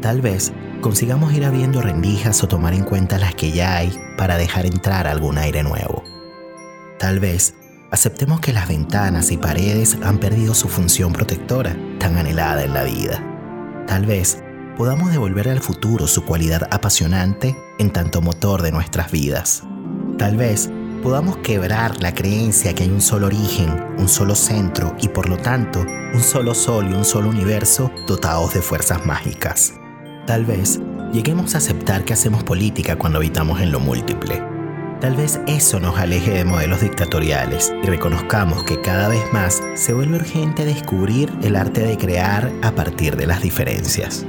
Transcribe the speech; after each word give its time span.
Tal 0.00 0.20
vez 0.20 0.52
consigamos 0.80 1.32
ir 1.32 1.44
abriendo 1.44 1.80
rendijas 1.80 2.42
o 2.44 2.48
tomar 2.48 2.74
en 2.74 2.84
cuenta 2.84 3.18
las 3.18 3.34
que 3.34 3.50
ya 3.50 3.76
hay 3.76 3.92
para 4.16 4.38
dejar 4.38 4.66
entrar 4.66 5.06
algún 5.06 5.38
aire 5.38 5.62
nuevo. 5.62 6.04
Tal 6.98 7.18
vez 7.18 7.54
aceptemos 7.90 8.40
que 8.40 8.52
las 8.52 8.68
ventanas 8.68 9.30
y 9.30 9.36
paredes 9.36 9.96
han 10.02 10.18
perdido 10.18 10.54
su 10.54 10.68
función 10.68 11.12
protectora 11.12 11.76
tan 11.98 12.16
anhelada 12.16 12.64
en 12.64 12.74
la 12.74 12.84
vida. 12.84 13.24
Tal 13.86 14.06
vez 14.06 14.42
podamos 14.76 15.10
devolver 15.10 15.48
al 15.48 15.60
futuro 15.60 16.06
su 16.06 16.24
cualidad 16.24 16.68
apasionante 16.70 17.56
en 17.78 17.90
tanto 17.90 18.20
motor 18.20 18.62
de 18.62 18.70
nuestras 18.70 19.10
vidas. 19.10 19.64
Tal 20.18 20.36
vez 20.36 20.70
podamos 21.02 21.38
quebrar 21.38 22.00
la 22.02 22.14
creencia 22.14 22.74
que 22.74 22.84
hay 22.84 22.90
un 22.90 23.00
solo 23.00 23.26
origen, 23.26 23.68
un 23.98 24.08
solo 24.08 24.34
centro 24.34 24.94
y 25.00 25.08
por 25.08 25.28
lo 25.28 25.36
tanto 25.36 25.80
un 25.80 26.20
solo 26.20 26.54
sol 26.54 26.88
y 26.90 26.94
un 26.94 27.04
solo 27.04 27.28
universo 27.28 27.90
dotados 28.06 28.54
de 28.54 28.62
fuerzas 28.62 29.04
mágicas. 29.04 29.77
Tal 30.28 30.44
vez 30.44 30.78
lleguemos 31.10 31.54
a 31.54 31.58
aceptar 31.58 32.04
que 32.04 32.12
hacemos 32.12 32.44
política 32.44 32.96
cuando 32.96 33.16
habitamos 33.16 33.62
en 33.62 33.72
lo 33.72 33.80
múltiple. 33.80 34.42
Tal 35.00 35.16
vez 35.16 35.40
eso 35.46 35.80
nos 35.80 35.96
aleje 35.98 36.32
de 36.32 36.44
modelos 36.44 36.82
dictatoriales 36.82 37.72
y 37.82 37.86
reconozcamos 37.86 38.62
que 38.64 38.78
cada 38.78 39.08
vez 39.08 39.22
más 39.32 39.62
se 39.74 39.94
vuelve 39.94 40.16
urgente 40.16 40.66
descubrir 40.66 41.32
el 41.42 41.56
arte 41.56 41.80
de 41.80 41.96
crear 41.96 42.52
a 42.62 42.72
partir 42.72 43.16
de 43.16 43.26
las 43.26 43.40
diferencias. 43.40 44.26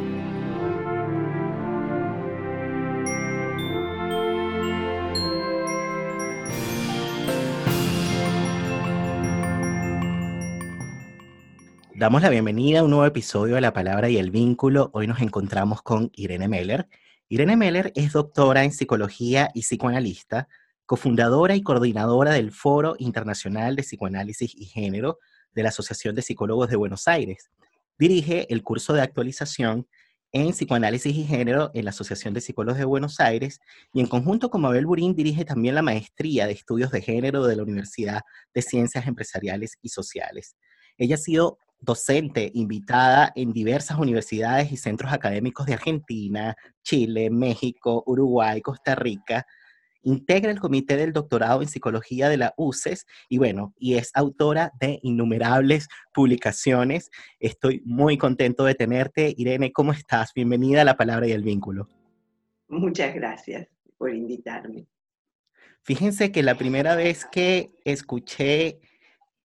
Damos 11.99 12.21
la 12.21 12.29
bienvenida 12.29 12.79
a 12.79 12.83
un 12.83 12.91
nuevo 12.91 13.05
episodio 13.05 13.55
de 13.55 13.61
La 13.61 13.73
Palabra 13.73 14.07
y 14.07 14.15
el 14.15 14.31
Vínculo. 14.31 14.89
Hoy 14.93 15.05
nos 15.05 15.19
encontramos 15.19 15.81
con 15.81 16.09
Irene 16.13 16.47
Meller. 16.47 16.87
Irene 17.27 17.57
Meller 17.57 17.91
es 17.93 18.13
doctora 18.13 18.63
en 18.63 18.71
psicología 18.71 19.51
y 19.53 19.63
psicoanalista, 19.63 20.47
cofundadora 20.85 21.57
y 21.57 21.61
coordinadora 21.61 22.31
del 22.31 22.53
Foro 22.53 22.95
Internacional 22.99 23.75
de 23.75 23.83
Psicoanálisis 23.83 24.55
y 24.55 24.63
Género 24.63 25.19
de 25.51 25.63
la 25.63 25.69
Asociación 25.69 26.15
de 26.15 26.21
Psicólogos 26.21 26.69
de 26.69 26.77
Buenos 26.77 27.05
Aires. 27.09 27.51
Dirige 27.97 28.47
el 28.49 28.63
curso 28.63 28.93
de 28.93 29.01
actualización 29.01 29.85
en 30.31 30.51
psicoanálisis 30.51 31.13
y 31.13 31.25
género 31.25 31.69
en 31.73 31.83
la 31.83 31.89
Asociación 31.89 32.33
de 32.33 32.39
Psicólogos 32.39 32.79
de 32.79 32.85
Buenos 32.85 33.19
Aires 33.19 33.59
y 33.91 33.99
en 33.99 34.07
conjunto 34.07 34.49
con 34.49 34.61
Mabel 34.61 34.85
Burín 34.85 35.15
dirige 35.15 35.43
también 35.43 35.75
la 35.75 35.81
maestría 35.81 36.47
de 36.47 36.53
estudios 36.53 36.91
de 36.91 37.01
género 37.01 37.45
de 37.45 37.57
la 37.57 37.63
Universidad 37.63 38.21
de 38.53 38.61
Ciencias 38.61 39.05
Empresariales 39.05 39.77
y 39.81 39.89
Sociales. 39.89 40.55
Ella 40.97 41.15
ha 41.15 41.17
sido 41.17 41.57
docente 41.79 42.51
invitada 42.53 43.31
en 43.35 43.53
diversas 43.53 43.97
universidades 43.97 44.71
y 44.71 44.77
centros 44.77 45.13
académicos 45.13 45.65
de 45.65 45.73
Argentina, 45.73 46.55
Chile, 46.83 47.29
México, 47.29 48.03
Uruguay, 48.05 48.61
Costa 48.61 48.95
Rica. 48.95 49.45
Integra 50.01 50.51
el 50.51 50.59
comité 50.59 50.95
del 50.95 51.11
doctorado 51.11 51.61
en 51.61 51.67
psicología 51.67 52.29
de 52.29 52.37
la 52.37 52.53
UCES 52.57 53.05
y 53.27 53.37
bueno, 53.37 53.73
y 53.77 53.95
es 53.95 54.11
autora 54.13 54.71
de 54.79 54.99
innumerables 55.03 55.87
publicaciones. 56.13 57.11
Estoy 57.39 57.81
muy 57.85 58.17
contento 58.17 58.63
de 58.63 58.75
tenerte. 58.75 59.33
Irene, 59.37 59.71
¿cómo 59.73 59.91
estás? 59.91 60.33
Bienvenida 60.33 60.81
a 60.81 60.85
La 60.85 60.95
Palabra 60.95 61.27
y 61.27 61.31
el 61.31 61.43
Vínculo. 61.43 61.89
Muchas 62.69 63.13
gracias 63.13 63.67
por 63.97 64.13
invitarme. 64.13 64.87
Fíjense 65.81 66.31
que 66.31 66.43
la 66.43 66.55
primera 66.55 66.95
vez 66.95 67.25
que 67.25 67.71
escuché 67.83 68.79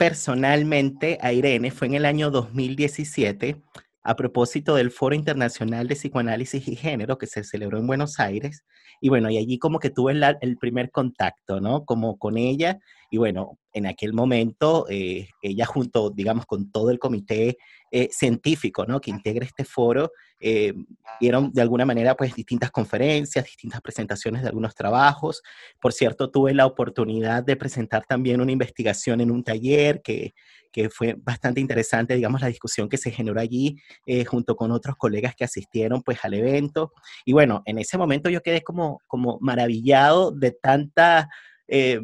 personalmente 0.05 1.17
a 1.23 1.33
Irene 1.33 1.71
fue 1.71 1.87
en 1.87 1.95
el 1.95 2.05
año 2.05 2.31
2017 2.31 3.57
a 4.03 4.17
propósito 4.17 4.75
del 4.75 4.91
Foro 4.91 5.15
Internacional 5.15 5.89
de 5.89 5.95
Psicoanálisis 5.95 6.69
y 6.69 6.77
Género 6.77 7.17
que 7.17 7.27
se 7.27 7.43
celebró 7.43 7.79
en 7.79 7.87
Buenos 7.87 8.21
Aires. 8.21 8.67
Y 9.01 9.09
bueno, 9.09 9.31
y 9.31 9.39
allí 9.39 9.59
como 9.59 9.79
que 9.79 9.89
tuve 9.89 10.13
el 10.13 10.59
primer 10.59 10.91
contacto, 10.91 11.59
¿no? 11.59 11.87
Como 11.87 12.19
con 12.19 12.37
ella. 12.37 12.79
Y 13.11 13.17
bueno, 13.17 13.59
en 13.73 13.87
aquel 13.87 14.13
momento, 14.13 14.85
eh, 14.91 15.31
ella 15.41 15.65
junto, 15.65 16.11
digamos, 16.11 16.45
con 16.45 16.71
todo 16.71 16.91
el 16.91 16.99
comité 16.99 17.57
eh, 17.91 18.11
científico, 18.13 18.85
¿no? 18.85 19.01
Que 19.01 19.11
integra 19.11 19.47
este 19.47 19.65
foro, 19.65 20.13
eh, 20.47 20.75
dieron 21.19 21.51
de 21.55 21.63
alguna 21.63 21.87
manera 21.87 22.15
pues 22.15 22.35
distintas 22.35 22.71
conferencias, 22.71 23.47
distintas 23.47 23.81
presentaciones 23.81 24.43
de 24.43 24.49
algunos 24.49 24.75
trabajos. 24.75 25.43
Por 25.81 25.95
cierto, 25.95 26.31
tuve 26.31 26.53
la 26.53 26.67
oportunidad 26.67 27.43
de 27.43 27.57
presentar 27.57 28.05
también 28.07 28.43
una 28.43 28.53
investigación 28.53 29.23
en 29.23 29.31
un 29.31 29.43
taller 29.43 30.03
que, 30.03 30.35
que 30.71 30.91
fue 30.91 31.17
bastante 31.17 31.63
interesante, 31.63 32.15
digamos, 32.15 32.43
la 32.43 32.49
discusión 32.49 32.91
que 32.91 32.99
se 32.99 33.11
generó 33.11 33.41
allí 33.41 33.79
eh, 34.05 34.27
junto 34.27 34.55
con 34.55 34.71
otros 34.71 34.97
colegas 34.97 35.35
que 35.35 35.45
asistieron 35.45 36.03
pues 36.03 36.23
al 36.25 36.35
evento. 36.35 36.93
Y 37.25 37.33
bueno, 37.33 37.63
en 37.65 37.79
ese 37.79 37.97
momento 37.97 38.29
yo 38.29 38.43
quedé 38.43 38.63
como, 38.63 39.01
como 39.07 39.39
maravillado 39.41 40.31
de 40.31 40.51
tanta... 40.51 41.31
Eh, 41.69 42.01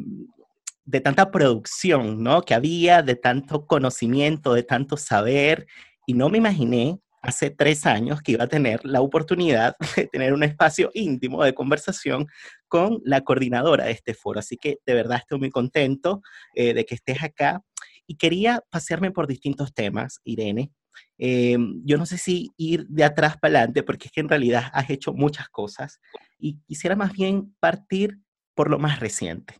de 0.83 0.99
tanta 0.99 1.29
producción, 1.29 2.23
¿no? 2.23 2.41
Que 2.41 2.55
había, 2.55 3.03
de 3.03 3.15
tanto 3.15 3.67
conocimiento, 3.67 4.53
de 4.53 4.63
tanto 4.63 4.97
saber, 4.97 5.67
y 6.07 6.15
no 6.15 6.27
me 6.27 6.39
imaginé 6.39 6.99
hace 7.21 7.51
tres 7.51 7.85
años 7.85 8.21
que 8.21 8.33
iba 8.33 8.45
a 8.45 8.49
tener 8.49 8.83
la 8.83 9.01
oportunidad 9.01 9.75
de 9.95 10.07
tener 10.07 10.33
un 10.33 10.43
espacio 10.43 10.89
íntimo 10.93 11.43
de 11.43 11.53
conversación 11.53 12.27
con 12.67 12.99
la 13.03 13.21
coordinadora 13.21 13.85
de 13.85 13.91
este 13.91 14.13
foro. 14.13 14.39
Así 14.39 14.57
que 14.57 14.79
de 14.85 14.93
verdad 14.93 15.19
estoy 15.19 15.39
muy 15.39 15.49
contento 15.49 16.21
eh, 16.55 16.73
de 16.73 16.85
que 16.85 16.95
estés 16.95 17.21
acá 17.23 17.61
y 18.07 18.15
quería 18.15 18.63
pasearme 18.69 19.11
por 19.11 19.27
distintos 19.27 19.73
temas, 19.73 20.19
Irene. 20.23 20.71
Eh, 21.17 21.57
yo 21.85 21.97
no 21.97 22.05
sé 22.05 22.17
si 22.17 22.51
ir 22.57 22.85
de 22.87 23.03
atrás 23.03 23.37
para 23.37 23.59
adelante, 23.59 23.83
porque 23.83 24.07
es 24.07 24.11
que 24.11 24.21
en 24.21 24.29
realidad 24.29 24.65
has 24.73 24.89
hecho 24.89 25.13
muchas 25.13 25.47
cosas 25.47 26.01
y 26.37 26.57
quisiera 26.67 26.95
más 26.95 27.13
bien 27.13 27.55
partir 27.59 28.19
por 28.55 28.69
lo 28.69 28.79
más 28.79 28.99
reciente. 28.99 29.55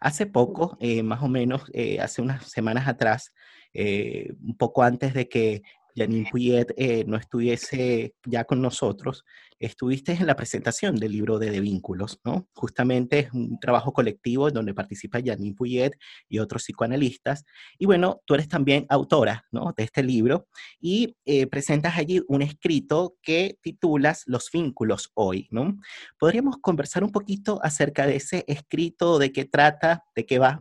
Hace 0.00 0.26
poco, 0.26 0.76
eh, 0.80 1.04
más 1.04 1.22
o 1.22 1.28
menos 1.28 1.70
hace 2.00 2.20
unas 2.20 2.50
semanas 2.50 2.88
atrás, 2.88 3.32
un 3.72 4.56
poco 4.58 4.82
antes 4.82 5.14
de 5.14 5.28
que 5.28 5.62
Janine 5.96 6.28
Puyet 6.30 6.74
eh, 6.76 7.04
no 7.06 7.16
estuviese 7.16 8.14
ya 8.26 8.44
con 8.44 8.60
nosotros, 8.60 9.24
estuviste 9.58 10.12
en 10.12 10.26
la 10.26 10.36
presentación 10.36 10.96
del 10.96 11.12
libro 11.12 11.38
de 11.38 11.50
De 11.50 11.60
Vínculos, 11.60 12.20
¿no? 12.24 12.48
Justamente 12.54 13.20
es 13.20 13.32
un 13.32 13.58
trabajo 13.58 13.92
colectivo 13.92 14.50
donde 14.50 14.74
participa 14.74 15.20
Janine 15.24 15.54
Puyet 15.54 15.92
y 16.28 16.38
otros 16.38 16.64
psicoanalistas. 16.64 17.44
Y 17.78 17.86
bueno, 17.86 18.20
tú 18.26 18.34
eres 18.34 18.48
también 18.48 18.86
autora, 18.88 19.46
¿no? 19.50 19.72
De 19.76 19.84
este 19.84 20.02
libro 20.02 20.46
y 20.80 21.16
eh, 21.24 21.46
presentas 21.46 21.96
allí 21.96 22.22
un 22.28 22.42
escrito 22.42 23.16
que 23.22 23.58
titulas 23.62 24.24
Los 24.26 24.50
vínculos 24.52 25.10
hoy, 25.14 25.48
¿no? 25.50 25.76
¿Podríamos 26.18 26.56
conversar 26.60 27.02
un 27.02 27.12
poquito 27.12 27.58
acerca 27.62 28.06
de 28.06 28.16
ese 28.16 28.44
escrito, 28.46 29.18
de 29.18 29.32
qué 29.32 29.44
trata, 29.46 30.04
de 30.14 30.26
qué 30.26 30.38
va? 30.38 30.60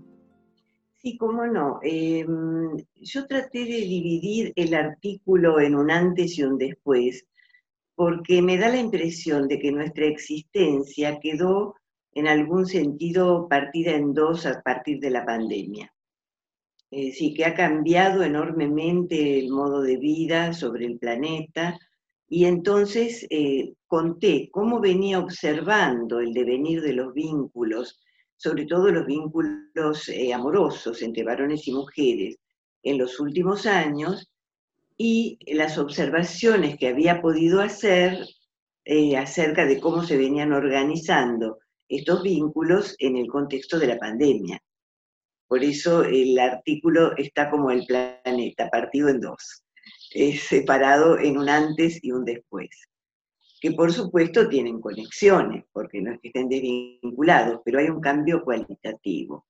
Sí, 1.05 1.17
cómo 1.17 1.45
no. 1.45 1.79
Em, 1.83 2.77
yo 2.95 3.27
traté 3.27 3.59
de 3.59 3.81
dividir 3.95 4.53
el 4.55 4.73
artículo 4.73 5.59
en 5.59 5.75
un 5.75 5.91
antes 5.91 6.35
y 6.39 6.43
un 6.43 6.57
después, 6.57 7.27
porque 7.93 8.41
me 8.41 8.57
da 8.57 8.69
la 8.69 8.79
impresión 8.79 9.47
de 9.47 9.59
que 9.59 9.71
nuestra 9.71 10.07
existencia 10.07 11.19
quedó 11.19 11.75
en 12.11 12.27
algún 12.27 12.65
sentido 12.65 13.47
partida 13.47 13.91
en 13.91 14.15
dos 14.15 14.47
a 14.47 14.63
partir 14.63 14.99
de 14.99 15.11
la 15.11 15.23
pandemia. 15.23 15.93
Sí, 16.89 17.35
que 17.35 17.45
ha 17.45 17.53
cambiado 17.53 18.23
enormemente 18.23 19.37
el 19.37 19.49
modo 19.51 19.81
de 19.81 19.97
vida 19.97 20.53
sobre 20.53 20.87
el 20.87 20.97
planeta 20.97 21.77
y 22.27 22.45
entonces 22.45 23.27
eh, 23.29 23.73
conté 23.85 24.49
cómo 24.51 24.79
venía 24.79 25.19
observando 25.19 26.19
el 26.19 26.33
devenir 26.33 26.81
de 26.81 26.93
los 26.93 27.13
vínculos 27.13 27.99
sobre 28.37 28.65
todo 28.65 28.91
los 28.91 29.05
vínculos 29.05 30.09
eh, 30.09 30.33
amorosos 30.33 31.01
entre 31.01 31.23
varones 31.23 31.67
y 31.67 31.73
mujeres 31.73 32.37
en 32.83 32.97
los 32.97 33.19
últimos 33.19 33.65
años 33.65 34.29
y 34.97 35.37
las 35.53 35.77
observaciones 35.77 36.77
que 36.77 36.87
había 36.87 37.21
podido 37.21 37.61
hacer 37.61 38.25
eh, 38.85 39.17
acerca 39.17 39.65
de 39.65 39.79
cómo 39.79 40.03
se 40.03 40.17
venían 40.17 40.53
organizando 40.53 41.59
estos 41.87 42.23
vínculos 42.23 42.95
en 42.99 43.17
el 43.17 43.27
contexto 43.27 43.79
de 43.79 43.87
la 43.87 43.97
pandemia. 43.97 44.59
Por 45.47 45.63
eso 45.63 46.03
el 46.03 46.37
artículo 46.39 47.15
está 47.17 47.49
como 47.49 47.71
el 47.71 47.85
planeta, 47.85 48.69
partido 48.69 49.09
en 49.09 49.21
dos, 49.21 49.63
separado 50.39 51.19
en 51.19 51.37
un 51.37 51.49
antes 51.49 52.03
y 52.03 52.11
un 52.11 52.25
después 52.25 52.69
que 53.65 53.71
por 53.71 53.91
supuesto 53.91 54.47
tienen 54.47 54.79
conexiones, 54.79 55.65
porque 55.73 55.99
no 55.99 56.11
es 56.11 56.19
que 56.19 56.27
estén 56.27 56.47
desvinculados, 56.47 57.61
pero 57.65 57.79
hay 57.79 57.89
un 57.89 57.99
cambio 57.99 58.43
cualitativo. 58.43 59.47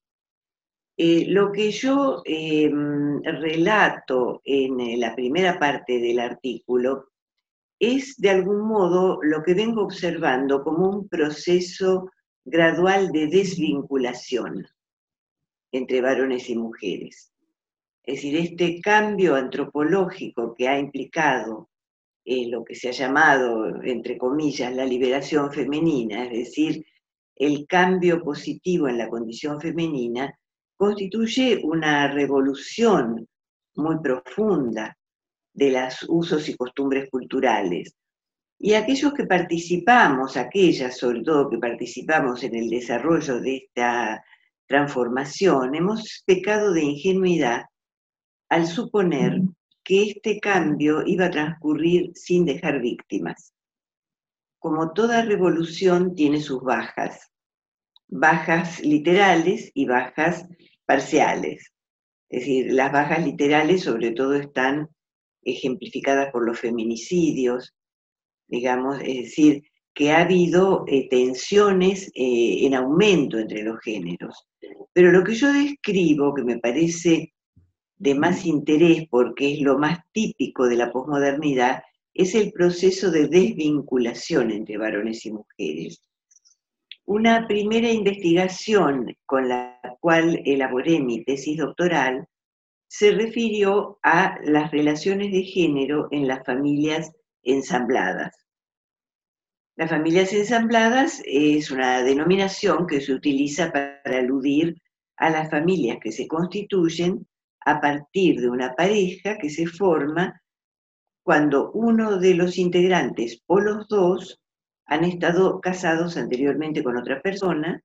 Eh, 0.95 1.25
lo 1.27 1.51
que 1.51 1.69
yo 1.69 2.21
em, 2.23 3.21
relato 3.21 4.41
en 4.45 4.79
eh, 4.79 4.95
la 4.95 5.13
primera 5.13 5.59
parte 5.59 6.00
del 6.00 6.21
artículo 6.21 7.09
es 7.77 8.15
de 8.15 8.29
algún 8.29 8.65
modo 8.65 9.19
lo 9.21 9.44
que 9.44 9.53
vengo 9.53 9.83
observando 9.83 10.63
como 10.63 10.89
un 10.89 11.09
proceso 11.09 12.09
gradual 12.45 13.12
de 13.12 13.27
desvinculación 13.27 14.65
entre 15.73 16.00
varones 16.00 16.50
y 16.50 16.56
mujeres. 16.56 17.33
Es 18.01 18.15
decir, 18.15 18.38
este 18.38 18.79
cambio 18.79 19.35
antropológico 19.35 20.56
que 20.56 20.69
ha 20.69 20.79
implicado 20.79 21.69
eh, 22.25 22.48
lo 22.48 22.66
que 22.66 22.74
se 22.74 22.89
ha 22.89 22.92
llamado, 22.92 23.81
entre 23.83 24.18
comillas, 24.18 24.74
la 24.75 24.83
liberación 24.83 25.51
femenina, 25.51 26.25
es 26.25 26.31
decir, 26.31 26.86
el 27.36 27.68
cambio 27.68 28.24
positivo 28.24 28.88
en 28.88 28.98
la 28.98 29.10
condición 29.10 29.62
femenina, 29.62 30.36
constituye 30.75 31.62
una 31.63 32.07
revolución 32.12 33.27
muy 33.75 34.00
profunda 34.01 34.98
de 35.54 35.72
los 35.72 36.04
usos 36.07 36.50
y 36.50 36.56
costumbres 36.56 37.10
culturales. 37.12 37.95
Y 38.57 38.74
aquellos 38.74 39.13
que 39.13 39.25
participamos, 39.25 40.36
aquellas 40.36 40.98
sobre 40.98 41.22
todo 41.22 41.50
que 41.50 41.60
participamos 41.60 42.44
en 42.44 42.56
el 42.56 42.69
desarrollo 42.69 43.39
de 43.39 43.57
esta 43.57 44.24
transformación, 44.66 45.75
hemos 45.75 46.24
pecado 46.25 46.74
de 46.74 46.83
ingenuidad 46.83 47.66
al 48.50 48.66
suponer 48.66 49.42
que 49.86 50.10
este 50.10 50.40
cambio 50.40 51.04
iba 51.06 51.28
a 51.28 51.32
transcurrir 51.32 52.12
sin 52.16 52.44
dejar 52.44 52.82
víctimas. 52.82 53.54
Como 54.60 54.94
toda 54.94 55.24
revolución 55.24 56.16
tiene 56.16 56.42
sus 56.42 56.62
bajas, 56.64 57.32
bajas 58.08 58.82
literales 58.82 59.72
y 59.76 59.86
bajas 59.86 60.48
parciales. 60.86 61.72
Es 62.30 62.40
decir, 62.42 62.74
las 62.74 62.92
bajas 62.92 63.24
literales 63.24 63.84
sobre 63.84 64.12
todo 64.12 64.34
están 64.34 64.90
ejemplificadas 65.44 66.32
por 66.32 66.46
los 66.46 66.60
feminicidios, 66.60 67.76
digamos, 68.48 69.00
es 69.02 69.26
decir, 69.26 69.64
que 69.94 70.12
ha 70.12 70.22
habido 70.22 70.84
eh, 70.88 71.08
tensiones 71.10 72.12
eh, 72.16 72.66
en 72.66 72.74
aumento 72.74 73.38
entre 73.38 73.62
los 73.62 73.80
géneros. 73.82 74.48
Pero 74.94 75.12
lo 75.12 75.24
que 75.24 75.36
yo 75.36 75.54
describo, 75.54 76.34
que 76.34 76.44
me 76.44 76.58
parece 76.58 77.35
de 77.97 78.15
más 78.15 78.45
interés 78.45 79.07
porque 79.09 79.53
es 79.53 79.62
lo 79.62 79.77
más 79.77 80.00
típico 80.12 80.68
de 80.68 80.75
la 80.75 80.92
posmodernidad, 80.92 81.83
es 82.13 82.36
el 82.36 82.51
proceso 82.51 83.12
de 83.12 83.27
desvinculación 83.27 84.51
entre 84.51 84.77
varones 84.77 85.25
y 85.25 85.31
mujeres. 85.31 86.01
Una 87.06 87.47
primera 87.47 87.92
investigación 87.92 89.15
con 89.25 89.50
la 89.50 89.80
cual 90.00 90.42
elaboré 90.45 91.00
mi 91.00 91.24
tesis 91.24 91.57
doctoral 91.57 92.27
se 92.88 93.12
refirió 93.12 94.00
a 94.01 94.38
las 94.44 94.71
relaciones 94.71 95.31
de 95.31 95.44
género 95.44 96.07
en 96.12 96.27
las 96.27 96.45
familias 96.45 97.12
ensambladas. 97.44 98.36
Las 99.75 99.89
familias 99.89 100.31
ensambladas 100.31 101.21
es 101.25 101.69
una 101.69 102.01
denominación 102.01 102.88
que 102.88 103.01
se 103.01 103.13
utiliza 103.13 103.71
para 103.71 104.00
aludir 104.06 104.81
a 105.18 105.30
las 105.30 105.50
familias 105.50 105.98
que 106.01 106.12
se 106.12 106.27
constituyen 106.27 107.27
a 107.65 107.81
partir 107.81 108.39
de 108.39 108.50
una 108.50 108.73
pareja 108.75 109.38
que 109.38 109.50
se 109.50 109.65
forma 109.65 110.41
cuando 111.23 111.71
uno 111.71 112.17
de 112.17 112.35
los 112.35 112.57
integrantes 112.57 113.41
o 113.47 113.59
los 113.59 113.88
dos 113.88 114.39
han 114.85 115.03
estado 115.03 115.59
casados 115.59 116.17
anteriormente 116.17 116.83
con 116.83 116.97
otra 116.97 117.21
persona 117.21 117.81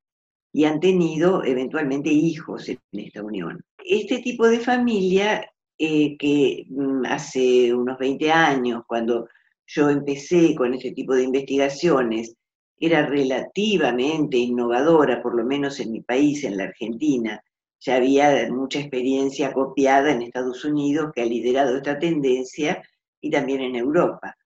y 0.53 0.65
han 0.65 0.81
tenido 0.81 1.45
eventualmente 1.45 2.11
hijos 2.11 2.69
en 2.69 2.79
esta 2.93 3.23
unión. 3.23 3.65
Este 3.79 4.19
tipo 4.19 4.47
de 4.47 4.61
familia 4.61 5.51
eh, 5.79 6.17
que 6.19 6.67
mm, 6.69 7.07
hace 7.07 7.73
unos 7.73 7.99
20 7.99 8.31
años, 8.31 8.83
cuando 8.87 9.29
yo 9.67 9.89
empecé 9.89 10.55
con 10.55 10.75
este 10.75 10.93
tipo 10.93 11.15
de 11.15 11.23
investigaciones, 11.23 12.35
era 12.79 13.07
relativamente 13.07 14.37
innovadora, 14.37 15.23
por 15.23 15.35
lo 15.35 15.45
menos 15.45 15.81
en 15.81 15.93
mi 15.93 16.03
país, 16.03 16.45
en 16.45 16.57
la 16.59 16.65
Argentina, 16.65 17.43
ya 17.81 17.97
había 17.97 18.47
mucha 18.51 18.79
experiencia 18.79 19.53
copiada 19.53 20.13
en 20.13 20.23
Estados 20.23 20.65
Unidos 20.65 21.13
que 21.15 21.23
ha 21.23 21.27
liderado 21.27 21.77
esta 21.77 21.99
tendencia 21.99 22.83
y 23.21 23.31
también 23.31 23.63
en 23.63 23.77
Europa. 23.77 24.37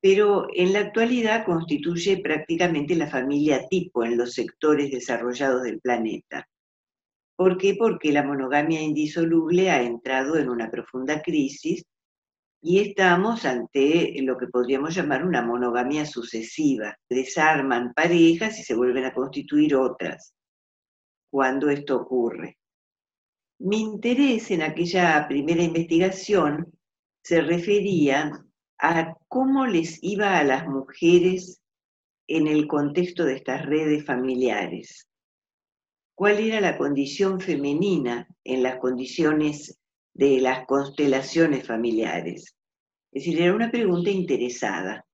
Pero 0.00 0.46
en 0.54 0.72
la 0.72 0.80
actualidad 0.80 1.44
constituye 1.44 2.18
prácticamente 2.18 2.96
la 2.96 3.06
familia 3.06 3.68
tipo 3.68 4.04
en 4.04 4.16
los 4.16 4.32
sectores 4.32 4.90
desarrollados 4.90 5.62
del 5.62 5.80
planeta. 5.80 6.48
¿Por 7.36 7.56
qué? 7.56 7.76
Porque 7.78 8.12
la 8.12 8.22
monogamia 8.22 8.80
indisoluble 8.80 9.70
ha 9.70 9.82
entrado 9.82 10.36
en 10.36 10.48
una 10.48 10.70
profunda 10.70 11.22
crisis 11.22 11.84
y 12.60 12.80
estamos 12.80 13.44
ante 13.44 14.14
lo 14.22 14.38
que 14.38 14.46
podríamos 14.46 14.94
llamar 14.94 15.24
una 15.24 15.42
monogamia 15.42 16.06
sucesiva. 16.06 16.96
Desarman 17.08 17.92
parejas 17.92 18.58
y 18.58 18.62
se 18.62 18.74
vuelven 18.74 19.04
a 19.04 19.14
constituir 19.14 19.74
otras 19.76 20.34
cuando 21.30 21.70
esto 21.70 21.96
ocurre. 21.96 22.58
Mi 23.64 23.78
interés 23.78 24.50
en 24.50 24.60
aquella 24.60 25.24
primera 25.28 25.62
investigación 25.62 26.72
se 27.22 27.42
refería 27.42 28.44
a 28.80 29.16
cómo 29.28 29.66
les 29.66 30.02
iba 30.02 30.36
a 30.36 30.42
las 30.42 30.66
mujeres 30.66 31.62
en 32.26 32.48
el 32.48 32.66
contexto 32.66 33.24
de 33.24 33.36
estas 33.36 33.64
redes 33.64 34.04
familiares. 34.04 35.06
¿Cuál 36.16 36.40
era 36.40 36.60
la 36.60 36.76
condición 36.76 37.38
femenina 37.40 38.26
en 38.42 38.64
las 38.64 38.80
condiciones 38.80 39.78
de 40.12 40.40
las 40.40 40.66
constelaciones 40.66 41.64
familiares? 41.64 42.56
Es 43.12 43.24
decir, 43.24 43.40
era 43.42 43.54
una 43.54 43.70
pregunta 43.70 44.10
interesada. 44.10 45.06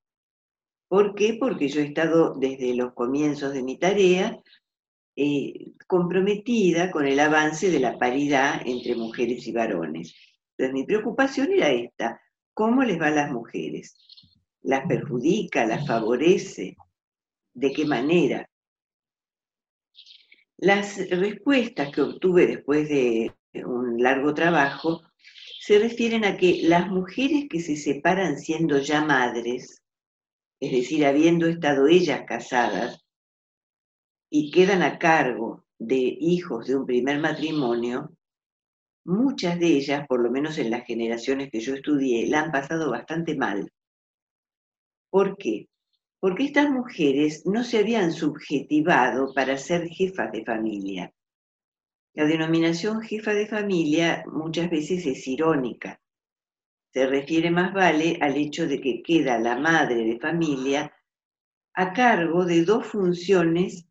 ¿Por 0.88 1.14
qué? 1.14 1.36
Porque 1.38 1.68
yo 1.68 1.82
he 1.82 1.84
estado 1.84 2.32
desde 2.38 2.74
los 2.74 2.94
comienzos 2.94 3.52
de 3.52 3.62
mi 3.62 3.78
tarea 3.78 4.42
eh, 5.20 5.72
comprometida 5.88 6.92
con 6.92 7.04
el 7.04 7.18
avance 7.18 7.72
de 7.72 7.80
la 7.80 7.98
paridad 7.98 8.62
entre 8.64 8.94
mujeres 8.94 9.48
y 9.48 9.52
varones. 9.52 10.14
Entonces 10.50 10.72
mi 10.72 10.84
preocupación 10.84 11.50
era 11.50 11.70
esta, 11.70 12.20
¿cómo 12.54 12.84
les 12.84 13.00
va 13.00 13.08
a 13.08 13.10
las 13.10 13.32
mujeres? 13.32 13.96
¿Las 14.62 14.86
perjudica, 14.86 15.66
las 15.66 15.84
favorece? 15.88 16.76
¿De 17.52 17.72
qué 17.72 17.84
manera? 17.84 18.48
Las 20.56 20.98
respuestas 21.10 21.90
que 21.90 22.02
obtuve 22.02 22.46
después 22.46 22.88
de 22.88 23.34
un 23.54 24.00
largo 24.00 24.34
trabajo 24.34 25.02
se 25.60 25.80
refieren 25.80 26.24
a 26.24 26.36
que 26.36 26.60
las 26.62 26.86
mujeres 26.86 27.46
que 27.50 27.58
se 27.58 27.74
separan 27.74 28.38
siendo 28.38 28.78
ya 28.78 29.04
madres, 29.04 29.82
es 30.60 30.70
decir, 30.70 31.04
habiendo 31.04 31.48
estado 31.48 31.88
ellas 31.88 32.22
casadas, 32.24 33.04
y 34.30 34.50
quedan 34.50 34.82
a 34.82 34.98
cargo 34.98 35.64
de 35.78 35.96
hijos 35.96 36.66
de 36.66 36.76
un 36.76 36.86
primer 36.86 37.18
matrimonio, 37.20 38.12
muchas 39.04 39.58
de 39.58 39.68
ellas, 39.68 40.06
por 40.06 40.20
lo 40.20 40.30
menos 40.30 40.58
en 40.58 40.70
las 40.70 40.84
generaciones 40.84 41.50
que 41.50 41.60
yo 41.60 41.74
estudié, 41.74 42.26
la 42.26 42.42
han 42.42 42.52
pasado 42.52 42.90
bastante 42.90 43.36
mal. 43.36 43.70
¿Por 45.10 45.36
qué? 45.38 45.68
Porque 46.20 46.44
estas 46.44 46.68
mujeres 46.70 47.46
no 47.46 47.64
se 47.64 47.78
habían 47.78 48.12
subjetivado 48.12 49.32
para 49.32 49.56
ser 49.56 49.88
jefas 49.88 50.30
de 50.32 50.44
familia. 50.44 51.12
La 52.14 52.24
denominación 52.24 53.00
jefa 53.00 53.32
de 53.32 53.46
familia 53.46 54.24
muchas 54.26 54.68
veces 54.68 55.06
es 55.06 55.26
irónica. 55.26 56.00
Se 56.92 57.06
refiere 57.06 57.50
más 57.50 57.72
vale 57.72 58.18
al 58.20 58.36
hecho 58.36 58.66
de 58.66 58.80
que 58.80 59.02
queda 59.02 59.38
la 59.38 59.56
madre 59.56 60.04
de 60.04 60.18
familia 60.18 60.92
a 61.74 61.92
cargo 61.92 62.44
de 62.44 62.64
dos 62.64 62.86
funciones 62.86 63.87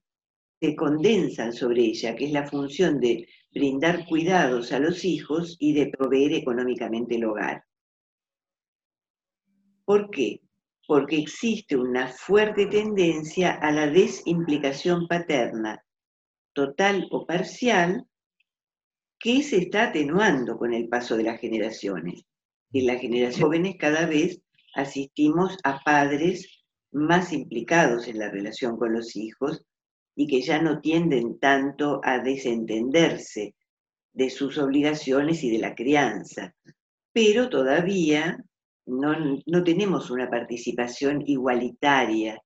se 0.59 0.75
condensan 0.75 1.53
sobre 1.53 1.83
ella, 1.83 2.15
que 2.15 2.25
es 2.25 2.31
la 2.31 2.47
función 2.47 2.99
de 2.99 3.27
brindar 3.51 4.05
cuidados 4.05 4.71
a 4.71 4.79
los 4.79 5.05
hijos 5.05 5.55
y 5.59 5.73
de 5.73 5.87
proveer 5.87 6.33
económicamente 6.33 7.15
el 7.15 7.25
hogar. 7.25 7.63
¿Por 9.85 10.09
qué? 10.09 10.41
Porque 10.87 11.17
existe 11.17 11.75
una 11.75 12.07
fuerte 12.07 12.65
tendencia 12.65 13.51
a 13.51 13.71
la 13.71 13.87
desimplicación 13.87 15.07
paterna, 15.07 15.83
total 16.53 17.07
o 17.11 17.25
parcial, 17.25 18.05
que 19.19 19.43
se 19.43 19.57
está 19.57 19.85
atenuando 19.85 20.57
con 20.57 20.73
el 20.73 20.87
paso 20.87 21.17
de 21.17 21.23
las 21.23 21.39
generaciones. 21.39 22.25
En 22.73 22.87
las 22.87 23.01
generaciones 23.01 23.41
jóvenes 23.41 23.75
cada 23.79 24.05
vez 24.05 24.41
asistimos 24.75 25.57
a 25.63 25.79
padres 25.83 26.65
más 26.91 27.33
implicados 27.33 28.07
en 28.07 28.19
la 28.19 28.29
relación 28.29 28.77
con 28.77 28.93
los 28.93 29.15
hijos, 29.15 29.63
y 30.19 30.25
que 30.25 30.41
ya 30.41 30.59
no 30.59 30.81
tienden 30.81 31.39
tanto 31.39 32.01
a 32.03 32.17
desentenderse 32.17 33.55
de 34.13 34.29
sus 34.31 34.57
obligaciones 34.57 35.43
y 35.43 35.51
de 35.51 35.59
la 35.59 35.75
crianza. 35.75 36.55
Pero 37.13 37.49
todavía 37.49 38.43
no, 38.87 39.15
no 39.45 39.63
tenemos 39.63 40.09
una 40.09 40.27
participación 40.27 41.21
igualitaria 41.27 42.41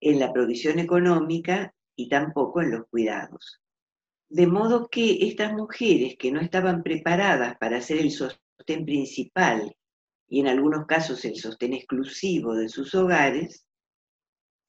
en 0.00 0.18
la 0.18 0.32
provisión 0.32 0.80
económica 0.80 1.72
y 1.94 2.08
tampoco 2.08 2.62
en 2.62 2.72
los 2.72 2.88
cuidados. 2.88 3.60
De 4.28 4.48
modo 4.48 4.88
que 4.88 5.28
estas 5.28 5.52
mujeres 5.52 6.16
que 6.18 6.32
no 6.32 6.40
estaban 6.40 6.82
preparadas 6.82 7.56
para 7.58 7.80
ser 7.80 7.98
el 7.98 8.10
sostén 8.10 8.84
principal 8.84 9.72
y 10.28 10.40
en 10.40 10.48
algunos 10.48 10.84
casos 10.86 11.24
el 11.24 11.36
sostén 11.36 11.74
exclusivo 11.74 12.56
de 12.56 12.68
sus 12.68 12.92
hogares, 12.96 13.63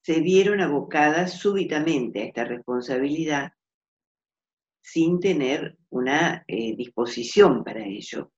se 0.06 0.20
vieron 0.20 0.60
abocadas 0.60 1.32
súbitamente 1.32 2.20
a 2.20 2.26
esta 2.26 2.44
responsabilidad 2.44 3.54
sin 4.80 5.18
tener 5.18 5.76
una 5.90 6.44
eh, 6.46 6.76
disposición 6.76 7.64
para 7.64 7.84
ello. 7.84 8.30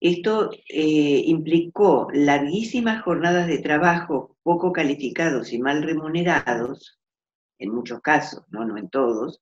Esto 0.00 0.50
eh, 0.68 1.22
implicó 1.24 2.08
larguísimas 2.12 3.04
jornadas 3.04 3.46
de 3.46 3.58
trabajo 3.58 4.36
poco 4.42 4.72
calificados 4.72 5.52
y 5.52 5.60
mal 5.60 5.84
remunerados, 5.84 6.98
en 7.60 7.72
muchos 7.72 8.00
casos, 8.00 8.42
no, 8.48 8.64
no 8.64 8.76
en 8.76 8.90
todos, 8.90 9.40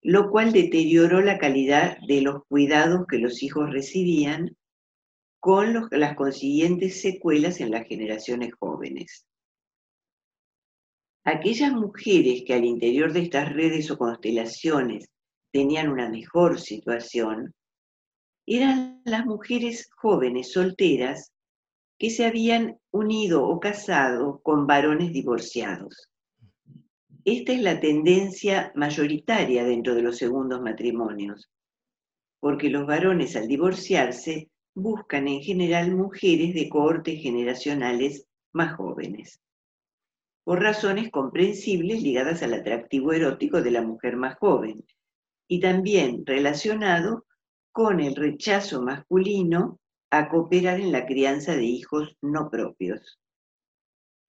lo 0.00 0.30
cual 0.30 0.54
deterioró 0.54 1.20
la 1.20 1.36
calidad 1.36 1.98
de 2.08 2.22
los 2.22 2.46
cuidados 2.46 3.06
que 3.06 3.18
los 3.18 3.42
hijos 3.42 3.70
recibían 3.70 4.56
con 5.40 5.90
las 5.90 6.16
consiguientes 6.16 7.02
secuelas 7.02 7.60
en 7.60 7.70
las 7.70 7.86
generaciones 7.86 8.54
jóvenes. 8.58 9.27
Aquellas 11.30 11.74
mujeres 11.74 12.42
que 12.46 12.54
al 12.54 12.64
interior 12.64 13.12
de 13.12 13.20
estas 13.20 13.52
redes 13.52 13.90
o 13.90 13.98
constelaciones 13.98 15.10
tenían 15.52 15.90
una 15.90 16.08
mejor 16.08 16.58
situación, 16.58 17.52
eran 18.46 19.02
las 19.04 19.26
mujeres 19.26 19.90
jóvenes 19.94 20.52
solteras 20.52 21.34
que 21.98 22.08
se 22.08 22.24
habían 22.24 22.78
unido 22.90 23.46
o 23.46 23.60
casado 23.60 24.40
con 24.42 24.66
varones 24.66 25.12
divorciados. 25.12 26.08
Esta 27.26 27.52
es 27.52 27.60
la 27.60 27.78
tendencia 27.78 28.72
mayoritaria 28.74 29.64
dentro 29.64 29.94
de 29.94 30.00
los 30.00 30.16
segundos 30.16 30.62
matrimonios, 30.62 31.50
porque 32.40 32.70
los 32.70 32.86
varones 32.86 33.36
al 33.36 33.48
divorciarse 33.48 34.48
buscan 34.74 35.28
en 35.28 35.42
general 35.42 35.94
mujeres 35.94 36.54
de 36.54 36.70
cohortes 36.70 37.20
generacionales 37.20 38.24
más 38.54 38.76
jóvenes, 38.76 39.42
por 40.48 40.62
razones 40.62 41.10
comprensibles 41.10 42.02
ligadas 42.02 42.42
al 42.42 42.54
atractivo 42.54 43.12
erótico 43.12 43.60
de 43.60 43.70
la 43.70 43.82
mujer 43.82 44.16
más 44.16 44.38
joven, 44.38 44.82
y 45.46 45.60
también 45.60 46.24
relacionado 46.24 47.26
con 47.70 48.00
el 48.00 48.16
rechazo 48.16 48.80
masculino 48.80 49.78
a 50.08 50.30
cooperar 50.30 50.80
en 50.80 50.90
la 50.90 51.04
crianza 51.04 51.54
de 51.54 51.64
hijos 51.64 52.16
no 52.22 52.48
propios. 52.48 53.20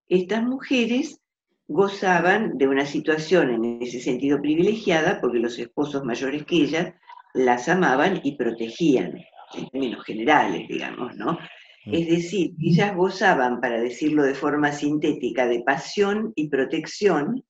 Estas 0.09 0.43
mujeres 0.43 1.21
gozaban 1.69 2.57
de 2.57 2.67
una 2.67 2.85
situación 2.85 3.51
en 3.51 3.81
ese 3.81 4.01
sentido 4.01 4.41
privilegiada 4.41 5.21
porque 5.21 5.39
los 5.39 5.57
esposos 5.57 6.03
mayores 6.03 6.45
que 6.45 6.57
ellas 6.57 6.95
las 7.33 7.69
amaban 7.69 8.19
y 8.25 8.35
protegían, 8.35 9.21
en 9.53 9.69
términos 9.69 10.03
generales, 10.03 10.67
digamos, 10.67 11.15
¿no? 11.15 11.37
Mm. 11.85 11.93
Es 11.93 12.07
decir, 12.07 12.55
ellas 12.59 12.95
gozaban, 12.95 13.61
para 13.61 13.79
decirlo 13.79 14.23
de 14.23 14.35
forma 14.35 14.71
sintética, 14.71 15.47
de 15.47 15.61
pasión 15.61 16.33
y 16.35 16.49
protección, 16.49 17.43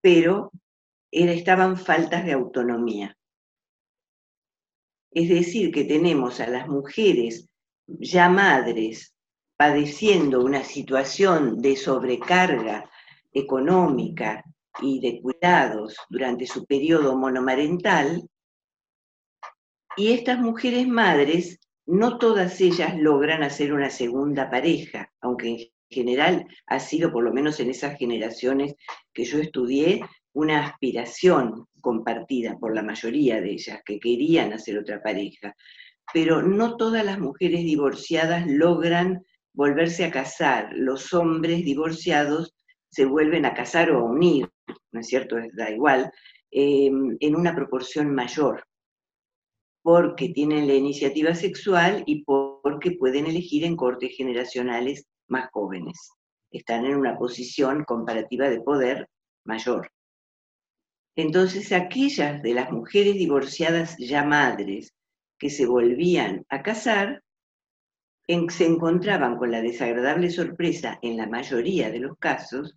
pero 0.00 0.52
estaban 1.10 1.76
faltas 1.76 2.24
de 2.24 2.32
autonomía. 2.32 3.16
Es 5.12 5.28
decir, 5.28 5.72
que 5.72 5.84
tenemos 5.84 6.40
a 6.40 6.46
las 6.46 6.68
mujeres 6.68 7.48
ya 7.86 8.28
madres 8.28 9.14
padeciendo 9.56 10.42
una 10.42 10.64
situación 10.64 11.60
de 11.60 11.76
sobrecarga 11.76 12.88
económica 13.32 14.42
y 14.80 15.00
de 15.00 15.20
cuidados 15.20 15.96
durante 16.08 16.46
su 16.46 16.64
periodo 16.64 17.16
monomarental, 17.16 18.26
y 19.96 20.12
estas 20.12 20.38
mujeres 20.38 20.86
madres, 20.88 21.59
no 21.86 22.18
todas 22.18 22.60
ellas 22.60 22.96
logran 22.98 23.42
hacer 23.42 23.72
una 23.72 23.90
segunda 23.90 24.50
pareja, 24.50 25.12
aunque 25.20 25.48
en 25.48 25.58
general 25.90 26.46
ha 26.66 26.80
sido, 26.80 27.12
por 27.12 27.24
lo 27.24 27.32
menos 27.32 27.60
en 27.60 27.70
esas 27.70 27.98
generaciones 27.98 28.74
que 29.12 29.24
yo 29.24 29.38
estudié, 29.38 30.00
una 30.32 30.64
aspiración 30.64 31.66
compartida 31.80 32.56
por 32.58 32.74
la 32.74 32.82
mayoría 32.82 33.40
de 33.40 33.52
ellas, 33.52 33.80
que 33.84 33.98
querían 33.98 34.52
hacer 34.52 34.78
otra 34.78 35.02
pareja. 35.02 35.54
Pero 36.12 36.42
no 36.42 36.76
todas 36.76 37.04
las 37.04 37.18
mujeres 37.18 37.64
divorciadas 37.64 38.46
logran 38.46 39.24
volverse 39.52 40.04
a 40.04 40.10
casar. 40.10 40.70
Los 40.74 41.12
hombres 41.12 41.64
divorciados 41.64 42.54
se 42.88 43.04
vuelven 43.04 43.44
a 43.44 43.54
casar 43.54 43.90
o 43.90 43.98
a 43.98 44.04
unir, 44.04 44.48
¿no 44.92 45.00
es 45.00 45.06
cierto? 45.06 45.36
Da 45.52 45.70
igual, 45.70 46.10
em, 46.50 47.16
en 47.20 47.36
una 47.36 47.54
proporción 47.54 48.14
mayor, 48.14 48.64
porque 49.82 50.28
tienen 50.28 50.66
la 50.66 50.74
iniciativa 50.74 51.34
sexual 51.34 52.02
y 52.06 52.24
porque 52.24 52.92
pueden 52.92 53.26
elegir 53.26 53.64
en 53.64 53.76
cortes 53.76 54.14
generacionales 54.16 55.06
más 55.28 55.50
jóvenes. 55.52 56.10
Están 56.50 56.84
en 56.84 56.96
una 56.96 57.16
posición 57.16 57.84
comparativa 57.84 58.50
de 58.50 58.60
poder 58.60 59.08
mayor. 59.44 59.90
Entonces, 61.16 61.72
aquellas 61.72 62.42
de 62.42 62.54
las 62.54 62.70
mujeres 62.70 63.14
divorciadas 63.14 63.96
ya 63.98 64.24
madres 64.24 64.94
que 65.38 65.50
se 65.50 65.66
volvían 65.66 66.44
a 66.48 66.62
casar, 66.62 67.22
se 68.48 68.66
encontraban 68.66 69.36
con 69.36 69.50
la 69.50 69.60
desagradable 69.60 70.30
sorpresa, 70.30 70.98
en 71.02 71.16
la 71.16 71.26
mayoría 71.26 71.90
de 71.90 71.98
los 71.98 72.16
casos, 72.18 72.76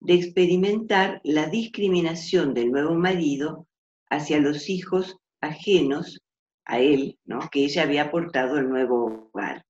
de 0.00 0.14
experimentar 0.14 1.20
la 1.22 1.46
discriminación 1.46 2.52
del 2.54 2.72
nuevo 2.72 2.94
marido 2.94 3.68
hacia 4.10 4.40
los 4.40 4.68
hijos 4.68 5.18
ajenos 5.40 6.20
a 6.68 6.78
él, 6.78 7.18
¿no? 7.24 7.40
que 7.50 7.64
ella 7.64 7.82
había 7.82 8.04
aportado 8.04 8.56
al 8.56 8.68
nuevo 8.68 9.30
hogar. 9.32 9.64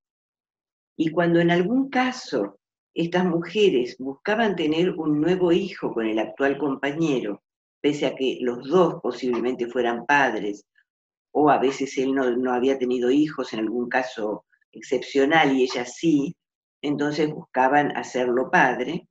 Y 0.97 1.11
cuando 1.11 1.41
en 1.41 1.51
algún 1.51 1.89
caso 1.89 2.59
estas 2.93 3.25
mujeres 3.25 3.97
buscaban 3.99 4.57
tener 4.57 4.91
un 4.91 5.21
nuevo 5.21 5.53
hijo 5.53 5.95
con 5.95 6.07
el 6.07 6.19
actual 6.19 6.59
compañero, 6.59 7.43
pese 7.81 8.07
a 8.07 8.17
que 8.17 8.39
los 8.41 8.69
dos 8.69 9.01
posiblemente 9.01 9.69
fueran 9.69 10.05
padres, 10.05 10.67
o 11.31 11.51
a 11.51 11.59
veces 11.59 11.97
él 11.99 12.15
no, 12.15 12.29
no 12.37 12.53
había 12.53 12.79
tenido 12.79 13.11
hijos 13.11 13.53
en 13.53 13.61
algún 13.61 13.89
caso 13.89 14.45
excepcional 14.73 15.57
y 15.57 15.63
ella 15.63 15.85
sí, 15.85 16.37
entonces 16.83 17.31
buscaban 17.31 17.97
hacerlo 17.97 18.51
padre, 18.51 19.09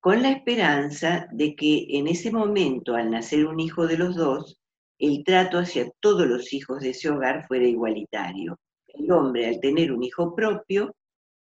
con 0.00 0.22
la 0.22 0.30
esperanza 0.30 1.28
de 1.30 1.54
que 1.54 1.86
en 1.90 2.08
ese 2.08 2.32
momento, 2.32 2.94
al 2.94 3.10
nacer 3.10 3.46
un 3.46 3.60
hijo 3.60 3.86
de 3.86 3.98
los 3.98 4.16
dos, 4.16 4.59
el 5.00 5.24
trato 5.24 5.58
hacia 5.58 5.90
todos 5.98 6.26
los 6.26 6.52
hijos 6.52 6.80
de 6.80 6.90
ese 6.90 7.08
hogar 7.08 7.46
fuera 7.48 7.66
igualitario. 7.66 8.58
El 8.86 9.10
hombre, 9.10 9.46
al 9.46 9.60
tener 9.60 9.92
un 9.92 10.04
hijo 10.04 10.34
propio, 10.34 10.94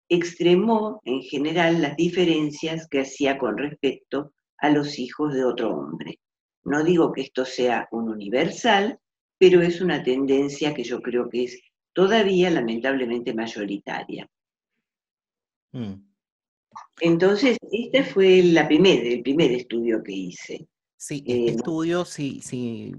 extremó 0.08 1.02
en 1.04 1.22
general 1.22 1.82
las 1.82 1.96
diferencias 1.98 2.88
que 2.88 3.02
hacía 3.02 3.38
con 3.38 3.58
respecto 3.58 4.32
a 4.58 4.70
los 4.70 4.98
hijos 4.98 5.34
de 5.34 5.44
otro 5.44 5.72
hombre. 5.72 6.20
No 6.64 6.84
digo 6.84 7.12
que 7.12 7.22
esto 7.22 7.46
sea 7.46 7.88
un 7.92 8.10
universal, 8.10 8.98
pero 9.38 9.62
es 9.62 9.82
una 9.82 10.04
tendencia 10.04 10.74
que 10.74 10.84
yo 10.84 11.02
creo 11.02 11.30
que 11.30 11.44
es 11.44 11.62
todavía 11.94 12.50
lamentablemente 12.50 13.34
mayoritaria. 13.34 14.28
Mm. 15.74 15.94
Entonces, 17.02 17.58
este 17.72 18.04
fue 18.04 18.42
la 18.44 18.68
el 18.68 19.22
primer 19.22 19.52
estudio 19.52 20.02
que 20.02 20.14
hice. 20.14 20.68
Sí, 20.96 21.24
este 21.26 21.34
eh, 21.34 21.50
estudio, 21.52 22.04
si, 22.06 22.42
sí, 22.42 22.94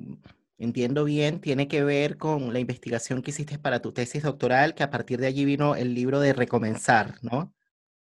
entiendo 0.60 1.04
bien, 1.04 1.40
tiene 1.40 1.66
que 1.68 1.82
ver 1.82 2.18
con 2.18 2.52
la 2.52 2.60
investigación 2.60 3.22
que 3.22 3.30
hiciste 3.30 3.58
para 3.58 3.80
tu 3.80 3.92
tesis 3.92 4.22
doctoral, 4.22 4.74
que 4.74 4.82
a 4.82 4.90
partir 4.90 5.18
de 5.18 5.26
allí 5.26 5.46
vino 5.46 5.74
el 5.74 5.94
libro 5.94 6.20
de 6.20 6.34
Recomenzar, 6.34 7.14
¿no? 7.22 7.54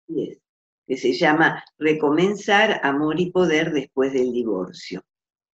Sí, 0.08 0.40
que 0.88 0.98
se 0.98 1.14
llama 1.14 1.64
Recomenzar, 1.80 2.80
Amor 2.84 3.20
y 3.20 3.32
Poder 3.32 3.74
después 3.74 4.14
del 4.14 4.32
divorcio. 4.32 5.04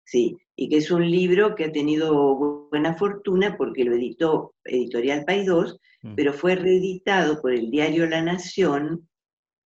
Sí, 0.05 0.37
y 0.57 0.69
que 0.69 0.79
es 0.79 0.91
un 0.91 1.09
libro 1.09 1.55
que 1.55 1.67
ha 1.67 1.73
tenido 1.73 2.69
buena 2.69 2.95
fortuna 2.95 3.57
porque 3.57 3.85
lo 3.85 3.95
editó 3.95 4.55
Editorial 4.65 5.25
Paidós, 5.25 5.79
mm. 6.03 6.15
pero 6.17 6.33
fue 6.33 6.57
reeditado 6.57 7.41
por 7.41 7.53
el 7.53 7.71
diario 7.71 8.07
La 8.07 8.23
Nación 8.23 9.09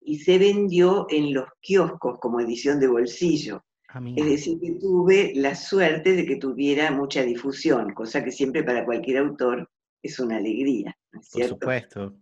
y 0.00 0.20
se 0.20 0.38
vendió 0.38 1.06
en 1.11 1.35
los 1.35 1.44
kioscos 1.61 2.18
como 2.20 2.40
edición 2.40 2.80
de 2.80 2.87
bolsillo. 2.87 3.64
Es 4.16 4.26
decir, 4.26 4.61
que 4.61 4.73
tuve 4.73 5.33
la 5.35 5.54
suerte 5.54 6.12
de 6.12 6.26
que 6.26 6.37
tuviera 6.37 6.90
mucha 6.90 7.23
difusión, 7.23 7.95
cosa 7.95 8.23
que 8.23 8.30
siempre 8.30 8.62
para 8.62 8.85
cualquier 8.85 9.18
autor 9.18 9.71
es 10.02 10.18
una 10.18 10.37
alegría. 10.37 10.95
¿no 11.12 11.21
es 11.21 11.30
Por 11.30 11.45
supuesto. 11.45 12.14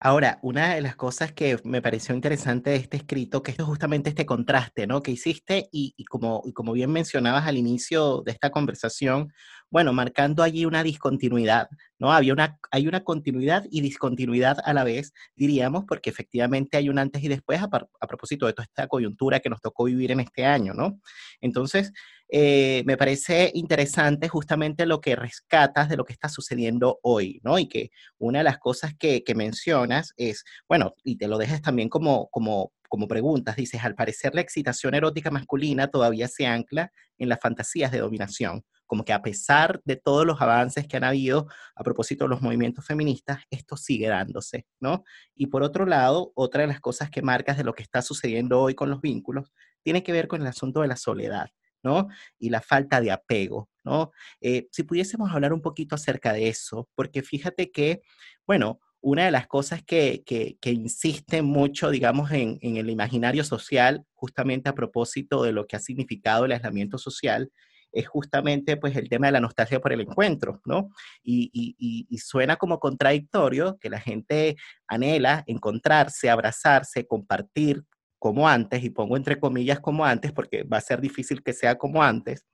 Ahora, 0.00 0.38
una 0.42 0.74
de 0.74 0.80
las 0.80 0.96
cosas 0.96 1.32
que 1.32 1.58
me 1.64 1.82
pareció 1.82 2.14
interesante 2.14 2.70
de 2.70 2.76
este 2.76 2.96
escrito, 2.98 3.42
que 3.42 3.52
es 3.52 3.62
justamente 3.62 4.10
este 4.10 4.26
contraste, 4.26 4.86
¿no? 4.86 5.02
Que 5.02 5.10
hiciste 5.12 5.68
y, 5.72 5.94
como, 6.04 6.42
como 6.54 6.72
bien 6.72 6.92
mencionabas 6.92 7.46
al 7.46 7.56
inicio 7.56 8.22
de 8.24 8.32
esta 8.32 8.50
conversación, 8.50 9.32
bueno, 9.70 9.92
marcando 9.92 10.42
allí 10.42 10.66
una 10.66 10.82
discontinuidad, 10.82 11.68
¿no? 11.98 12.12
Había 12.12 12.32
una, 12.32 12.58
hay 12.70 12.86
una 12.86 13.02
continuidad 13.02 13.64
y 13.70 13.80
discontinuidad 13.80 14.58
a 14.64 14.74
la 14.74 14.84
vez, 14.84 15.12
diríamos, 15.34 15.84
porque 15.88 16.10
efectivamente 16.10 16.76
hay 16.76 16.88
un 16.88 16.98
antes 16.98 17.22
y 17.24 17.28
después 17.28 17.60
a, 17.60 17.64
a 17.64 18.06
propósito 18.06 18.46
de 18.46 18.52
toda 18.52 18.64
esta 18.64 18.86
coyuntura 18.86 19.40
que 19.40 19.50
nos 19.50 19.60
tocó 19.60 19.84
vivir 19.84 20.12
en 20.12 20.20
este 20.20 20.44
año, 20.44 20.74
¿no? 20.74 21.00
Entonces, 21.40 21.92
eh, 22.28 22.82
me 22.86 22.96
parece 22.96 23.50
interesante 23.54 24.28
justamente 24.28 24.86
lo 24.86 25.00
que 25.00 25.16
rescatas 25.16 25.88
de 25.88 25.96
lo 25.96 26.04
que 26.04 26.12
está 26.12 26.28
sucediendo 26.28 26.98
hoy, 27.02 27.40
¿no? 27.44 27.58
Y 27.58 27.68
que 27.68 27.90
una 28.18 28.38
de 28.38 28.44
las 28.44 28.58
cosas 28.58 28.94
que, 28.98 29.22
mencionas 29.36 30.12
es, 30.16 30.44
bueno, 30.68 30.94
y 31.02 31.16
te 31.16 31.28
lo 31.28 31.38
dejas 31.38 31.62
también 31.62 31.88
como, 31.88 32.28
como, 32.30 32.72
como 32.88 33.08
preguntas, 33.08 33.56
dices, 33.56 33.82
al 33.84 33.94
parecer 33.94 34.34
la 34.34 34.40
excitación 34.40 34.94
erótica 34.94 35.30
masculina 35.30 35.88
todavía 35.88 36.28
se 36.28 36.46
ancla 36.46 36.92
en 37.18 37.28
las 37.28 37.40
fantasías 37.40 37.92
de 37.92 37.98
dominación 37.98 38.64
como 38.86 39.04
que 39.04 39.12
a 39.12 39.22
pesar 39.22 39.80
de 39.84 39.96
todos 39.96 40.26
los 40.26 40.40
avances 40.40 40.86
que 40.86 40.96
han 40.96 41.04
habido 41.04 41.48
a 41.74 41.82
propósito 41.82 42.24
de 42.24 42.28
los 42.28 42.42
movimientos 42.42 42.86
feministas, 42.86 43.40
esto 43.50 43.76
sigue 43.76 44.08
dándose, 44.08 44.66
¿no? 44.80 45.04
Y 45.34 45.46
por 45.46 45.62
otro 45.62 45.86
lado, 45.86 46.32
otra 46.34 46.62
de 46.62 46.68
las 46.68 46.80
cosas 46.80 47.10
que 47.10 47.22
marcas 47.22 47.56
de 47.56 47.64
lo 47.64 47.74
que 47.74 47.82
está 47.82 48.02
sucediendo 48.02 48.60
hoy 48.60 48.74
con 48.74 48.90
los 48.90 49.00
vínculos 49.00 49.52
tiene 49.82 50.02
que 50.02 50.12
ver 50.12 50.28
con 50.28 50.42
el 50.42 50.46
asunto 50.46 50.80
de 50.80 50.88
la 50.88 50.96
soledad. 50.96 51.48
¿No? 51.84 52.08
Y 52.38 52.50
la 52.50 52.62
falta 52.62 53.00
de 53.00 53.12
apego, 53.12 53.68
¿no? 53.84 54.10
Eh, 54.40 54.66
si 54.72 54.82
pudiésemos 54.82 55.30
hablar 55.30 55.52
un 55.52 55.60
poquito 55.60 55.94
acerca 55.94 56.32
de 56.32 56.48
eso, 56.48 56.88
porque 56.94 57.22
fíjate 57.22 57.70
que, 57.70 58.02
bueno, 58.46 58.80
una 59.00 59.26
de 59.26 59.30
las 59.30 59.46
cosas 59.46 59.82
que, 59.84 60.22
que, 60.24 60.70
insiste 60.72 61.42
mucho, 61.42 61.90
digamos, 61.90 62.30
en, 62.32 62.58
el 62.62 62.88
imaginario 62.88 63.44
social, 63.44 64.02
justamente 64.14 64.70
a 64.70 64.74
propósito 64.74 65.42
de 65.42 65.52
lo 65.52 65.66
que 65.66 65.76
ha 65.76 65.78
significado 65.78 66.46
el 66.46 66.52
aislamiento 66.52 66.96
social, 66.96 67.52
es 67.92 68.08
justamente 68.08 68.76
pues 68.76 68.96
el 68.96 69.08
tema 69.08 69.26
de 69.26 69.32
la 69.32 69.40
nostalgia 69.40 69.78
por 69.78 69.92
el 69.92 70.00
encuentro, 70.00 70.62
¿no? 70.64 70.88
Y, 71.22 71.50
y, 71.78 72.18
suena 72.18 72.56
como 72.56 72.80
contradictorio 72.80 73.78
que 73.78 73.90
la 73.90 74.00
gente 74.00 74.56
anhela 74.88 75.44
encontrarse, 75.46 76.30
abrazarse, 76.30 77.06
compartir 77.06 77.84
como 78.24 78.48
antes, 78.48 78.82
y 78.82 78.88
pongo 78.88 79.18
entre 79.18 79.38
comillas 79.38 79.80
como 79.80 80.02
antes 80.02 80.32
porque 80.32 80.62
va 80.62 80.78
a 80.78 80.80
ser 80.80 80.98
difícil 81.02 81.42
que 81.42 81.52
sea 81.52 81.76
como 81.76 82.02
antes. 82.02 82.46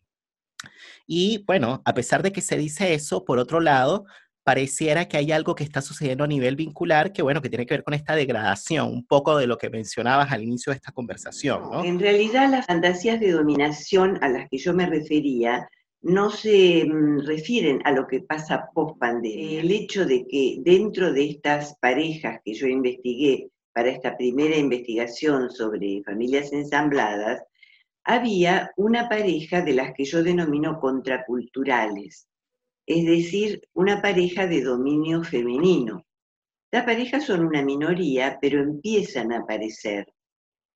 Y 1.06 1.44
bueno, 1.46 1.80
a 1.84 1.94
pesar 1.94 2.24
de 2.24 2.32
que 2.32 2.40
se 2.40 2.56
dice 2.56 2.92
eso, 2.92 3.24
por 3.24 3.38
otro 3.38 3.60
lado, 3.60 4.04
pareciera 4.42 5.06
que 5.06 5.16
hay 5.16 5.30
algo 5.30 5.54
que 5.54 5.62
está 5.62 5.80
sucediendo 5.80 6.24
a 6.24 6.26
nivel 6.26 6.56
vincular 6.56 7.12
que, 7.12 7.22
bueno, 7.22 7.40
que 7.40 7.48
tiene 7.48 7.66
que 7.66 7.74
ver 7.74 7.84
con 7.84 7.94
esta 7.94 8.16
degradación, 8.16 8.88
un 8.88 9.06
poco 9.06 9.38
de 9.38 9.46
lo 9.46 9.58
que 9.58 9.70
mencionabas 9.70 10.32
al 10.32 10.42
inicio 10.42 10.72
de 10.72 10.78
esta 10.78 10.90
conversación. 10.90 11.62
En 11.84 12.00
realidad, 12.00 12.50
las 12.50 12.66
fantasías 12.66 13.20
de 13.20 13.30
dominación 13.30 14.18
a 14.22 14.28
las 14.28 14.48
que 14.48 14.58
yo 14.58 14.74
me 14.74 14.86
refería 14.86 15.68
no 16.02 16.30
se 16.30 16.84
mm, 16.84 17.26
refieren 17.26 17.80
a 17.84 17.92
lo 17.92 18.08
que 18.08 18.22
pasa 18.22 18.70
post 18.74 18.98
pandemia. 18.98 19.60
El 19.60 19.70
hecho 19.70 20.04
de 20.04 20.26
que 20.26 20.56
dentro 20.64 21.12
de 21.12 21.30
estas 21.30 21.76
parejas 21.78 22.40
que 22.44 22.54
yo 22.54 22.66
investigué 22.66 23.50
para 23.72 23.90
esta 23.90 24.16
primera 24.16 24.56
investigación 24.56 25.50
sobre 25.50 26.02
familias 26.04 26.52
ensambladas, 26.52 27.42
había 28.04 28.72
una 28.76 29.08
pareja 29.08 29.62
de 29.62 29.74
las 29.74 29.92
que 29.94 30.04
yo 30.04 30.22
denomino 30.22 30.80
contraculturales 30.80 32.26
es 32.90 33.06
decir, 33.06 33.62
una 33.72 34.02
pareja 34.02 34.48
de 34.48 34.62
dominio 34.62 35.22
femenino. 35.22 36.04
Las 36.72 36.84
parejas 36.84 37.24
son 37.24 37.46
una 37.46 37.62
minoría, 37.62 38.38
pero 38.40 38.60
empiezan 38.60 39.30
a 39.30 39.38
aparecer. 39.38 40.12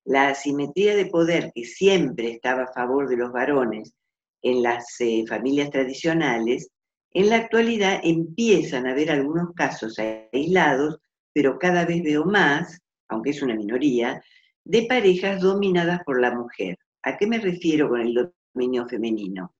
La 0.05 0.29
asimetría 0.29 0.95
de 0.95 1.07
poder 1.07 1.51
que 1.53 1.65
siempre 1.65 2.31
estaba 2.31 2.65
a 2.65 2.73
favor 2.73 3.09
de 3.09 3.17
los 3.17 3.33
varones 3.33 3.95
en 4.43 4.63
las 4.63 4.95
eh, 5.01 5.25
familias 5.27 5.71
tradicionales, 5.71 6.69
en 7.11 7.31
la 7.31 7.37
actualidad 7.37 8.01
empiezan 8.05 8.87
a 8.87 8.93
haber 8.93 9.11
algunos 9.11 9.53
casos 9.53 9.99
aislados, 10.33 11.01
pero 11.33 11.59
cada 11.59 11.85
vez 11.85 12.01
veo 12.05 12.25
más, 12.25 12.81
aunque 13.15 13.31
es 13.31 13.43
una 13.43 13.55
minoría, 13.55 14.23
de 14.65 14.87
parejas 14.87 15.41
dominadas 15.41 16.01
por 16.05 16.21
la 16.21 16.35
mujer. 16.35 16.79
¿A 17.03 17.17
qué 17.17 17.27
me 17.27 17.39
refiero 17.39 17.89
con 17.89 18.01
el 18.01 18.33
dominio 18.55 18.87
femenino? 18.89 19.55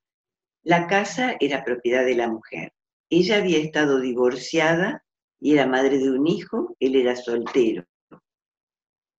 La 0.63 0.87
casa 0.87 1.37
era 1.41 1.65
propiedad 1.65 2.05
de 2.05 2.15
la 2.15 2.29
mujer. 2.29 2.73
Ella 3.11 3.37
había 3.37 3.59
estado 3.59 4.01
divorciada 4.01 5.05
y 5.41 5.53
era 5.53 5.67
madre 5.67 5.99
de 5.99 6.11
un 6.11 6.27
hijo, 6.27 6.75
él 6.81 6.97
era 6.97 7.17
soltero. 7.17 7.85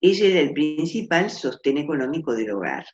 Ella 0.01 0.25
era 0.25 0.39
el 0.39 0.53
principal 0.53 1.29
sostén 1.29 1.77
económico 1.77 2.33
del 2.33 2.51
hogar. 2.51 2.85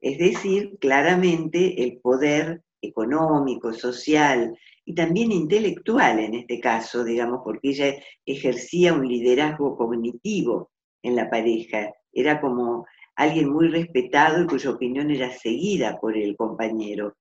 Es 0.00 0.18
decir, 0.18 0.78
claramente 0.80 1.82
el 1.82 1.98
poder 1.98 2.62
económico, 2.80 3.72
social 3.72 4.56
y 4.90 4.94
también 4.94 5.30
intelectual 5.30 6.18
en 6.18 6.34
este 6.34 6.58
caso, 6.58 7.04
digamos, 7.04 7.42
porque 7.44 7.70
ella 7.70 7.94
ejercía 8.26 8.92
un 8.92 9.06
liderazgo 9.06 9.76
cognitivo 9.76 10.72
en 11.00 11.14
la 11.14 11.30
pareja. 11.30 11.92
Era 12.12 12.40
como 12.40 12.86
alguien 13.14 13.52
muy 13.52 13.68
respetado 13.68 14.42
y 14.42 14.46
cuya 14.48 14.70
opinión 14.70 15.12
era 15.12 15.30
seguida 15.30 15.96
por 16.00 16.16
el 16.16 16.36
compañero. 16.36 17.14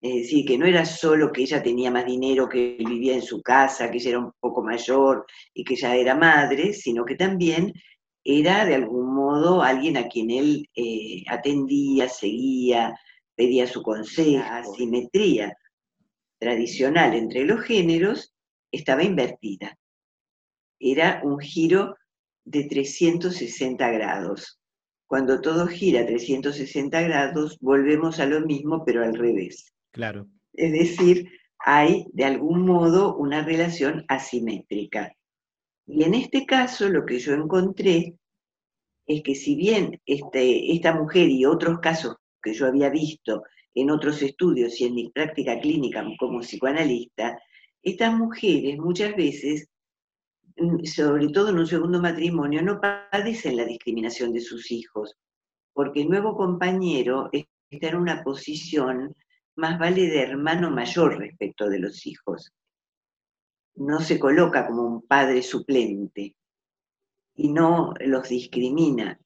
Es 0.00 0.14
decir, 0.14 0.46
que 0.46 0.56
no 0.56 0.64
era 0.64 0.86
solo 0.86 1.30
que 1.30 1.42
ella 1.42 1.62
tenía 1.62 1.90
más 1.90 2.06
dinero, 2.06 2.48
que 2.48 2.78
vivía 2.78 3.14
en 3.14 3.22
su 3.22 3.42
casa, 3.42 3.90
que 3.90 3.98
ella 3.98 4.10
era 4.10 4.18
un 4.20 4.32
poco 4.40 4.62
mayor 4.62 5.26
y 5.52 5.64
que 5.64 5.76
ya 5.76 5.94
era 5.94 6.14
madre, 6.14 6.72
sino 6.72 7.04
que 7.04 7.16
también 7.16 7.74
era 8.24 8.64
de 8.64 8.74
algún 8.74 9.14
modo 9.14 9.62
alguien 9.62 9.98
a 9.98 10.08
quien 10.08 10.30
él 10.30 10.66
eh, 10.74 11.24
atendía, 11.28 12.08
seguía, 12.08 12.98
pedía 13.34 13.66
su 13.66 13.82
consejo. 13.82 14.42
Asimetría 14.50 15.54
tradicional 16.38 17.14
entre 17.14 17.44
los 17.44 17.62
géneros 17.62 18.34
estaba 18.70 19.02
invertida. 19.02 19.76
Era 20.78 21.20
un 21.24 21.38
giro 21.38 21.96
de 22.44 22.64
360 22.64 23.90
grados. 23.90 24.60
Cuando 25.06 25.40
todo 25.40 25.66
gira 25.66 26.04
360 26.04 27.00
grados, 27.02 27.58
volvemos 27.60 28.18
a 28.20 28.26
lo 28.26 28.40
mismo, 28.40 28.84
pero 28.84 29.04
al 29.04 29.14
revés. 29.14 29.72
Claro. 29.92 30.28
Es 30.52 30.72
decir, 30.72 31.30
hay 31.58 32.06
de 32.12 32.24
algún 32.24 32.66
modo 32.66 33.16
una 33.16 33.42
relación 33.42 34.04
asimétrica. 34.08 35.12
Y 35.86 36.02
en 36.02 36.14
este 36.14 36.44
caso 36.44 36.88
lo 36.88 37.04
que 37.06 37.18
yo 37.18 37.34
encontré 37.34 38.16
es 39.06 39.22
que 39.22 39.34
si 39.34 39.54
bien 39.54 40.00
este, 40.04 40.72
esta 40.72 40.94
mujer 40.94 41.28
y 41.28 41.44
otros 41.44 41.78
casos 41.78 42.16
que 42.42 42.54
yo 42.54 42.66
había 42.66 42.90
visto 42.90 43.44
en 43.76 43.90
otros 43.90 44.22
estudios 44.22 44.80
y 44.80 44.86
en 44.86 44.94
mi 44.94 45.10
práctica 45.10 45.60
clínica 45.60 46.04
como 46.18 46.40
psicoanalista, 46.40 47.38
estas 47.82 48.14
mujeres 48.14 48.78
muchas 48.78 49.14
veces, 49.14 49.68
mm, 50.56 50.84
sobre 50.84 51.28
todo 51.28 51.50
en 51.50 51.58
un 51.58 51.66
segundo 51.66 52.00
matrimonio, 52.00 52.62
no 52.62 52.80
padecen 52.80 53.56
la 53.56 53.66
discriminación 53.66 54.32
de 54.32 54.40
sus 54.40 54.70
hijos, 54.72 55.14
porque 55.74 56.02
el 56.02 56.08
nuevo 56.08 56.34
compañero 56.34 57.28
está 57.32 57.88
en 57.88 57.96
una 57.96 58.24
posición 58.24 59.14
más 59.56 59.78
vale 59.78 60.06
de 60.06 60.22
hermano 60.22 60.70
mayor 60.70 61.18
respecto 61.18 61.68
de 61.68 61.78
los 61.78 62.06
hijos. 62.06 62.52
No 63.74 64.00
se 64.00 64.18
coloca 64.18 64.66
como 64.66 64.84
un 64.84 65.02
padre 65.02 65.42
suplente 65.42 66.34
y 67.34 67.48
no 67.50 67.92
los 68.00 68.30
discrimina. 68.30 69.20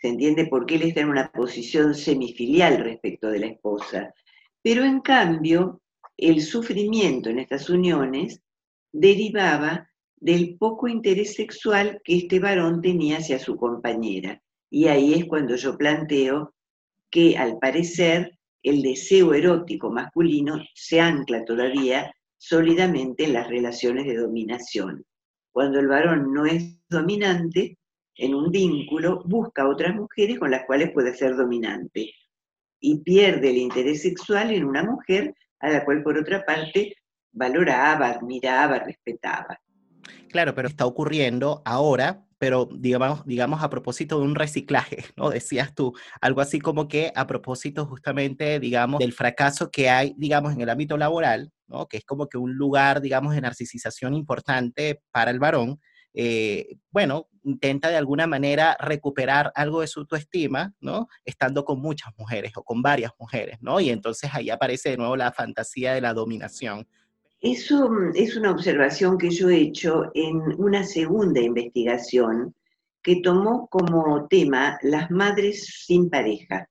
Se 0.00 0.08
entiende 0.08 0.46
por 0.46 0.66
qué 0.66 0.76
él 0.76 0.82
está 0.82 1.00
en 1.00 1.10
una 1.10 1.30
posición 1.30 1.94
semifilial 1.94 2.78
respecto 2.78 3.28
de 3.28 3.40
la 3.40 3.46
esposa. 3.46 4.14
Pero 4.62 4.84
en 4.84 5.00
cambio, 5.00 5.80
el 6.16 6.42
sufrimiento 6.42 7.30
en 7.30 7.38
estas 7.38 7.68
uniones 7.68 8.42
derivaba 8.92 9.90
del 10.16 10.56
poco 10.58 10.88
interés 10.88 11.34
sexual 11.34 12.00
que 12.04 12.16
este 12.16 12.38
varón 12.38 12.80
tenía 12.80 13.18
hacia 13.18 13.38
su 13.38 13.56
compañera. 13.56 14.42
Y 14.70 14.86
ahí 14.86 15.14
es 15.14 15.24
cuando 15.24 15.56
yo 15.56 15.76
planteo 15.76 16.54
que 17.10 17.36
al 17.36 17.58
parecer 17.58 18.38
el 18.62 18.82
deseo 18.82 19.34
erótico 19.34 19.90
masculino 19.90 20.62
se 20.74 21.00
ancla 21.00 21.44
todavía 21.44 22.14
sólidamente 22.36 23.24
en 23.24 23.32
las 23.32 23.48
relaciones 23.48 24.06
de 24.06 24.16
dominación. 24.16 25.04
Cuando 25.52 25.80
el 25.80 25.88
varón 25.88 26.32
no 26.32 26.46
es 26.46 26.78
dominante, 26.88 27.78
en 28.16 28.34
un 28.34 28.50
vínculo 28.50 29.22
busca 29.24 29.68
otras 29.68 29.94
mujeres 29.94 30.38
con 30.38 30.50
las 30.50 30.64
cuales 30.66 30.90
puede 30.92 31.14
ser 31.14 31.36
dominante 31.36 32.12
y 32.80 32.98
pierde 33.02 33.50
el 33.50 33.58
interés 33.58 34.02
sexual 34.02 34.50
en 34.50 34.64
una 34.64 34.82
mujer 34.82 35.34
a 35.60 35.70
la 35.70 35.84
cual 35.84 36.02
por 36.02 36.18
otra 36.18 36.44
parte 36.44 36.94
valoraba, 37.32 38.08
admiraba, 38.08 38.78
respetaba. 38.78 39.60
Claro, 40.28 40.54
pero 40.54 40.68
está 40.68 40.86
ocurriendo 40.86 41.62
ahora 41.64 42.24
pero 42.40 42.70
digamos, 42.72 43.22
digamos 43.26 43.62
a 43.62 43.68
propósito 43.68 44.18
de 44.18 44.24
un 44.24 44.34
reciclaje, 44.34 45.04
¿no? 45.16 45.28
Decías 45.28 45.74
tú, 45.74 45.92
algo 46.22 46.40
así 46.40 46.58
como 46.58 46.88
que 46.88 47.12
a 47.14 47.26
propósito 47.26 47.84
justamente, 47.84 48.58
digamos, 48.58 48.98
del 48.98 49.12
fracaso 49.12 49.70
que 49.70 49.90
hay, 49.90 50.14
digamos, 50.16 50.54
en 50.54 50.62
el 50.62 50.70
ámbito 50.70 50.96
laboral, 50.96 51.52
¿no? 51.68 51.86
Que 51.86 51.98
es 51.98 52.04
como 52.06 52.28
que 52.28 52.38
un 52.38 52.54
lugar, 52.54 53.02
digamos, 53.02 53.34
de 53.34 53.42
narcisización 53.42 54.14
importante 54.14 55.02
para 55.10 55.30
el 55.30 55.38
varón, 55.38 55.80
eh, 56.12 56.76
bueno, 56.90 57.28
intenta 57.44 57.88
de 57.88 57.96
alguna 57.96 58.26
manera 58.26 58.76
recuperar 58.80 59.52
algo 59.54 59.80
de 59.80 59.86
su 59.86 60.00
autoestima, 60.00 60.74
¿no? 60.80 61.08
Estando 61.24 61.64
con 61.64 61.80
muchas 61.80 62.12
mujeres 62.18 62.52
o 62.56 62.62
con 62.62 62.82
varias 62.82 63.12
mujeres, 63.18 63.58
¿no? 63.60 63.80
Y 63.80 63.90
entonces 63.90 64.30
ahí 64.32 64.50
aparece 64.50 64.90
de 64.90 64.96
nuevo 64.96 65.16
la 65.16 65.32
fantasía 65.32 65.94
de 65.94 66.00
la 66.00 66.12
dominación. 66.12 66.86
Eso 67.40 67.88
mm, 67.88 68.12
es 68.14 68.36
una 68.36 68.50
observación 68.50 69.18
que 69.18 69.30
yo 69.30 69.48
he 69.48 69.56
hecho 69.56 70.10
en 70.14 70.36
una 70.58 70.84
segunda 70.84 71.40
investigación 71.40 72.54
que 73.02 73.20
tomó 73.22 73.66
como 73.68 74.26
tema 74.28 74.78
las 74.82 75.10
madres 75.10 75.84
sin 75.86 76.10
pareja, 76.10 76.68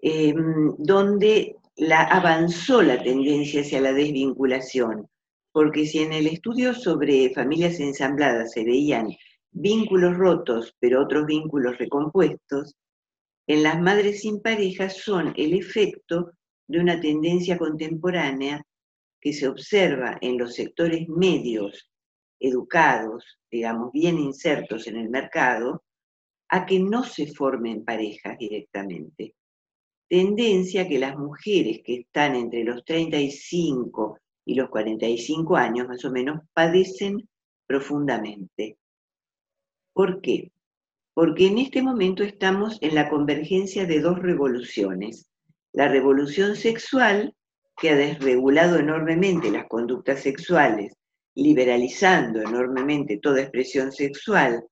em, 0.00 0.74
donde 0.76 1.56
la, 1.76 2.02
avanzó 2.02 2.82
la 2.82 3.02
tendencia 3.02 3.62
hacia 3.62 3.80
la 3.80 3.94
desvinculación, 3.94 5.08
porque 5.52 5.86
si 5.86 5.98
en 5.98 6.12
el 6.12 6.26
estudio 6.26 6.74
sobre 6.74 7.32
familias 7.34 7.78
ensambladas 7.78 8.52
se 8.52 8.64
veían 8.64 9.08
vínculos 9.50 10.16
rotos, 10.16 10.74
pero 10.80 11.02
otros 11.02 11.26
vínculos 11.26 11.76
recompuestos, 11.78 12.74
en 13.46 13.62
las 13.62 13.80
madres 13.80 14.22
sin 14.22 14.40
pareja 14.40 14.88
son 14.88 15.34
el 15.36 15.52
efecto 15.54 16.32
de 16.66 16.80
una 16.80 17.00
tendencia 17.00 17.58
contemporánea 17.58 18.64
que 19.20 19.32
se 19.32 19.46
observa 19.46 20.16
en 20.20 20.38
los 20.38 20.54
sectores 20.54 21.08
medios, 21.08 21.90
educados, 22.40 23.38
digamos, 23.50 23.92
bien 23.92 24.18
insertos 24.18 24.86
en 24.86 24.96
el 24.96 25.10
mercado, 25.10 25.84
a 26.48 26.66
que 26.66 26.80
no 26.80 27.04
se 27.04 27.26
formen 27.26 27.84
parejas 27.84 28.38
directamente. 28.38 29.34
Tendencia 30.08 30.88
que 30.88 30.98
las 30.98 31.16
mujeres 31.16 31.80
que 31.84 32.00
están 32.00 32.36
entre 32.36 32.64
los 32.64 32.84
35 32.84 34.18
y 34.44 34.54
los 34.54 34.68
45 34.70 35.56
años 35.56 35.88
más 35.88 36.04
o 36.04 36.10
menos 36.10 36.40
padecen 36.52 37.28
profundamente. 37.66 38.76
¿Por 39.92 40.20
qué? 40.20 40.52
Porque 41.14 41.46
en 41.46 41.58
este 41.58 41.82
momento 41.82 42.22
estamos 42.22 42.78
en 42.80 42.94
la 42.94 43.08
convergencia 43.08 43.86
de 43.86 44.00
dos 44.00 44.18
revoluciones. 44.18 45.28
La 45.72 45.88
revolución 45.88 46.56
sexual, 46.56 47.34
que 47.76 47.90
ha 47.90 47.96
desregulado 47.96 48.78
enormemente 48.78 49.50
las 49.50 49.66
conductas 49.66 50.20
sexuales, 50.20 50.94
liberalizando 51.34 52.40
enormemente 52.40 53.18
toda 53.18 53.40
expresión 53.40 53.92
sexual, 53.92 54.64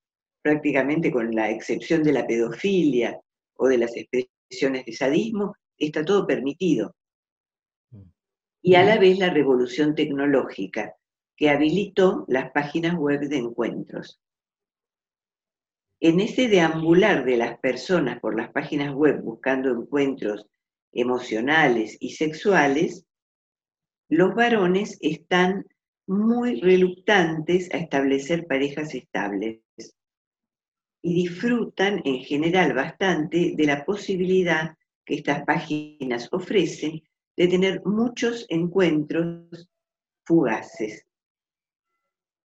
prácticamente 0.42 1.10
con 1.10 1.34
la 1.34 1.50
excepción 1.50 2.02
de 2.02 2.12
la 2.12 2.26
pedofilia 2.26 3.18
o 3.56 3.68
de 3.68 3.78
las 3.78 3.96
expresiones 3.96 4.84
de 4.84 4.92
sadismo, 4.92 5.54
está 5.76 6.04
todo 6.04 6.26
permitido. 6.26 6.94
Y 8.62 8.74
a 8.74 8.84
la 8.84 8.98
vez 8.98 9.18
la 9.18 9.30
revolución 9.30 9.94
tecnológica, 9.94 10.96
que 11.36 11.48
habilitó 11.48 12.24
las 12.28 12.50
páginas 12.52 12.94
web 12.96 13.20
de 13.20 13.38
encuentros. 13.38 14.20
En 15.98 16.20
ese 16.20 16.48
deambular 16.48 17.24
de 17.24 17.36
las 17.36 17.58
personas 17.58 18.20
por 18.20 18.36
las 18.36 18.50
páginas 18.52 18.94
web 18.94 19.22
buscando 19.22 19.70
encuentros 19.70 20.46
emocionales 20.92 21.96
y 22.00 22.10
sexuales, 22.10 23.06
los 24.08 24.34
varones 24.34 24.98
están 25.00 25.66
muy 26.06 26.60
reluctantes 26.60 27.72
a 27.72 27.78
establecer 27.78 28.46
parejas 28.46 28.94
estables 28.94 29.60
y 31.02 31.14
disfrutan 31.14 32.02
en 32.04 32.18
general 32.20 32.74
bastante 32.74 33.54
de 33.56 33.64
la 33.64 33.84
posibilidad 33.84 34.76
que 35.04 35.14
estas 35.14 35.44
páginas 35.44 36.28
ofrecen 36.32 37.02
de 37.40 37.48
tener 37.48 37.82
muchos 37.86 38.44
encuentros 38.50 39.66
fugaces. 40.26 41.06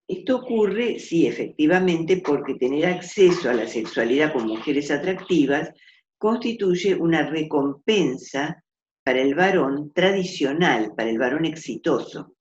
Esto 0.08 0.38
ocurre, 0.38 1.00
sí, 1.00 1.28
efectivamente, 1.28 2.22
porque 2.26 2.56
tener 2.56 2.86
acceso 2.86 3.50
a 3.50 3.54
la 3.54 3.68
sexualidad 3.68 4.32
con 4.32 4.48
mujeres 4.48 4.90
atractivas 4.92 5.70
constituye 6.18 6.96
una 6.96 7.30
recompensa 7.30 8.64
para 9.04 9.20
el 9.20 9.36
varón 9.36 9.92
tradicional, 9.92 10.94
para 10.96 11.10
el 11.10 11.20
varón 11.20 11.44
exitoso. 11.44 12.38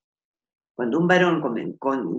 Cuando 0.76 1.00
un 1.00 1.08
varón, 1.08 1.42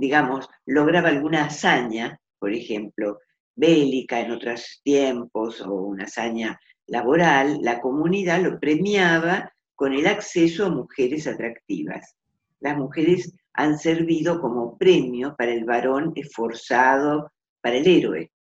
digamos, 0.01 0.49
lograba 0.65 1.07
alguna 1.07 1.45
hazaña, 1.45 2.19
por 2.37 2.51
ejemplo, 2.51 3.19
bélica 3.55 4.19
en 4.19 4.31
otros 4.31 4.81
tiempos 4.83 5.61
o 5.61 5.71
una 5.75 6.03
hazaña 6.03 6.59
laboral, 6.87 7.59
la 7.61 7.79
comunidad 7.79 8.41
lo 8.41 8.59
premiaba 8.59 9.53
con 9.75 9.93
el 9.93 10.07
acceso 10.07 10.65
a 10.65 10.69
mujeres 10.69 11.27
atractivas. 11.27 12.15
Las 12.59 12.77
mujeres 12.77 13.33
han 13.53 13.77
servido 13.77 14.41
como 14.41 14.77
premio 14.77 15.35
para 15.37 15.53
el 15.53 15.65
varón 15.65 16.13
esforzado, 16.15 17.31
para 17.61 17.77
el 17.77 17.87
héroe. 17.87 18.31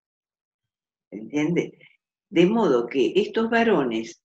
¿Entiende? 1.11 1.77
De 2.29 2.45
modo 2.45 2.87
que 2.87 3.13
estos 3.15 3.49
varones, 3.49 4.21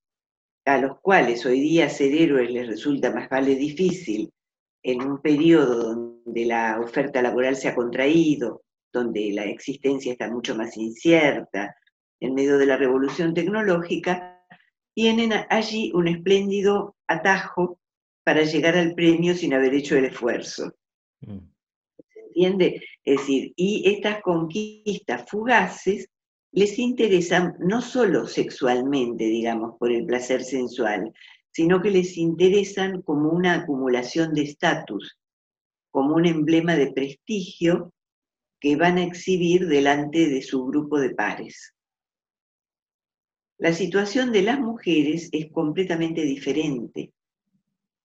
a 0.64 0.78
los 0.78 0.98
cuales 1.00 1.44
hoy 1.46 1.60
día 1.60 1.88
ser 1.88 2.14
héroes 2.14 2.50
les 2.50 2.66
resulta 2.66 3.12
más 3.12 3.28
vale 3.28 3.54
difícil, 3.54 4.32
en 4.82 5.02
un 5.02 5.20
periodo 5.20 5.94
donde 5.94 6.46
la 6.46 6.80
oferta 6.80 7.22
laboral 7.22 7.56
se 7.56 7.68
ha 7.68 7.74
contraído, 7.74 8.62
donde 8.92 9.30
la 9.32 9.44
existencia 9.44 10.12
está 10.12 10.30
mucho 10.30 10.56
más 10.56 10.76
incierta, 10.76 11.76
en 12.20 12.34
medio 12.34 12.58
de 12.58 12.66
la 12.66 12.76
revolución 12.76 13.34
tecnológica, 13.34 14.29
tienen 15.00 15.32
allí 15.48 15.90
un 15.94 16.08
espléndido 16.08 16.94
atajo 17.06 17.80
para 18.22 18.42
llegar 18.42 18.76
al 18.76 18.94
premio 18.94 19.34
sin 19.34 19.54
haber 19.54 19.72
hecho 19.72 19.96
el 19.96 20.04
esfuerzo. 20.04 20.74
Mm. 21.22 21.38
¿Se 22.12 22.20
entiende? 22.20 22.82
Es 23.02 23.20
decir, 23.20 23.54
y 23.56 23.88
estas 23.88 24.20
conquistas 24.20 25.24
fugaces 25.26 26.06
les 26.52 26.78
interesan 26.78 27.54
no 27.60 27.80
solo 27.80 28.26
sexualmente, 28.26 29.24
digamos, 29.24 29.78
por 29.78 29.90
el 29.90 30.04
placer 30.04 30.44
sensual, 30.44 31.10
sino 31.50 31.80
que 31.80 31.92
les 31.92 32.18
interesan 32.18 33.00
como 33.00 33.30
una 33.30 33.54
acumulación 33.54 34.34
de 34.34 34.42
estatus, 34.42 35.16
como 35.90 36.14
un 36.14 36.26
emblema 36.26 36.76
de 36.76 36.92
prestigio 36.92 37.94
que 38.60 38.76
van 38.76 38.98
a 38.98 39.04
exhibir 39.04 39.66
delante 39.66 40.28
de 40.28 40.42
su 40.42 40.66
grupo 40.66 41.00
de 41.00 41.14
pares. 41.14 41.72
La 43.60 43.74
situación 43.74 44.32
de 44.32 44.40
las 44.40 44.58
mujeres 44.58 45.28
es 45.32 45.52
completamente 45.52 46.22
diferente, 46.22 47.12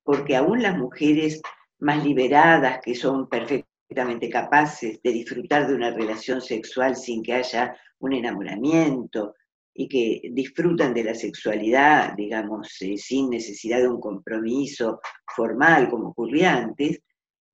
porque 0.03 0.35
aún 0.35 0.61
las 0.61 0.77
mujeres 0.77 1.41
más 1.79 2.03
liberadas, 2.03 2.81
que 2.83 2.93
son 2.93 3.29
perfectamente 3.29 4.29
capaces 4.29 5.01
de 5.01 5.13
disfrutar 5.13 5.65
de 5.65 5.75
una 5.75 5.91
relación 5.91 6.41
sexual 6.41 6.97
sin 6.97 7.23
que 7.23 7.35
haya 7.35 7.73
un 7.99 8.11
enamoramiento 8.11 9.35
y 9.73 9.87
que 9.87 10.29
disfrutan 10.33 10.93
de 10.93 11.05
la 11.05 11.15
sexualidad, 11.15 12.15
digamos, 12.17 12.75
eh, 12.81 12.97
sin 12.97 13.29
necesidad 13.29 13.79
de 13.79 13.87
un 13.87 14.01
compromiso 14.01 14.99
formal 15.37 15.89
como 15.89 16.09
ocurría 16.09 16.57
antes, 16.57 16.99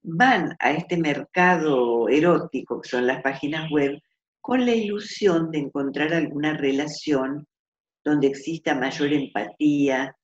van 0.02 0.56
a 0.58 0.72
este 0.72 0.96
mercado 0.96 2.08
erótico 2.08 2.80
que 2.80 2.88
son 2.88 3.06
las 3.06 3.22
páginas 3.22 3.70
web 3.70 3.96
con 4.40 4.66
la 4.66 4.74
ilusión 4.74 5.52
de 5.52 5.58
encontrar 5.58 6.12
alguna 6.12 6.56
relación 6.56 7.46
donde 8.04 8.28
exista 8.28 8.74
mayor 8.74 9.12
empatía, 9.12 10.16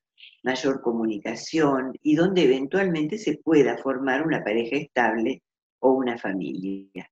mayor 0.42 0.80
comunicación 0.80 1.92
y 2.02 2.14
donde 2.14 2.44
eventualmente 2.44 3.18
se 3.18 3.38
pueda 3.38 3.78
formar 3.78 4.26
una 4.26 4.42
pareja 4.42 4.76
estable 4.76 5.42
o 5.80 5.92
una 5.92 6.18
familia. 6.18 7.10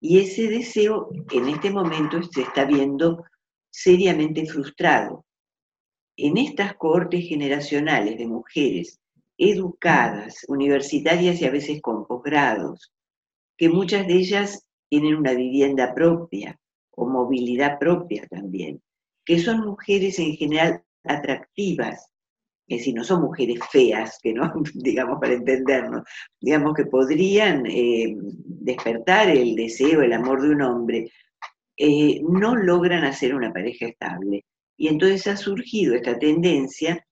Y 0.00 0.18
ese 0.18 0.48
deseo 0.48 1.08
en 1.32 1.48
este 1.48 1.70
momento 1.70 2.22
se 2.22 2.42
está 2.42 2.64
viendo 2.64 3.24
seriamente 3.70 4.44
frustrado. 4.46 5.24
En 6.16 6.36
estas 6.36 6.74
cohortes 6.74 7.26
generacionales 7.26 8.18
de 8.18 8.26
mujeres 8.26 9.00
educadas, 9.36 10.44
universitarias 10.46 11.40
y 11.40 11.46
a 11.46 11.50
veces 11.50 11.80
con 11.82 12.06
posgrados, 12.06 12.92
que 13.56 13.68
muchas 13.68 14.06
de 14.06 14.14
ellas 14.14 14.68
tienen 14.88 15.16
una 15.16 15.32
vivienda 15.32 15.94
propia 15.94 16.58
o 16.90 17.06
movilidad 17.06 17.78
propia 17.78 18.26
también, 18.28 18.80
que 19.24 19.38
son 19.38 19.60
mujeres 19.60 20.18
en 20.18 20.36
general 20.36 20.82
atractivas, 21.04 22.10
es 22.66 22.78
decir, 22.78 22.94
no 22.94 23.04
son 23.04 23.22
mujeres 23.22 23.58
feas, 23.70 24.18
que 24.22 24.32
no, 24.32 24.52
digamos, 24.74 25.18
para 25.20 25.34
entendernos, 25.34 26.02
digamos 26.40 26.74
que 26.74 26.86
podrían 26.86 27.66
eh, 27.66 28.16
despertar 28.18 29.28
el 29.28 29.54
deseo, 29.54 30.02
el 30.02 30.12
amor 30.12 30.42
de 30.42 30.50
un 30.50 30.62
hombre, 30.62 31.10
eh, 31.76 32.20
no 32.22 32.56
logran 32.56 33.04
hacer 33.04 33.34
una 33.34 33.52
pareja 33.52 33.86
estable. 33.86 34.44
Y 34.76 34.88
entonces 34.88 35.26
ha 35.26 35.36
surgido 35.36 35.94
esta 35.94 36.18
tendencia 36.18 37.06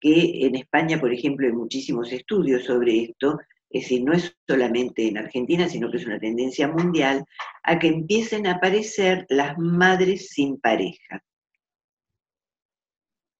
que 0.00 0.46
en 0.46 0.54
España, 0.54 1.00
por 1.00 1.12
ejemplo, 1.12 1.46
hay 1.46 1.52
muchísimos 1.52 2.12
estudios 2.12 2.64
sobre 2.64 3.04
esto, 3.04 3.38
es 3.70 3.82
decir, 3.82 4.04
no 4.04 4.12
es 4.12 4.36
solamente 4.46 5.08
en 5.08 5.18
Argentina, 5.18 5.68
sino 5.68 5.90
que 5.90 5.96
es 5.96 6.06
una 6.06 6.20
tendencia 6.20 6.68
mundial, 6.68 7.24
a 7.62 7.78
que 7.78 7.88
empiecen 7.88 8.46
a 8.46 8.52
aparecer 8.52 9.26
las 9.28 9.58
madres 9.58 10.28
sin 10.28 10.60
pareja. 10.60 11.22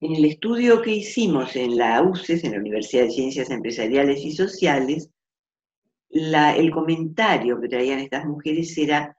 En 0.01 0.15
el 0.15 0.25
estudio 0.25 0.83
que 0.83 0.91
hicimos 0.91 1.57
en 1.57 1.77
la 1.77 2.03
UCES, 2.03 2.45
en 2.45 2.53
la 2.53 2.59
Universidad 2.59 3.05
de 3.05 3.11
Ciencias 3.11 3.51
Empresariales 3.51 4.25
y 4.25 4.33
Sociales, 4.33 5.11
el 6.11 6.71
comentario 6.71 7.61
que 7.61 7.69
traían 7.69 8.01
estas 8.01 8.25
mujeres 8.27 8.77
era, 8.77 9.17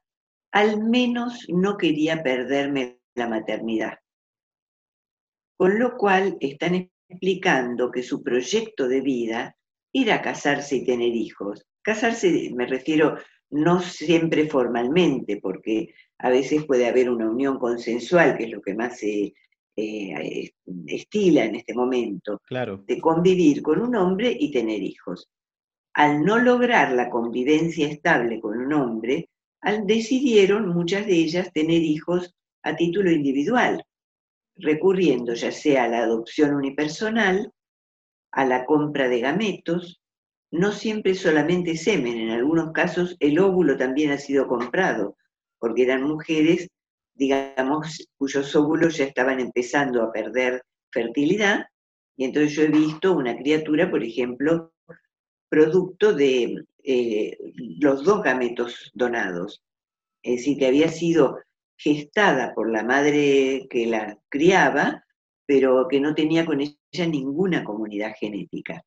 al 0.51 0.83
menos 0.83 1.45
no 1.49 1.77
quería 1.77 2.23
perderme 2.23 2.99
la 3.15 3.27
maternidad. 3.27 3.99
Con 5.57 5.79
lo 5.79 5.97
cual 5.97 6.37
están 6.39 6.89
explicando 7.09 7.91
que 7.91 8.03
su 8.03 8.21
proyecto 8.23 8.87
de 8.87 9.01
vida 9.01 9.57
era 9.93 10.21
casarse 10.21 10.77
y 10.77 10.85
tener 10.85 11.15
hijos. 11.15 11.65
Casarse, 11.81 12.51
me 12.53 12.67
refiero, 12.67 13.17
no 13.49 13.79
siempre 13.79 14.47
formalmente, 14.49 15.39
porque 15.41 15.93
a 16.17 16.29
veces 16.29 16.65
puede 16.65 16.87
haber 16.87 17.09
una 17.09 17.29
unión 17.29 17.57
consensual, 17.59 18.37
que 18.37 18.45
es 18.45 18.51
lo 18.51 18.61
que 18.61 18.75
más 18.75 18.99
se 18.99 19.33
eh, 19.75 20.51
estila 20.87 21.45
en 21.45 21.55
este 21.55 21.73
momento, 21.73 22.41
de 22.85 23.01
convivir 23.01 23.61
con 23.61 23.81
un 23.81 23.95
hombre 23.95 24.35
y 24.37 24.51
tener 24.51 24.81
hijos. 24.81 25.29
Al 25.93 26.23
no 26.23 26.37
lograr 26.39 26.91
la 26.91 27.09
convivencia 27.09 27.87
estable 27.87 28.39
con 28.39 28.57
un 28.57 28.73
hombre, 28.73 29.29
decidieron 29.85 30.69
muchas 30.69 31.05
de 31.05 31.13
ellas 31.13 31.51
tener 31.53 31.81
hijos 31.81 32.35
a 32.63 32.75
título 32.75 33.11
individual, 33.11 33.83
recurriendo 34.55 35.33
ya 35.33 35.51
sea 35.51 35.85
a 35.85 35.87
la 35.87 35.99
adopción 35.99 36.53
unipersonal 36.53 37.51
a 38.35 38.45
la 38.45 38.65
compra 38.65 39.07
de 39.07 39.21
gametos, 39.21 40.01
no 40.51 40.73
siempre 40.73 41.15
solamente 41.15 41.77
semen, 41.77 42.17
en 42.17 42.29
algunos 42.31 42.73
casos 42.73 43.15
el 43.19 43.39
óvulo 43.39 43.77
también 43.77 44.11
ha 44.11 44.17
sido 44.17 44.47
comprado, 44.47 45.15
porque 45.57 45.83
eran 45.83 46.03
mujeres, 46.03 46.67
digamos, 47.15 48.07
cuyos 48.17 48.55
óvulos 48.55 48.97
ya 48.97 49.05
estaban 49.05 49.39
empezando 49.39 50.03
a 50.03 50.11
perder 50.11 50.61
fertilidad, 50.91 51.65
y 52.17 52.25
entonces 52.25 52.53
yo 52.53 52.63
he 52.63 52.67
visto 52.67 53.13
una 53.13 53.35
criatura, 53.35 53.89
por 53.89 54.03
ejemplo, 54.03 54.73
producto 55.49 56.13
de 56.13 56.63
eh, 56.83 57.37
los 57.79 58.03
dos 58.03 58.21
gametos 58.21 58.91
donados, 58.93 59.63
es 60.23 60.37
decir, 60.37 60.57
que 60.57 60.67
había 60.67 60.89
sido 60.89 61.39
gestada 61.77 62.53
por 62.53 62.71
la 62.71 62.83
madre 62.83 63.67
que 63.69 63.85
la 63.85 64.17
criaba, 64.29 65.03
pero 65.45 65.87
que 65.89 65.99
no 65.99 66.15
tenía 66.15 66.45
con 66.45 66.61
ella 66.61 67.05
ninguna 67.07 67.63
comunidad 67.63 68.13
genética. 68.19 68.83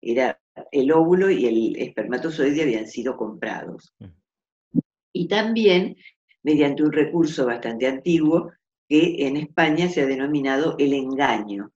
Era 0.00 0.38
el 0.70 0.92
óvulo 0.92 1.30
y 1.30 1.46
el 1.46 1.76
espermatozoide 1.76 2.62
habían 2.62 2.86
sido 2.86 3.16
comprados. 3.16 3.94
Mm. 3.98 4.78
Y 5.16 5.28
también 5.28 5.96
mediante 6.44 6.84
un 6.84 6.92
recurso 6.92 7.46
bastante 7.46 7.88
antiguo 7.88 8.52
que 8.88 9.26
en 9.26 9.36
España 9.36 9.88
se 9.88 10.02
ha 10.02 10.06
denominado 10.06 10.76
el 10.78 10.92
engaño. 10.92 11.72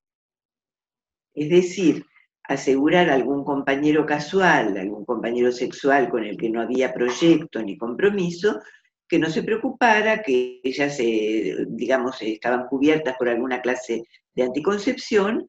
Es 1.34 1.48
decir, 1.48 2.04
asegurar 2.44 3.10
a 3.10 3.14
algún 3.14 3.44
compañero 3.44 4.06
casual, 4.06 4.76
algún 4.76 5.04
compañero 5.04 5.50
sexual 5.52 6.08
con 6.10 6.24
el 6.24 6.36
que 6.36 6.50
no 6.50 6.60
había 6.60 6.92
proyecto 6.92 7.62
ni 7.62 7.76
compromiso, 7.76 8.60
que 9.08 9.18
no 9.18 9.30
se 9.30 9.42
preocupara, 9.42 10.22
que 10.22 10.60
ellas, 10.62 10.96
se, 10.96 11.66
digamos, 11.68 12.20
estaban 12.20 12.66
cubiertas 12.66 13.16
por 13.16 13.28
alguna 13.28 13.62
clase 13.62 14.02
de 14.34 14.42
anticoncepción 14.42 15.48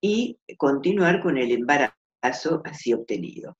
y 0.00 0.38
continuar 0.56 1.20
con 1.20 1.36
el 1.36 1.50
embarazo 1.50 2.62
así 2.64 2.92
obtenido. 2.92 3.56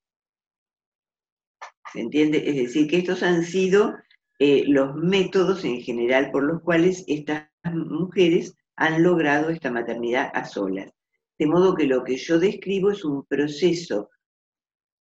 ¿Se 1.91 1.99
entiende? 1.99 2.49
Es 2.49 2.55
decir, 2.55 2.87
que 2.87 2.99
estos 2.99 3.23
han 3.23 3.43
sido 3.43 3.93
eh, 4.41 4.63
los 4.67 4.95
métodos 4.95 5.63
en 5.63 5.81
general 5.81 6.31
por 6.31 6.43
los 6.43 6.61
cuales 6.61 7.03
estas 7.07 7.47
mujeres 7.63 8.55
han 8.75 9.03
logrado 9.03 9.49
esta 9.49 9.69
maternidad 9.69 10.31
a 10.33 10.45
solas. 10.45 10.91
De 11.37 11.45
modo 11.45 11.75
que 11.75 11.85
lo 11.85 12.03
que 12.03 12.17
yo 12.17 12.39
describo 12.39 12.89
es 12.89 13.05
un 13.05 13.23
proceso 13.25 14.09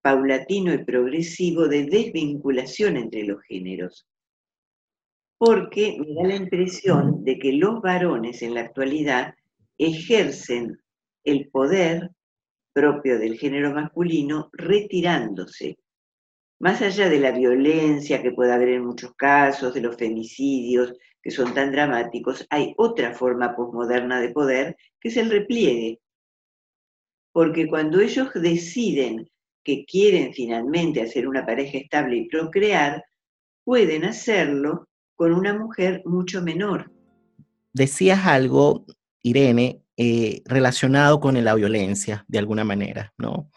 paulatino 0.03 0.75
y 0.75 0.85
progresivo 0.85 1.69
de 1.69 1.85
desvinculación 1.85 2.97
entre 2.97 3.25
los 3.25 3.41
géneros 3.43 4.07
porque 5.41 5.97
me 5.99 6.13
da 6.13 6.29
la 6.29 6.37
impresión 6.37 7.25
de 7.25 7.39
que 7.39 7.55
los 7.55 7.81
varones 7.81 8.43
en 8.43 8.53
la 8.53 8.61
actualidad 8.61 9.35
ejercen 9.79 10.79
el 11.25 11.49
poder 11.49 12.11
propio 12.75 13.19
del 13.19 13.39
género 13.39 13.73
masculino 13.73 14.51
retirándose. 14.53 15.79
Más 16.61 16.83
allá 16.83 17.09
de 17.09 17.19
la 17.19 17.31
violencia 17.31 18.23
que 18.23 18.33
puede 18.33 18.53
haber 18.53 18.69
en 18.69 18.85
muchos 18.85 19.15
casos, 19.15 19.73
de 19.73 19.81
los 19.81 19.97
femicidios 19.97 20.93
que 21.23 21.31
son 21.31 21.55
tan 21.55 21.73
dramáticos, 21.73 22.47
hay 22.51 22.75
otra 22.77 23.15
forma 23.15 23.57
posmoderna 23.57 24.21
de 24.21 24.29
poder 24.29 24.77
que 25.01 25.09
es 25.09 25.17
el 25.17 25.31
repliegue. 25.31 26.01
Porque 27.33 27.67
cuando 27.67 28.01
ellos 28.01 28.29
deciden 28.35 29.31
que 29.65 29.87
quieren 29.87 30.35
finalmente 30.35 31.01
hacer 31.01 31.27
una 31.27 31.47
pareja 31.47 31.79
estable 31.79 32.17
y 32.17 32.29
procrear, 32.29 33.05
pueden 33.65 34.05
hacerlo 34.05 34.87
con 35.15 35.33
una 35.33 35.57
mujer 35.57 36.03
mucho 36.05 36.43
menor. 36.43 36.93
Decías 37.73 38.27
algo, 38.27 38.85
Irene, 39.23 39.83
eh, 39.97 40.43
relacionado 40.45 41.21
con 41.21 41.43
la 41.43 41.55
violencia, 41.55 42.25
de 42.29 42.39
alguna 42.39 42.65
manera, 42.65 43.15
¿no? 43.17 43.51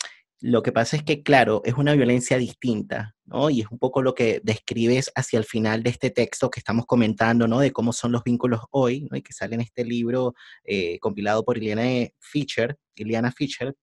Lo 0.46 0.62
que 0.62 0.74
pasa 0.74 0.98
es 0.98 1.04
que, 1.04 1.24
claro, 1.24 1.62
es 1.64 1.76
una 1.76 1.94
violencia 1.94 2.38
distinta, 2.38 3.16
¿no? 3.24 3.50
Y 3.50 3.62
es 3.62 3.68
un 3.72 3.80
poco 3.80 4.02
lo 4.02 4.14
que 4.14 4.42
describes 4.44 5.10
hacia 5.16 5.40
el 5.40 5.46
final 5.46 5.84
de 5.84 5.92
este 5.92 6.10
texto 6.10 6.50
que 6.50 6.60
estamos 6.60 6.86
comentando, 6.86 7.48
¿no? 7.48 7.62
De 7.62 7.72
cómo 7.72 7.94
son 7.94 8.12
los 8.12 8.26
vínculos 8.26 8.60
hoy. 8.72 9.08
Y 9.14 9.22
que 9.22 9.32
sale 9.32 9.56
en 9.56 9.62
este 9.62 9.86
libro 9.86 10.34
eh, 10.66 11.00
compilado 11.00 11.46
por 11.46 11.58
Ileana 11.58 12.10
Fischer, 12.20 12.78
Iliana 12.96 13.32
Fischer. 13.32 13.74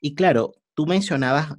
Y 0.00 0.14
claro, 0.14 0.54
tú 0.72 0.86
mencionabas 0.86 1.50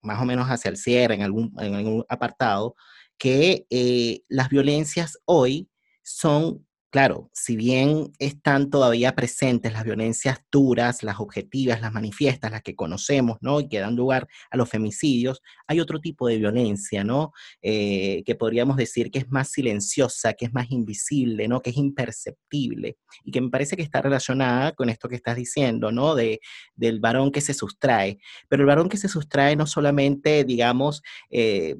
más 0.00 0.20
o 0.20 0.24
menos 0.24 0.48
hacia 0.48 0.68
el 0.68 0.76
cierre, 0.76 1.14
en 1.14 1.22
algún, 1.22 1.54
en 1.60 1.76
algún 1.76 2.04
apartado, 2.08 2.74
que 3.16 3.64
eh, 3.70 4.22
las 4.28 4.48
violencias 4.48 5.18
hoy 5.24 5.70
son, 6.02 6.66
claro, 6.92 7.30
si 7.32 7.56
bien 7.56 8.12
están 8.18 8.68
todavía 8.68 9.14
presentes 9.14 9.72
las 9.72 9.82
violencias 9.82 10.42
duras, 10.52 11.02
las 11.02 11.20
objetivas, 11.20 11.80
las 11.80 11.90
manifiestas, 11.90 12.50
las 12.50 12.62
que 12.62 12.76
conocemos, 12.76 13.38
¿no? 13.40 13.60
Y 13.60 13.68
que 13.68 13.80
dan 13.80 13.96
lugar 13.96 14.28
a 14.50 14.58
los 14.58 14.68
femicidios, 14.68 15.40
hay 15.66 15.80
otro 15.80 16.00
tipo 16.00 16.28
de 16.28 16.36
violencia, 16.36 17.02
¿no? 17.02 17.32
Eh, 17.62 18.22
que 18.26 18.34
podríamos 18.34 18.76
decir 18.76 19.10
que 19.10 19.20
es 19.20 19.30
más 19.30 19.48
silenciosa, 19.48 20.34
que 20.34 20.44
es 20.44 20.52
más 20.52 20.70
invisible, 20.70 21.48
¿no? 21.48 21.62
Que 21.62 21.70
es 21.70 21.78
imperceptible 21.78 22.98
y 23.24 23.30
que 23.30 23.40
me 23.40 23.48
parece 23.48 23.74
que 23.74 23.82
está 23.82 24.02
relacionada 24.02 24.72
con 24.72 24.90
esto 24.90 25.08
que 25.08 25.16
estás 25.16 25.36
diciendo, 25.36 25.92
¿no? 25.92 26.14
De, 26.14 26.40
del 26.74 27.00
varón 27.00 27.32
que 27.32 27.40
se 27.40 27.54
sustrae. 27.54 28.18
Pero 28.48 28.64
el 28.64 28.66
varón 28.66 28.90
que 28.90 28.98
se 28.98 29.08
sustrae 29.08 29.56
no 29.56 29.66
solamente, 29.66 30.44
digamos, 30.44 31.02
eh, 31.30 31.74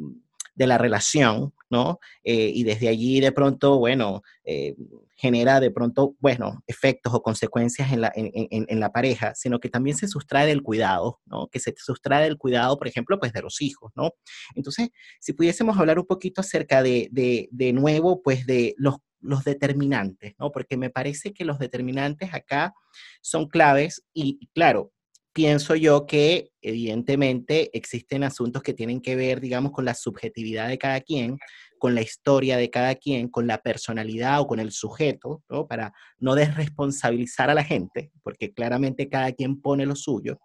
de 0.54 0.66
la 0.66 0.78
relación, 0.78 1.52
Eh, 2.24 2.50
y 2.54 2.64
desde 2.64 2.88
allí 2.88 3.20
de 3.20 3.32
pronto, 3.32 3.78
bueno, 3.78 4.22
eh, 4.44 4.74
genera 5.16 5.60
de 5.60 5.70
pronto, 5.70 6.14
bueno, 6.20 6.62
efectos 6.66 7.14
o 7.14 7.22
consecuencias 7.22 7.92
en 7.92 8.00
la, 8.00 8.12
en, 8.14 8.80
la, 8.80 8.92
pareja, 8.92 9.34
sino 9.34 9.60
que 9.60 9.68
también 9.68 9.96
se 9.96 10.08
sustrae 10.08 10.46
del 10.46 10.62
cuidado, 10.62 11.20
¿no? 11.26 11.48
Que 11.48 11.60
se 11.60 11.74
sustrae 11.76 12.24
del 12.24 12.38
cuidado, 12.38 12.76
por 12.76 12.88
ejemplo, 12.88 13.18
pues 13.18 13.32
de 13.32 13.42
los 13.42 13.60
hijos, 13.62 13.92
¿no? 13.94 14.10
Entonces, 14.54 14.90
si 15.20 15.32
pudiésemos 15.32 15.78
hablar 15.78 15.98
un 15.98 16.06
poquito 16.06 16.40
acerca 16.40 16.82
de, 16.82 17.08
de, 17.12 17.48
de 17.52 17.72
nuevo, 17.72 18.22
pues 18.22 18.46
de 18.46 18.74
los 18.76 18.96
los 19.22 19.44
determinantes, 19.44 20.34
¿no? 20.38 20.50
Porque 20.50 20.76
me 20.76 20.90
parece 20.90 21.32
que 21.32 21.44
los 21.44 21.58
determinantes 21.58 22.34
acá 22.34 22.74
son 23.20 23.48
claves 23.48 24.04
y, 24.12 24.48
claro, 24.52 24.92
pienso 25.32 25.74
yo 25.74 26.06
que 26.06 26.50
evidentemente 26.60 27.76
existen 27.76 28.22
asuntos 28.22 28.62
que 28.62 28.74
tienen 28.74 29.00
que 29.00 29.16
ver, 29.16 29.40
digamos, 29.40 29.72
con 29.72 29.84
la 29.84 29.94
subjetividad 29.94 30.68
de 30.68 30.78
cada 30.78 31.00
quien, 31.00 31.38
con 31.78 31.94
la 31.94 32.02
historia 32.02 32.56
de 32.56 32.70
cada 32.70 32.94
quien, 32.94 33.28
con 33.28 33.46
la 33.46 33.58
personalidad 33.58 34.40
o 34.40 34.46
con 34.46 34.60
el 34.60 34.72
sujeto, 34.72 35.42
¿no? 35.48 35.66
Para 35.66 35.92
no 36.18 36.34
desresponsabilizar 36.34 37.50
a 37.50 37.54
la 37.54 37.64
gente, 37.64 38.12
porque 38.22 38.52
claramente 38.52 39.08
cada 39.08 39.32
quien 39.32 39.60
pone 39.60 39.86
lo 39.86 39.96
suyo. 39.96 40.38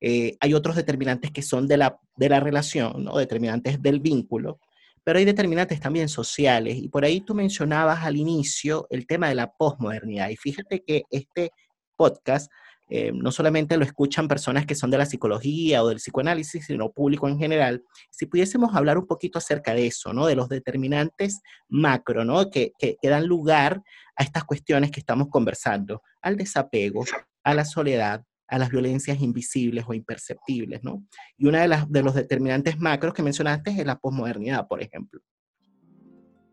Eh, 0.00 0.36
hay 0.40 0.52
otros 0.52 0.76
determinantes 0.76 1.30
que 1.30 1.42
son 1.42 1.66
de 1.66 1.78
la, 1.78 1.98
de 2.16 2.28
la 2.28 2.40
relación, 2.40 3.04
¿no? 3.04 3.16
Determinantes 3.16 3.80
del 3.80 4.00
vínculo, 4.00 4.58
pero 5.04 5.18
hay 5.18 5.24
determinantes 5.24 5.80
también 5.80 6.08
sociales. 6.08 6.76
Y 6.76 6.88
por 6.88 7.04
ahí 7.04 7.20
tú 7.20 7.34
mencionabas 7.34 8.04
al 8.04 8.16
inicio 8.16 8.86
el 8.90 9.06
tema 9.06 9.28
de 9.28 9.36
la 9.36 9.52
posmodernidad. 9.52 10.28
Y 10.30 10.36
fíjate 10.36 10.82
que 10.84 11.04
este 11.10 11.50
podcast 11.96 12.50
eh, 12.88 13.12
no 13.14 13.32
solamente 13.32 13.78
lo 13.78 13.84
escuchan 13.84 14.28
personas 14.28 14.66
que 14.66 14.74
son 14.74 14.90
de 14.90 14.98
la 14.98 15.06
psicología 15.06 15.82
o 15.82 15.88
del 15.88 15.98
psicoanálisis, 15.98 16.66
sino 16.66 16.92
público 16.92 17.28
en 17.28 17.38
general, 17.38 17.82
si 18.10 18.26
pudiésemos 18.26 18.74
hablar 18.74 18.98
un 18.98 19.06
poquito 19.06 19.38
acerca 19.38 19.74
de 19.74 19.86
eso, 19.86 20.12
¿no? 20.12 20.26
De 20.26 20.36
los 20.36 20.48
determinantes 20.48 21.40
macro, 21.68 22.24
¿no? 22.24 22.50
Que, 22.50 22.72
que, 22.78 22.96
dan 23.02 23.26
lugar 23.26 23.82
a 24.16 24.22
estas 24.22 24.44
cuestiones 24.44 24.90
que 24.90 25.00
estamos 25.00 25.28
conversando, 25.28 26.02
al 26.20 26.36
desapego, 26.36 27.04
a 27.42 27.54
la 27.54 27.64
soledad, 27.64 28.22
a 28.48 28.58
las 28.58 28.70
violencias 28.70 29.20
invisibles 29.20 29.84
o 29.88 29.94
imperceptibles, 29.94 30.84
¿no? 30.84 31.04
Y 31.38 31.46
uno 31.46 31.58
de, 31.58 31.68
las, 31.68 31.90
de 31.90 32.02
los 32.02 32.14
determinantes 32.14 32.78
macros 32.78 33.14
que 33.14 33.22
mencionaste 33.22 33.70
es 33.70 33.86
la 33.86 33.98
posmodernidad, 33.98 34.68
por 34.68 34.82
ejemplo. 34.82 35.20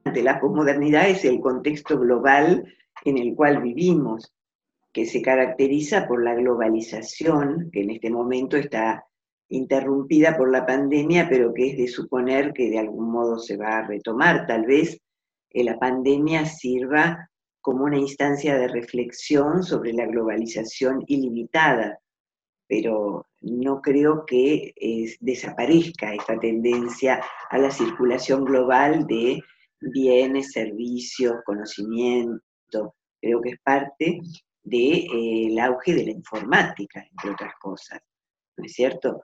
La 0.06 0.40
posmodernidad 0.40 1.10
es 1.10 1.26
el 1.26 1.42
contexto 1.42 2.00
global 2.00 2.66
en 3.06 3.18
el 3.18 3.36
cual 3.36 3.62
vivimos 3.62 4.34
que 4.94 5.06
se 5.06 5.22
caracteriza 5.22 6.08
por 6.08 6.24
la 6.24 6.36
globalización, 6.36 7.70
que 7.72 7.82
en 7.82 7.92
este 7.92 8.10
momento 8.10 8.58
está 8.58 9.06
interrumpida 9.50 10.38
por 10.38 10.52
la 10.52 10.66
pandemia, 10.66 11.28
pero 11.30 11.54
que 11.54 11.72
es 11.72 11.78
de 11.78 11.88
suponer 11.88 12.54
que 12.54 12.70
de 12.70 12.80
algún 12.80 13.12
modo 13.12 13.38
se 13.38 13.58
va 13.58 13.80
a 13.80 13.88
retomar. 13.88 14.48
Tal 14.48 14.66
vez 14.66 15.00
que 15.50 15.64
la 15.64 15.78
pandemia 15.78 16.46
sirva 16.46 17.30
como 17.60 17.84
una 17.84 17.98
instancia 17.98 18.58
de 18.58 18.68
reflexión 18.68 19.64
sobre 19.64 19.94
la 19.94 20.06
globalización 20.06 21.04
ilimitada, 21.08 22.00
pero 22.68 23.28
no 23.42 23.82
creo 23.82 24.26
que 24.26 24.74
desaparezca 25.20 26.14
esta 26.14 26.40
tendencia 26.40 27.22
a 27.50 27.58
la 27.58 27.72
circulación 27.72 28.46
global 28.46 29.06
de 29.06 29.42
bienes, 29.82 30.54
servicios, 30.54 31.36
conocimiento. 31.46 32.96
Creo 33.20 33.42
que 33.42 33.50
es 33.50 33.60
parte 33.64 34.22
del 34.64 35.58
eh, 35.58 35.62
auge 35.62 35.94
de 35.94 36.06
la 36.06 36.12
informática, 36.12 37.06
entre 37.10 37.32
otras 37.32 37.54
cosas, 37.60 38.00
¿no 38.58 38.66
es 38.66 38.74
cierto? 38.74 39.24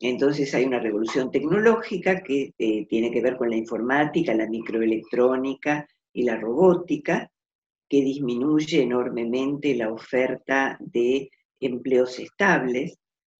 Entonces 0.00 0.52
hay 0.54 0.64
una 0.64 0.80
revolución 0.80 1.30
tecnológica 1.30 2.22
que 2.22 2.54
eh, 2.58 2.86
tiene 2.86 3.10
que 3.10 3.20
ver 3.20 3.36
con 3.36 3.50
la 3.50 3.56
informática, 3.56 4.34
la 4.34 4.48
microelectrónica 4.48 5.86
y 6.12 6.24
la 6.24 6.36
robótica, 6.36 7.30
que 7.88 8.00
disminuye 8.02 8.82
enormemente 8.82 9.74
la 9.74 9.92
oferta 9.92 10.78
de 10.80 11.30
empleos 11.60 12.18
estables, 12.18 12.98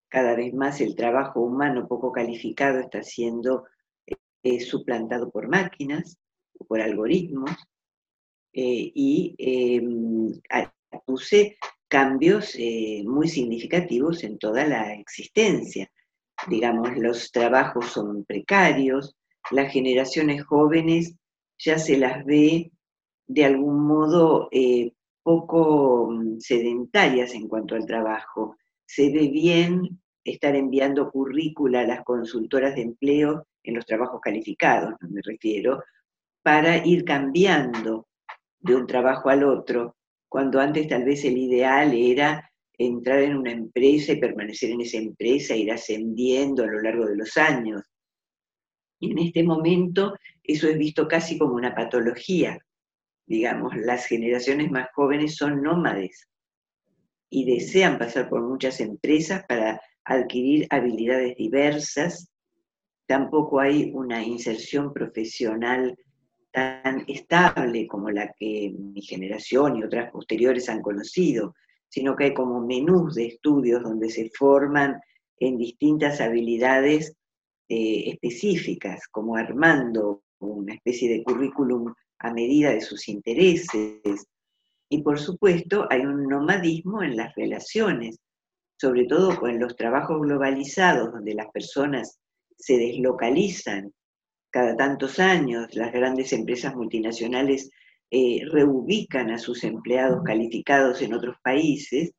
cada 0.08 0.36
vez 0.36 0.52
más 0.52 0.80
el 0.80 0.94
trabajo 0.94 1.40
humano 1.40 1.88
poco 1.88 2.12
calificado 2.12 2.80
está 2.80 3.02
siendo 3.02 3.64
eh, 4.42 4.60
suplantado 4.60 5.30
por 5.30 5.48
máquinas 5.48 6.18
o 6.58 6.66
por 6.66 6.80
algoritmos, 6.80 7.50
y 8.54 9.34
puse 11.06 11.56
cambios 11.88 12.54
eh, 12.58 13.02
muy 13.06 13.28
significativos 13.28 14.24
en 14.24 14.38
toda 14.38 14.66
la 14.66 14.94
existencia. 14.94 15.90
Digamos, 16.48 16.96
los 16.96 17.30
trabajos 17.30 17.86
son 17.86 18.24
precarios, 18.24 19.14
las 19.50 19.72
generaciones 19.72 20.44
jóvenes 20.44 21.14
ya 21.58 21.78
se 21.78 21.96
las 21.98 22.24
ve 22.24 22.72
de 23.26 23.44
algún 23.44 23.86
modo 23.86 24.48
poco 25.22 26.10
mm, 26.10 26.38
sedentarias 26.40 27.34
en 27.34 27.48
cuanto 27.48 27.74
al 27.74 27.86
trabajo. 27.86 28.56
Se 28.86 29.10
ve 29.10 29.28
bien 29.28 30.00
estar 30.24 30.54
enviando 30.54 31.10
currícula 31.10 31.80
a 31.80 31.86
las 31.86 32.04
consultoras 32.04 32.74
de 32.74 32.82
empleo 32.82 33.46
en 33.62 33.74
los 33.74 33.86
trabajos 33.86 34.20
calificados, 34.20 34.94
me 35.00 35.20
refiero, 35.22 35.82
para 36.42 36.84
ir 36.84 37.04
cambiando 37.04 38.08
de 38.58 38.76
un 38.76 38.86
trabajo 38.86 39.28
al 39.28 39.44
otro, 39.44 39.96
cuando 40.32 40.60
antes 40.60 40.88
tal 40.88 41.04
vez 41.04 41.26
el 41.26 41.36
ideal 41.36 41.92
era 41.92 42.50
entrar 42.78 43.18
en 43.18 43.36
una 43.36 43.52
empresa 43.52 44.12
y 44.12 44.16
permanecer 44.16 44.70
en 44.70 44.80
esa 44.80 44.96
empresa, 44.96 45.54
ir 45.54 45.70
ascendiendo 45.70 46.64
a 46.64 46.68
lo 46.68 46.80
largo 46.80 47.04
de 47.04 47.16
los 47.16 47.36
años. 47.36 47.82
Y 48.98 49.10
en 49.10 49.18
este 49.18 49.42
momento 49.42 50.14
eso 50.42 50.70
es 50.70 50.78
visto 50.78 51.06
casi 51.06 51.36
como 51.36 51.52
una 51.52 51.74
patología, 51.74 52.58
digamos, 53.26 53.76
las 53.76 54.06
generaciones 54.06 54.70
más 54.70 54.88
jóvenes 54.94 55.36
son 55.36 55.62
nómades 55.62 56.26
y 57.28 57.44
desean 57.44 57.98
pasar 57.98 58.30
por 58.30 58.40
muchas 58.40 58.80
empresas 58.80 59.44
para 59.46 59.82
adquirir 60.02 60.66
habilidades 60.70 61.36
diversas. 61.36 62.32
Tampoco 63.06 63.60
hay 63.60 63.90
una 63.92 64.24
inserción 64.24 64.94
profesional 64.94 65.94
tan 66.52 67.04
estable 67.08 67.86
como 67.86 68.10
la 68.10 68.32
que 68.38 68.74
mi 68.78 69.00
generación 69.00 69.76
y 69.76 69.84
otras 69.84 70.10
posteriores 70.10 70.68
han 70.68 70.82
conocido, 70.82 71.54
sino 71.88 72.14
que 72.14 72.24
hay 72.24 72.34
como 72.34 72.60
menús 72.60 73.14
de 73.14 73.26
estudios 73.26 73.82
donde 73.82 74.10
se 74.10 74.30
forman 74.30 75.00
en 75.38 75.56
distintas 75.56 76.20
habilidades 76.20 77.14
eh, 77.68 78.10
específicas, 78.10 79.08
como 79.10 79.36
armando 79.36 80.22
una 80.38 80.74
especie 80.74 81.08
de 81.08 81.24
currículum 81.24 81.92
a 82.18 82.32
medida 82.32 82.70
de 82.70 82.80
sus 82.80 83.08
intereses. 83.08 84.26
Y 84.88 85.02
por 85.02 85.18
supuesto 85.18 85.86
hay 85.90 86.00
un 86.00 86.28
nomadismo 86.28 87.02
en 87.02 87.16
las 87.16 87.34
relaciones, 87.34 88.18
sobre 88.78 89.06
todo 89.06 89.46
en 89.46 89.58
los 89.58 89.74
trabajos 89.74 90.20
globalizados, 90.20 91.12
donde 91.12 91.34
las 91.34 91.50
personas 91.50 92.18
se 92.56 92.76
deslocalizan 92.76 93.92
cada 94.52 94.76
tantos 94.76 95.18
años, 95.18 95.74
las 95.74 95.92
grandes 95.92 96.32
empresas 96.32 96.74
multinacionales 96.76 97.70
eh, 98.10 98.42
reubican 98.50 99.30
a 99.30 99.38
sus 99.38 99.64
empleados 99.64 100.22
calificados 100.24 101.00
en 101.00 101.14
otros 101.14 101.36
países, 101.42 102.12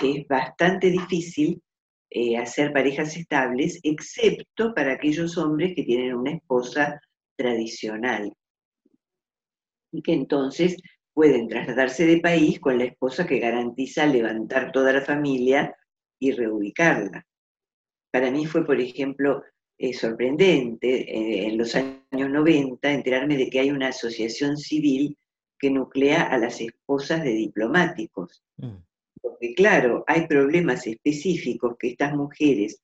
es 0.00 0.26
bastante 0.26 0.90
difícil 0.90 1.62
eh, 2.10 2.36
hacer 2.36 2.72
parejas 2.72 3.16
estables, 3.16 3.78
excepto 3.84 4.74
para 4.74 4.94
aquellos 4.94 5.38
hombres 5.38 5.74
que 5.76 5.84
tienen 5.84 6.14
una 6.14 6.32
esposa 6.32 7.00
tradicional 7.36 8.32
y 9.92 10.02
que 10.02 10.12
entonces 10.12 10.76
pueden 11.14 11.48
trasladarse 11.48 12.06
de 12.06 12.20
país 12.20 12.58
con 12.58 12.78
la 12.78 12.84
esposa 12.84 13.26
que 13.26 13.38
garantiza 13.38 14.06
levantar 14.06 14.72
toda 14.72 14.92
la 14.92 15.02
familia 15.02 15.76
y 16.18 16.32
reubicarla. 16.32 17.24
Para 18.10 18.30
mí 18.30 18.46
fue, 18.46 18.64
por 18.64 18.80
ejemplo, 18.80 19.42
eh, 19.82 19.92
sorprendente 19.94 20.88
eh, 20.88 21.48
en 21.48 21.58
los 21.58 21.74
años 21.74 22.30
90 22.30 22.92
enterarme 22.92 23.36
de 23.36 23.50
que 23.50 23.58
hay 23.58 23.72
una 23.72 23.88
asociación 23.88 24.56
civil 24.56 25.18
que 25.58 25.70
nuclea 25.70 26.22
a 26.22 26.38
las 26.38 26.60
esposas 26.60 27.24
de 27.24 27.32
diplomáticos. 27.32 28.44
Mm. 28.58 28.76
Porque 29.20 29.54
claro, 29.54 30.04
hay 30.06 30.28
problemas 30.28 30.86
específicos 30.86 31.74
que 31.80 31.88
estas 31.88 32.14
mujeres 32.14 32.80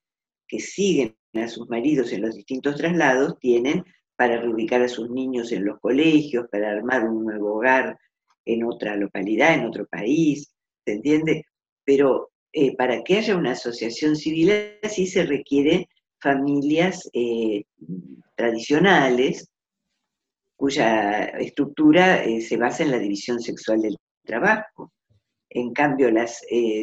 que 0.48 0.58
siguen 0.58 1.16
a 1.34 1.46
sus 1.46 1.68
maridos 1.68 2.12
en 2.12 2.22
los 2.22 2.34
distintos 2.34 2.74
traslados 2.74 3.38
tienen 3.38 3.84
para 4.16 4.40
reubicar 4.40 4.82
a 4.82 4.88
sus 4.88 5.08
niños 5.08 5.52
en 5.52 5.66
los 5.66 5.78
colegios, 5.78 6.46
para 6.50 6.72
armar 6.72 7.08
un 7.08 7.26
nuevo 7.26 7.54
hogar 7.54 7.96
en 8.44 8.64
otra 8.64 8.96
localidad, 8.96 9.54
en 9.54 9.66
otro 9.66 9.86
país, 9.86 10.52
¿se 10.84 10.94
entiende? 10.94 11.44
Pero 11.84 12.32
eh, 12.52 12.74
para 12.74 13.04
que 13.04 13.18
haya 13.18 13.36
una 13.36 13.52
asociación 13.52 14.16
civil 14.16 14.50
así 14.82 15.06
se 15.06 15.24
requieren 15.24 15.86
familias 16.20 17.08
eh, 17.12 17.64
tradicionales 18.34 19.48
cuya 20.56 21.24
estructura 21.24 22.24
eh, 22.24 22.40
se 22.40 22.56
basa 22.56 22.82
en 22.82 22.90
la 22.90 22.98
división 22.98 23.40
sexual 23.40 23.82
del 23.82 23.96
trabajo. 24.24 24.92
En 25.50 25.72
cambio, 25.72 26.10
las 26.10 26.42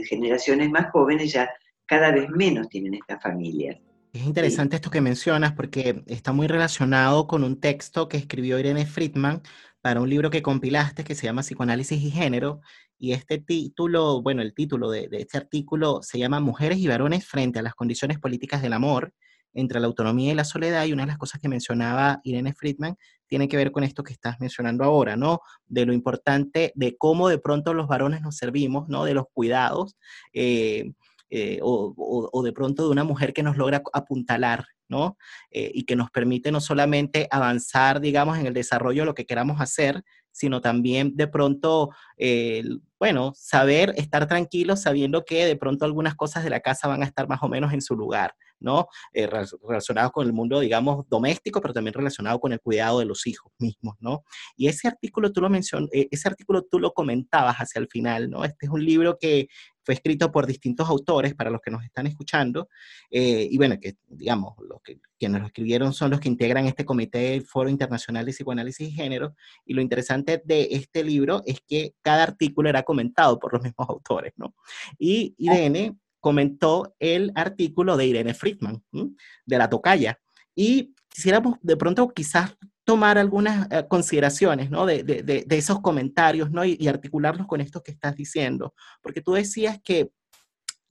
generaciones 0.10 0.72
más 0.72 0.90
jóvenes 0.92 1.34
ya 1.34 1.48
cada 1.86 2.12
vez 2.12 2.28
menos 2.30 2.68
tienen 2.70 2.96
estas 2.96 3.22
familias. 3.22 3.78
Es 4.16 4.24
interesante 4.26 4.78
esto 4.78 4.90
que 4.90 5.02
mencionas 5.02 5.52
porque 5.52 6.04
está 6.08 6.32
muy 6.32 6.48
relacionado 6.48 7.28
con 7.28 7.44
un 7.44 7.60
texto 7.60 8.08
que 8.08 8.16
escribió 8.16 8.58
Irene 8.58 8.86
Friedman 8.86 9.42
para 9.86 10.02
un 10.02 10.10
libro 10.10 10.32
que 10.32 10.42
compilaste 10.42 11.04
que 11.04 11.14
se 11.14 11.28
llama 11.28 11.44
Psicoanálisis 11.44 12.02
y 12.02 12.10
Género. 12.10 12.60
Y 12.98 13.12
este 13.12 13.38
título, 13.38 14.20
bueno, 14.24 14.42
el 14.42 14.56
título 14.56 14.90
de, 14.90 15.08
este 15.12 15.38
artículo 15.38 16.00
se 16.02 16.18
llama 16.18 16.40
Mujeres 16.40 16.80
y 16.80 16.88
varones 16.88 17.24
frente 17.28 17.60
a 17.60 17.62
las 17.62 17.76
condiciones 17.76 18.18
políticas 18.18 18.64
del 18.64 18.74
amor 18.74 19.14
entre 19.54 19.80
la 19.80 19.86
autonomía 19.86 20.32
y 20.32 20.34
la 20.36 20.44
soledad. 20.44 20.86
Y 20.86 20.94
una 20.94 21.04
de 21.04 21.10
las 21.10 21.20
cosas 21.20 21.40
que 21.40 21.50
mencionaba 21.50 22.20
Irene 22.24 22.56
Friedman 22.56 22.98
tiene 23.28 23.48
que 23.48 23.58
ver 23.58 23.72
con 23.72 23.84
esto 23.84 24.02
que 24.02 24.14
estás 24.14 24.40
mencionando 24.40 24.84
ahora, 24.84 25.18
¿no? 25.18 25.42
De 25.68 25.86
lo 25.86 25.94
importante 25.94 26.72
de 26.74 26.98
cómo 26.98 27.30
de 27.30 27.38
pronto 27.38 27.76
los 27.76 27.88
varones 27.88 28.22
nos 28.22 28.38
servimos, 28.38 28.90
¿no? 28.90 29.06
De 29.06 29.14
los 29.14 29.26
cuidados. 29.32 29.96
Eh, 30.34 30.94
eh, 31.30 31.60
o, 31.62 32.42
de 32.44 32.54
pronto 32.54 32.86
de 32.86 32.90
una 32.90 33.04
mujer 33.04 33.34
que 33.34 33.44
nos 33.44 33.58
logra 33.58 33.84
apuntalar, 33.94 34.66
¿no? 34.88 35.18
Eh, 35.52 35.72
y 35.74 35.84
que 35.84 35.96
nos 35.96 36.12
permite 36.12 36.52
no 36.52 36.62
solamente 36.62 37.28
avanzar, 37.32 38.02
digamos, 38.02 38.38
en 38.38 38.48
el 38.48 38.54
desarrollo 38.54 39.02
de 39.02 39.06
lo 39.08 39.16
que 39.16 39.26
queramos 39.26 39.60
hacer, 39.62 40.04
sino 40.36 40.60
también 40.60 41.16
de 41.16 41.28
pronto, 41.28 41.92
eh, 42.18 42.62
bueno, 43.00 43.32
saber 43.36 43.94
estar 43.96 44.28
tranquilos 44.28 44.82
sabiendo 44.82 45.24
que 45.24 45.46
de 45.46 45.56
pronto 45.56 45.86
algunas 45.86 46.14
cosas 46.16 46.44
de 46.44 46.50
la 46.50 46.60
casa 46.60 46.90
van 46.90 47.04
a 47.04 47.06
estar 47.06 47.30
más 47.30 47.42
o 47.42 47.48
menos 47.48 47.72
en 47.72 47.82
su 47.82 47.96
lugar, 47.96 48.36
¿no? 48.60 48.88
Eh, 49.14 49.28
relacionados 49.28 50.12
con 50.12 50.28
el 50.28 50.34
mundo, 50.34 50.60
digamos, 50.60 51.06
doméstico, 51.08 51.62
pero 51.62 51.74
también 51.74 51.94
relacionado 51.94 52.38
con 52.42 52.52
el 52.52 52.60
cuidado 52.60 53.00
de 53.00 53.06
los 53.06 53.26
hijos 53.28 53.50
mismos, 53.60 53.96
¿no? 54.02 54.26
Y 54.58 54.68
ese 54.68 54.90
artículo 54.90 55.32
tú 55.32 55.40
lo 55.40 55.50
mencionas, 55.50 55.90
eh, 55.94 56.10
ese 56.12 56.28
artículo 56.28 56.64
tú 56.64 56.80
lo 56.80 56.92
comentabas 56.94 57.56
hacia 57.56 57.80
el 57.80 57.88
final, 57.88 58.30
¿no? 58.30 58.44
Este 58.44 58.66
es 58.66 58.72
un 58.74 58.84
libro 58.84 59.18
que 59.18 59.48
fue 59.86 59.94
escrito 59.94 60.32
por 60.32 60.48
distintos 60.48 60.90
autores, 60.90 61.36
para 61.36 61.50
los 61.50 61.62
que 61.62 61.72
nos 61.72 61.84
están 61.84 62.08
escuchando, 62.08 62.70
eh, 63.12 63.48
y 63.50 63.56
bueno, 63.58 63.80
que 63.80 63.96
digamos, 64.08 64.56
los 64.68 64.82
que, 64.82 65.00
quienes 65.18 65.42
lo 65.42 65.48
escribieron 65.48 65.94
son 65.94 66.12
los 66.12 66.20
que 66.20 66.28
integran 66.28 66.66
este 66.66 66.86
comité 66.86 67.20
del 67.20 67.44
Foro 67.44 67.70
Internacional 67.70 68.26
de 68.26 68.32
Psicoanálisis 68.32 68.90
y 68.90 68.92
Género, 68.92 69.36
y 69.66 69.74
lo 69.74 69.82
interesante 69.82 70.42
de 70.44 70.70
este 70.72 71.04
libro 71.04 71.44
es 71.46 71.62
que 71.62 71.94
cada 72.02 72.24
artículo 72.24 72.68
era 72.68 72.84
comentado 72.84 73.40
por 73.40 73.54
los 73.54 73.62
mismos 73.62 73.88
autores, 73.88 74.34
¿no? 74.36 74.56
Y 74.98 75.36
IDN 75.38 76.00
comentó 76.20 76.96
el 77.00 77.32
artículo 77.36 77.98
de 77.98 78.08
Irene 78.08 78.34
Friedman, 78.34 78.84
de 78.92 79.58
la 79.60 79.70
tocaya. 79.70 80.20
Y 80.56 80.96
quisiéramos 81.08 81.58
de 81.62 81.78
pronto 81.78 82.10
quizás 82.10 82.58
tomar 82.86 83.18
algunas 83.18 83.68
eh, 83.72 83.86
consideraciones 83.90 84.70
¿no? 84.70 84.86
de, 84.86 85.04
de, 85.04 85.24
de, 85.24 85.58
esos 85.58 85.82
comentarios 85.82 86.52
¿no? 86.52 86.64
y, 86.64 86.88
articularlos 86.88 87.48
con 87.48 87.60
esto 87.60 87.82
que 87.82 87.92
estás 87.92 88.16
diciendo. 88.16 88.74
Porque 89.02 89.22
tú 89.22 89.34
decías 89.34 89.80
que 89.84 90.12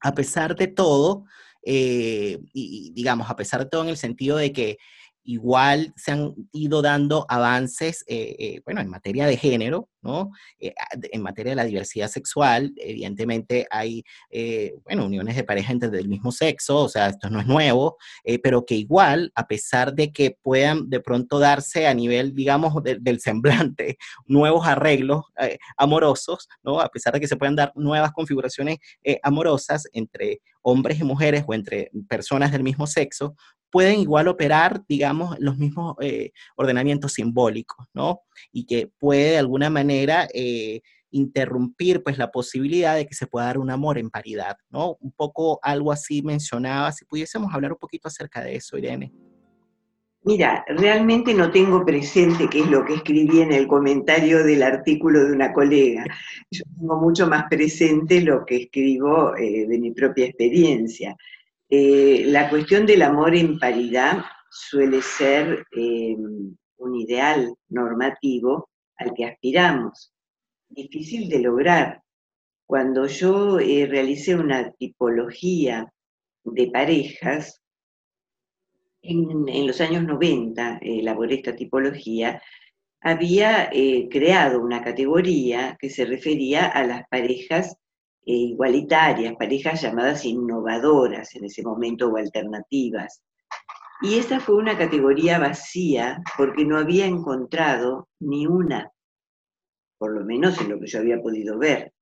a 0.01 0.13
pesar 0.13 0.57
de 0.57 0.67
todo, 0.67 1.25
eh, 1.63 2.39
y, 2.53 2.93
digamos, 2.93 3.31
a 3.31 3.37
pesar 3.37 3.61
de 3.61 3.71
todo 3.71 3.85
en 3.85 3.89
el 3.89 3.97
sentido 3.97 4.37
de 4.37 4.53
que 4.53 4.77
igual 5.25 5.93
se 5.97 6.13
han 6.13 6.35
ido 6.53 6.83
dando 6.83 7.27
avances, 7.29 8.05
eh, 8.07 8.61
bueno, 8.65 8.81
en 8.81 8.89
materia 8.89 9.27
de 9.27 9.37
género, 9.37 9.89
eh, 10.59 10.75
en 11.13 11.23
materia 11.23 11.53
de 11.53 11.57
la 11.57 11.65
diversidad 11.65 12.09
sexual, 12.09 12.73
evidentemente 12.77 13.67
hay, 13.71 14.05
eh, 14.31 14.75
bueno, 14.85 15.07
uniones 15.07 15.37
de 15.37 15.45
pareja 15.45 15.73
entre 15.73 15.89
del 15.89 16.09
mismo 16.09 16.33
sexo, 16.33 16.77
o 16.77 16.89
sea, 16.89 17.09
esto 17.09 17.31
no 17.31 17.41
es 17.41 17.47
nuevo, 17.47 17.97
eh, 18.25 18.39
pero 18.39 18.65
que 18.65 18.75
igual, 18.75 19.33
a 19.35 19.47
pesar 19.47 19.95
de 19.95 20.13
que 20.13 20.37
puedan 20.43 20.91
de 20.91 21.01
pronto 21.01 21.39
darse 21.39 21.87
a 21.87 21.95
nivel, 21.95 22.35
digamos, 22.35 22.75
del 22.83 23.21
semblante, 23.21 23.97
nuevos 24.27 24.67
arreglos 24.67 25.23
amorosos, 25.77 26.49
¿no? 26.63 26.81
A 26.81 26.89
pesar 26.89 27.15
de 27.15 27.21
que 27.21 27.29
se 27.29 27.37
puedan 27.37 27.57
dar 27.57 27.73
nuevas 27.75 28.13
configuraciones 28.13 28.79
amorosas 29.23 29.89
entre 29.93 30.41
hombres 30.63 30.99
y 30.99 31.05
mujeres 31.05 31.45
o 31.47 31.55
entre 31.55 31.91
personas 32.09 32.51
del 32.51 32.63
mismo 32.63 32.87
sexo, 32.87 33.37
pueden 33.75 33.99
igual 33.99 34.29
operar, 34.29 34.85
digamos, 34.89 35.37
los 35.41 35.59
mismos 35.59 35.97
ordenamientos 36.55 37.15
simbólicos, 37.15 37.89
¿no? 37.93 38.21
Y 38.53 38.67
que 38.67 38.89
puede 39.01 39.33
de 39.33 39.39
alguna 39.39 39.69
manera 39.69 40.29
eh, 40.33 40.81
interrumpir 41.11 42.01
pues 42.05 42.17
la 42.17 42.31
posibilidad 42.31 42.95
de 42.95 43.05
que 43.05 43.17
se 43.17 43.27
pueda 43.27 43.47
dar 43.47 43.59
un 43.59 43.71
amor 43.71 43.99
en 43.99 44.11
paridad, 44.11 44.57
¿no? 44.71 44.97
Un 45.01 45.11
poco 45.11 45.59
algo 45.61 45.91
así 45.91 46.23
mencionaba, 46.23 46.93
si 46.93 47.05
pudiésemos 47.05 47.53
hablar 47.53 47.73
un 47.73 47.79
poquito 47.79 48.07
acerca 48.07 48.43
de 48.43 48.55
eso, 48.55 48.79
Irene. 48.79 49.13
Mira, 50.23 50.65
realmente 50.69 51.35
no 51.35 51.51
tengo 51.51 51.85
presente 51.85 52.49
qué 52.49 52.61
es 52.61 52.71
lo 52.71 52.85
que 52.85 52.95
escribí 52.95 53.41
en 53.41 53.53
el 53.53 53.67
comentario 53.67 54.45
del 54.45 54.63
artículo 54.63 55.25
de 55.25 55.33
una 55.33 55.53
colega. 55.53 56.05
Yo 56.49 56.63
tengo 56.79 56.97
mucho 57.01 57.27
más 57.27 57.47
presente 57.51 58.21
lo 58.21 58.47
que 58.47 58.57
escribo 58.63 59.35
eh, 59.37 59.67
de 59.67 59.79
mi 59.81 59.91
propia 59.91 60.27
experiencia. 60.27 61.17
Eh, 61.69 62.25
la 62.27 62.51
cuestión 62.51 62.87
del 62.87 63.03
amor 63.03 63.35
en 63.35 63.59
paridad 63.59 64.25
suele 64.51 65.03
ser 65.03 65.67
eh, 65.73 66.17
un 66.77 66.95
ideal 66.95 67.55
normativo 67.69 68.71
al 68.97 69.13
que 69.15 69.25
aspiramos, 69.25 70.13
difícil 70.69 71.29
de 71.29 71.41
lograr. 71.41 72.03
Cuando 72.67 73.07
yo 73.07 73.59
realicé 73.59 74.37
una 74.37 74.71
tipología 74.73 75.93
de 76.45 76.71
parejas, 76.71 77.61
en, 79.05 79.67
los 79.67 79.81
años 79.81 80.05
90 80.05 80.79
elaboré 80.83 81.37
esta 81.37 81.55
tipología, 81.55 82.43
había 83.01 83.69
eh, 83.71 84.09
creado 84.11 84.61
una 84.61 84.83
categoría 84.83 85.77
que 85.79 85.91
se 85.91 86.07
refería 86.07 86.67
a 86.67 86.87
las 86.87 87.07
parejas 87.09 87.77
eh, 87.77 87.84
igualitarias, 88.25 89.35
parejas 89.37 89.83
llamadas 89.83 90.25
innovadoras 90.25 91.35
en 91.35 91.45
ese 91.45 91.63
momento 91.63 92.09
o 92.09 92.17
alternativas. 92.17 93.23
Y 94.03 94.19
esta 94.19 94.41
fue 94.41 94.57
una 94.57 94.77
categoría 94.77 95.39
vacía 95.39 96.23
porque 96.37 96.65
no 96.65 96.79
había 96.79 97.07
encontrado 97.07 98.09
ni 98.21 98.47
una, 98.47 98.91
por 99.99 100.13
lo 100.13 100.25
menos 100.25 100.61
en 100.61 100.71
lo 100.71 100.81
que 100.81 100.87
yo 100.87 100.99
había 100.99 101.21
podido 101.21 101.59
ver. 101.59 101.93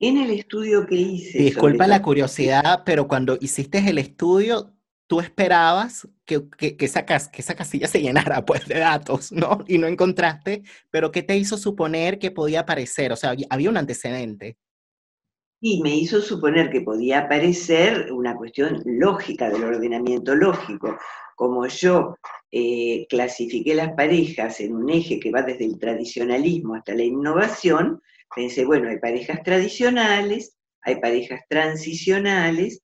En 0.00 0.18
el 0.18 0.30
estudio 0.30 0.86
que 0.86 0.96
hice... 0.96 1.38
Disculpa 1.38 1.86
la 1.86 2.02
curiosidad, 2.02 2.82
pero 2.84 3.06
cuando 3.06 3.38
hiciste 3.40 3.78
el 3.78 3.98
estudio, 3.98 4.74
tú 5.06 5.20
esperabas 5.20 6.08
que, 6.24 6.48
que, 6.58 6.76
que, 6.76 6.84
esa, 6.84 7.04
que 7.06 7.40
esa 7.40 7.54
casilla 7.54 7.86
se 7.86 8.02
llenara 8.02 8.44
pues, 8.44 8.66
de 8.66 8.80
datos, 8.80 9.32
¿no? 9.32 9.64
Y 9.66 9.78
no 9.78 9.86
encontraste, 9.86 10.62
pero 10.90 11.12
¿qué 11.12 11.22
te 11.22 11.36
hizo 11.36 11.56
suponer 11.56 12.18
que 12.18 12.30
podía 12.30 12.60
aparecer? 12.60 13.12
O 13.12 13.16
sea, 13.16 13.34
había 13.48 13.70
un 13.70 13.76
antecedente. 13.76 14.58
Y 15.66 15.80
me 15.80 15.96
hizo 15.96 16.20
suponer 16.20 16.68
que 16.68 16.82
podía 16.82 17.20
aparecer 17.20 18.12
una 18.12 18.36
cuestión 18.36 18.82
lógica 18.84 19.48
del 19.48 19.64
ordenamiento 19.64 20.34
lógico. 20.34 20.98
Como 21.36 21.66
yo 21.66 22.18
eh, 22.52 23.06
clasifiqué 23.08 23.74
las 23.74 23.94
parejas 23.94 24.60
en 24.60 24.76
un 24.76 24.90
eje 24.90 25.18
que 25.18 25.30
va 25.30 25.40
desde 25.40 25.64
el 25.64 25.78
tradicionalismo 25.78 26.74
hasta 26.74 26.92
la 26.92 27.04
innovación, 27.04 28.02
pensé, 28.36 28.66
bueno, 28.66 28.90
hay 28.90 28.98
parejas 28.98 29.42
tradicionales, 29.42 30.54
hay 30.82 30.96
parejas 31.00 31.40
transicionales, 31.48 32.82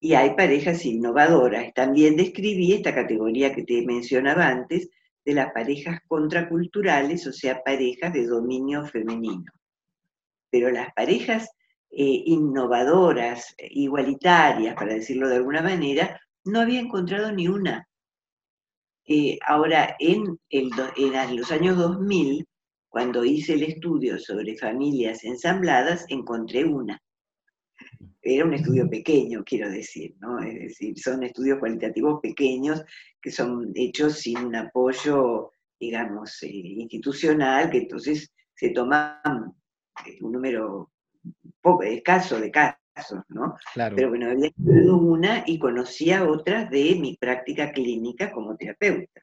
y 0.00 0.14
hay 0.14 0.34
parejas 0.34 0.84
innovadoras. 0.84 1.72
También 1.72 2.16
describí 2.16 2.72
esta 2.72 2.92
categoría 2.92 3.54
que 3.54 3.62
te 3.62 3.86
mencionaba 3.86 4.48
antes, 4.48 4.90
de 5.24 5.34
las 5.34 5.52
parejas 5.52 6.00
contraculturales, 6.08 7.28
o 7.28 7.32
sea, 7.32 7.62
parejas 7.62 8.12
de 8.12 8.26
dominio 8.26 8.84
femenino. 8.86 9.52
Pero 10.50 10.72
las 10.72 10.92
parejas 10.94 11.48
eh, 11.90 12.22
innovadoras, 12.26 13.54
igualitarias, 13.58 14.74
para 14.74 14.94
decirlo 14.94 15.28
de 15.28 15.36
alguna 15.36 15.62
manera, 15.62 16.20
no 16.44 16.60
había 16.60 16.80
encontrado 16.80 17.32
ni 17.32 17.48
una. 17.48 17.86
Eh, 19.06 19.38
ahora, 19.46 19.96
en, 19.98 20.38
los 21.36 21.50
años 21.50 21.76
2000, 21.76 22.46
cuando 22.88 23.24
hice 23.24 23.54
el 23.54 23.62
estudio 23.62 24.18
sobre 24.18 24.56
familias 24.56 25.24
ensambladas, 25.24 26.04
encontré 26.08 26.64
una 26.64 27.00
era 28.22 28.44
un 28.44 28.54
estudio 28.54 28.88
pequeño, 28.88 29.42
quiero 29.44 29.70
decir, 29.70 30.14
¿no? 30.20 30.38
Es 30.40 30.54
decir, 30.54 30.98
son 30.98 31.22
estudios 31.22 31.58
cualitativos 31.58 32.20
pequeños 32.20 32.82
que 33.20 33.30
son 33.30 33.72
hechos 33.74 34.18
sin 34.18 34.38
un 34.38 34.56
apoyo, 34.56 35.52
digamos, 35.78 36.42
eh, 36.42 36.48
institucional, 36.48 37.70
que 37.70 37.78
entonces 37.78 38.30
se 38.54 38.70
toman 38.70 39.54
eh, 40.06 40.18
un 40.20 40.32
número 40.32 40.90
poco, 41.60 41.82
escaso 41.82 42.40
de 42.40 42.50
casos, 42.50 43.20
¿no? 43.28 43.56
Claro. 43.74 43.96
Pero 43.96 44.08
bueno, 44.10 44.30
había 44.30 44.48
estudiado 44.48 44.96
una 44.96 45.44
y 45.46 45.58
conocía 45.58 46.28
otras 46.28 46.70
de 46.70 46.96
mi 46.96 47.16
práctica 47.16 47.72
clínica 47.72 48.32
como 48.32 48.56
terapeuta. 48.56 49.22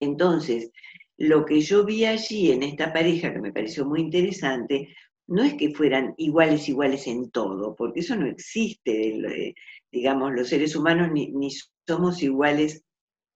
Entonces, 0.00 0.70
lo 1.16 1.44
que 1.44 1.60
yo 1.60 1.84
vi 1.84 2.04
allí 2.04 2.52
en 2.52 2.62
esta 2.62 2.92
pareja, 2.92 3.32
que 3.32 3.40
me 3.40 3.52
pareció 3.52 3.84
muy 3.84 4.00
interesante, 4.00 4.94
no 5.26 5.42
es 5.42 5.54
que 5.54 5.74
fueran 5.74 6.14
iguales, 6.16 6.68
iguales 6.68 7.06
en 7.06 7.30
todo, 7.30 7.74
porque 7.76 8.00
eso 8.00 8.16
no 8.16 8.26
existe. 8.26 9.18
Eh, 9.18 9.54
digamos, 9.90 10.32
los 10.32 10.48
seres 10.48 10.74
humanos 10.74 11.10
ni, 11.12 11.50
somos 11.86 12.22
iguales 12.22 12.84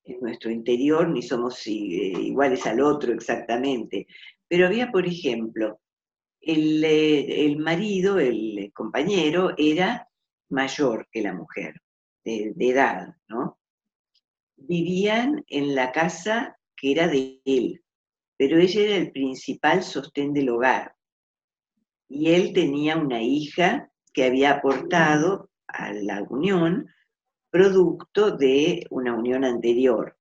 en 0.05 0.20
nuestro 0.20 0.51
interior, 0.51 1.09
ni 1.09 1.22
somos 1.22 1.66
eh, 1.66 1.70
iguales 1.70 2.66
al 2.66 2.80
otro 2.80 3.12
exactamente. 3.12 4.07
Pero 4.49 4.66
había, 4.66 4.91
por 4.91 5.07
ejemplo, 5.07 5.80
el, 6.43 6.84
eh, 6.84 7.47
el 7.47 7.59
marido, 7.59 8.18
el 8.18 8.70
compañero, 8.74 9.55
era 9.57 10.09
mayor 10.51 11.09
que 11.11 11.22
la 11.22 11.32
mujer, 11.32 11.74
de, 12.24 12.53
de 12.55 12.68
edad, 12.68 13.16
¿no? 13.28 13.59
Vivían 14.57 15.45
en 15.49 15.74
la 15.74 15.93
casa 15.93 16.59
que 16.76 16.93
era 16.93 17.09
de 17.09 17.40
él, 17.45 17.82
pero 18.36 18.59
ella 18.59 18.80
era 18.80 18.97
el 18.97 19.12
principal 19.12 19.82
sostén 19.82 20.32
del 20.32 20.51
hogar 20.51 20.95
y 22.12 22.30
él 22.32 22.53
tenía 22.53 22.97
una 22.97 23.22
hija 23.22 23.90
que 24.12 24.24
había 24.24 24.51
aportado 24.51 25.51
a 25.66 25.93
la 25.95 26.22
unión 26.22 26.86
producto 27.51 28.36
de 28.36 28.86
una 28.90 29.14
unión 29.14 29.45
anterior. 29.45 30.18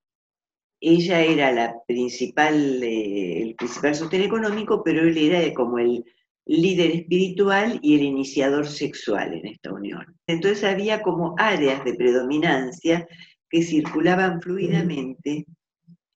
Ella 0.82 1.22
era 1.22 1.52
la 1.52 1.76
principal, 1.88 2.82
eh, 2.84 3.44
el 3.44 3.56
principal 3.56 3.94
sostén 3.94 4.24
económico, 4.24 4.84
pero 4.84 5.04
él 5.04 5.16
era 5.16 5.54
como 5.54 5.78
el 5.78 6.04
líder 6.46 6.92
espiritual 6.92 7.80
y 7.84 7.96
el 7.96 8.02
iniciador 8.02 8.68
sexual 8.68 9.34
en 9.36 9.46
esta 9.46 9.72
unión. 9.72 10.18
Entonces 10.26 10.64
había 10.64 11.04
como 11.04 11.36
áreas 11.38 11.86
de 11.86 11.94
predominancia 11.94 13.08
que 13.48 13.62
circulaban 13.62 14.42
fluidamente 14.42 15.46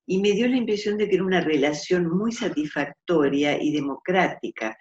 y 0.08 0.20
me 0.20 0.32
dio 0.32 0.48
la 0.48 0.58
impresión 0.58 0.98
de 0.98 1.10
que 1.10 1.16
era 1.16 1.24
una 1.24 1.42
relación 1.42 2.08
muy 2.10 2.32
satisfactoria 2.32 3.62
y 3.62 3.72
democrática 3.72 4.76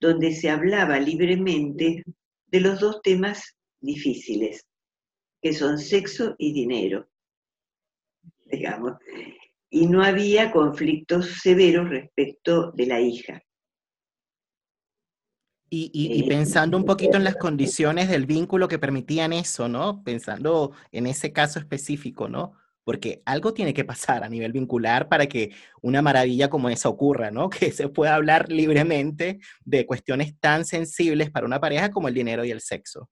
donde 0.00 0.34
se 0.34 0.50
hablaba 0.50 0.98
libremente 0.98 2.04
de 2.46 2.60
los 2.60 2.80
dos 2.80 3.00
temas 3.02 3.56
difíciles, 3.80 4.66
que 5.42 5.52
son 5.52 5.78
sexo 5.78 6.34
y 6.38 6.52
dinero, 6.52 7.09
digamos, 8.50 8.94
y 9.70 9.86
no 9.86 10.02
había 10.02 10.50
conflictos 10.50 11.40
severos 11.42 11.88
respecto 11.88 12.72
de 12.72 12.86
la 12.86 13.00
hija. 13.00 13.42
Y, 15.72 16.20
eh, 16.20 16.28
pensando 16.28 16.76
un 16.76 16.84
poquito 16.84 17.16
en 17.16 17.22
las 17.22 17.36
condiciones 17.36 18.08
del 18.08 18.26
vínculo 18.26 18.66
que 18.66 18.80
permitían 18.80 19.32
eso, 19.32 19.68
¿no? 19.68 20.02
Pensando 20.02 20.72
en 20.90 21.06
ese 21.06 21.32
caso 21.32 21.60
específico, 21.60 22.28
¿no? 22.28 22.54
porque 22.90 23.22
algo 23.24 23.54
tiene 23.54 23.72
que 23.72 23.84
pasar 23.84 24.24
a 24.24 24.28
nivel 24.28 24.50
vincular 24.50 25.08
para 25.08 25.26
que 25.26 25.52
una 25.80 26.02
maravilla 26.02 26.50
como 26.50 26.68
esa 26.70 26.88
ocurra, 26.88 27.30
¿no? 27.30 27.48
Que 27.60 27.70
se 27.70 27.88
pueda 27.88 28.16
hablar 28.16 28.50
libremente 28.50 29.38
de 29.64 29.86
cuestiones 29.86 30.36
tan 30.40 30.64
sensibles 30.64 31.30
para 31.30 31.46
una 31.46 31.60
pareja 31.60 31.92
como 31.92 32.08
el 32.08 32.14
dinero 32.14 32.44
y 32.44 32.50
el 32.50 32.60
sexo. 32.60 33.08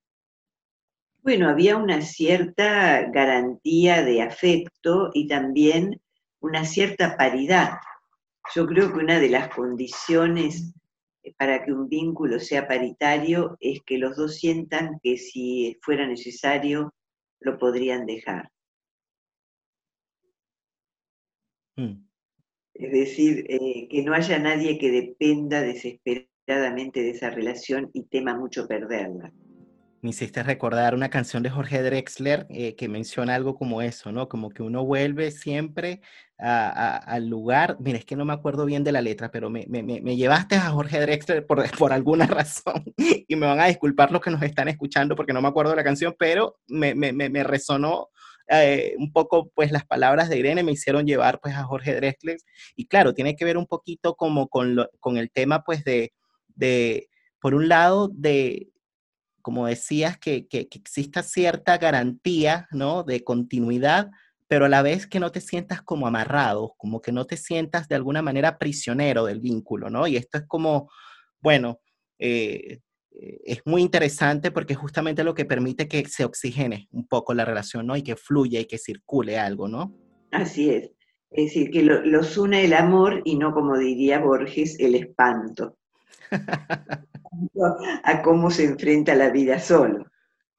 Bueno, 1.22 1.48
había 1.48 1.76
una 1.76 2.00
cierta 2.00 3.02
garantía 3.10 4.02
de 4.02 4.22
afecto 4.22 5.10
y 5.12 5.26
también 5.26 6.00
una 6.40 6.64
cierta 6.64 7.16
paridad. 7.16 7.72
Yo 8.54 8.66
creo 8.66 8.92
que 8.92 9.00
una 9.00 9.18
de 9.18 9.28
las 9.28 9.48
condiciones 9.54 10.72
para 11.36 11.64
que 11.64 11.72
un 11.72 11.88
vínculo 11.88 12.38
sea 12.40 12.66
paritario 12.66 13.56
es 13.60 13.80
que 13.84 13.98
los 13.98 14.16
dos 14.16 14.36
sientan 14.36 14.98
que 15.02 15.18
si 15.18 15.76
fuera 15.82 16.06
necesario 16.06 16.94
lo 17.40 17.58
podrían 17.58 18.06
dejar. 18.06 18.50
Mm. 21.76 22.08
Es 22.74 22.92
decir, 22.92 23.44
eh, 23.48 23.88
que 23.90 24.02
no 24.02 24.14
haya 24.14 24.38
nadie 24.38 24.78
que 24.78 24.90
dependa 24.90 25.60
desesperadamente 25.62 27.02
de 27.02 27.10
esa 27.10 27.30
relación 27.30 27.90
y 27.92 28.04
tema 28.04 28.36
mucho 28.36 28.66
perderla. 28.68 29.32
Me 30.00 30.10
hiciste 30.10 30.44
recordar 30.44 30.94
una 30.94 31.10
canción 31.10 31.42
de 31.42 31.50
Jorge 31.50 31.82
Drexler 31.82 32.46
eh, 32.50 32.76
que 32.76 32.88
menciona 32.88 33.34
algo 33.34 33.56
como 33.56 33.82
eso, 33.82 34.12
¿no? 34.12 34.28
Como 34.28 34.50
que 34.50 34.62
uno 34.62 34.84
vuelve 34.84 35.32
siempre 35.32 36.02
al 36.38 37.26
lugar. 37.26 37.76
Mira, 37.80 37.98
es 37.98 38.04
que 38.04 38.14
no 38.14 38.24
me 38.24 38.32
acuerdo 38.32 38.64
bien 38.64 38.84
de 38.84 38.92
la 38.92 39.00
letra, 39.00 39.32
pero 39.32 39.50
me, 39.50 39.64
llevaste 40.16 40.54
a 40.54 40.70
Jorge 40.70 41.00
Drexler 41.00 41.44
por, 41.46 41.62
por, 41.78 41.92
alguna 41.92 42.26
razón 42.26 42.84
y 43.26 43.34
me 43.34 43.46
van 43.46 43.58
a 43.58 43.66
disculpar 43.66 44.12
los 44.12 44.20
que 44.20 44.30
nos 44.30 44.42
están 44.42 44.68
escuchando 44.68 45.16
porque 45.16 45.32
no 45.32 45.42
me 45.42 45.48
acuerdo 45.48 45.72
de 45.72 45.78
la 45.78 45.84
canción, 45.84 46.14
pero 46.16 46.60
me, 46.68 46.94
resonó 47.42 48.10
eh, 48.48 48.94
un 48.98 49.12
poco, 49.12 49.50
pues 49.52 49.72
las 49.72 49.84
palabras 49.84 50.28
de 50.28 50.38
Irene 50.38 50.62
me 50.62 50.72
hicieron 50.72 51.06
llevar 51.06 51.40
pues 51.40 51.56
a 51.56 51.64
Jorge 51.64 51.96
Drexler. 51.96 52.38
Y 52.76 52.86
claro, 52.86 53.14
tiene 53.14 53.34
que 53.34 53.44
ver 53.44 53.56
un 53.56 53.66
poquito 53.66 54.14
como 54.14 54.46
con, 54.46 54.76
con 55.00 55.16
el 55.18 55.32
tema 55.32 55.64
pues 55.64 55.82
de, 55.82 56.12
de, 56.54 57.08
por 57.40 57.54
un 57.54 57.68
lado, 57.68 58.08
de, 58.14 58.68
como 59.42 59.66
decías, 59.66 60.18
que, 60.18 60.46
que, 60.46 60.68
que, 60.68 60.78
exista 60.78 61.22
cierta 61.22 61.78
garantía, 61.78 62.68
¿no? 62.70 63.02
De 63.02 63.24
continuidad, 63.24 64.10
pero 64.48 64.64
a 64.64 64.68
la 64.68 64.82
vez 64.82 65.06
que 65.06 65.20
no 65.20 65.30
te 65.30 65.40
sientas 65.40 65.82
como 65.82 66.06
amarrado, 66.06 66.74
como 66.78 67.00
que 67.00 67.12
no 67.12 67.26
te 67.26 67.36
sientas 67.36 67.88
de 67.88 67.96
alguna 67.96 68.22
manera 68.22 68.58
prisionero 68.58 69.24
del 69.26 69.40
vínculo, 69.40 69.90
¿no? 69.90 70.06
Y 70.06 70.16
esto 70.16 70.38
es 70.38 70.44
como, 70.46 70.90
bueno, 71.40 71.80
eh, 72.18 72.80
eh, 73.12 73.40
es 73.44 73.62
muy 73.66 73.82
interesante 73.82 74.50
porque 74.50 74.72
es 74.72 74.78
justamente 74.78 75.24
lo 75.24 75.34
que 75.34 75.44
permite 75.44 75.88
que 75.88 76.04
se 76.06 76.24
oxigene 76.24 76.88
un 76.92 77.06
poco 77.06 77.34
la 77.34 77.44
relación, 77.44 77.86
¿no? 77.86 77.96
Y 77.96 78.02
que 78.02 78.16
fluya 78.16 78.60
y 78.60 78.66
que 78.66 78.78
circule 78.78 79.38
algo, 79.38 79.68
¿no? 79.68 79.94
Así 80.30 80.70
es. 80.70 80.92
Es 81.30 81.46
decir, 81.46 81.70
que 81.70 81.82
los 81.82 82.38
une 82.38 82.64
el 82.64 82.72
amor 82.72 83.20
y 83.24 83.36
no, 83.36 83.52
como 83.52 83.76
diría 83.76 84.18
Borges, 84.18 84.78
el 84.80 84.94
espanto. 84.94 85.76
a 88.04 88.22
cómo 88.22 88.50
se 88.50 88.64
enfrenta 88.64 89.14
la 89.14 89.30
vida 89.30 89.58
solo. 89.58 90.06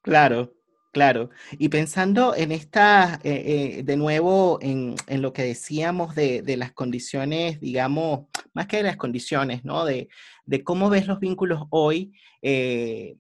Claro, 0.02 0.54
Claro, 0.92 1.30
y 1.52 1.70
pensando 1.70 2.34
en 2.36 2.52
esta, 2.52 3.20
eh, 3.24 3.78
eh, 3.78 3.84
de 3.84 3.96
nuevo, 3.96 4.58
en, 4.60 4.96
en, 5.06 5.22
lo 5.22 5.34
que 5.34 5.44
decíamos 5.44 6.16
de, 6.16 6.42
de, 6.42 6.58
las 6.58 6.72
condiciones, 6.72 7.60
digamos, 7.60 8.26
más 8.54 8.66
que 8.66 8.78
de 8.78 8.84
las 8.84 8.98
condiciones, 8.98 9.64
¿no? 9.64 9.86
De, 9.86 10.10
de 10.46 10.64
cómo 10.64 10.90
ves 10.90 11.06
los 11.06 11.20
vínculos 11.20 11.66
hoy, 11.70 12.14
eh, 12.42 13.18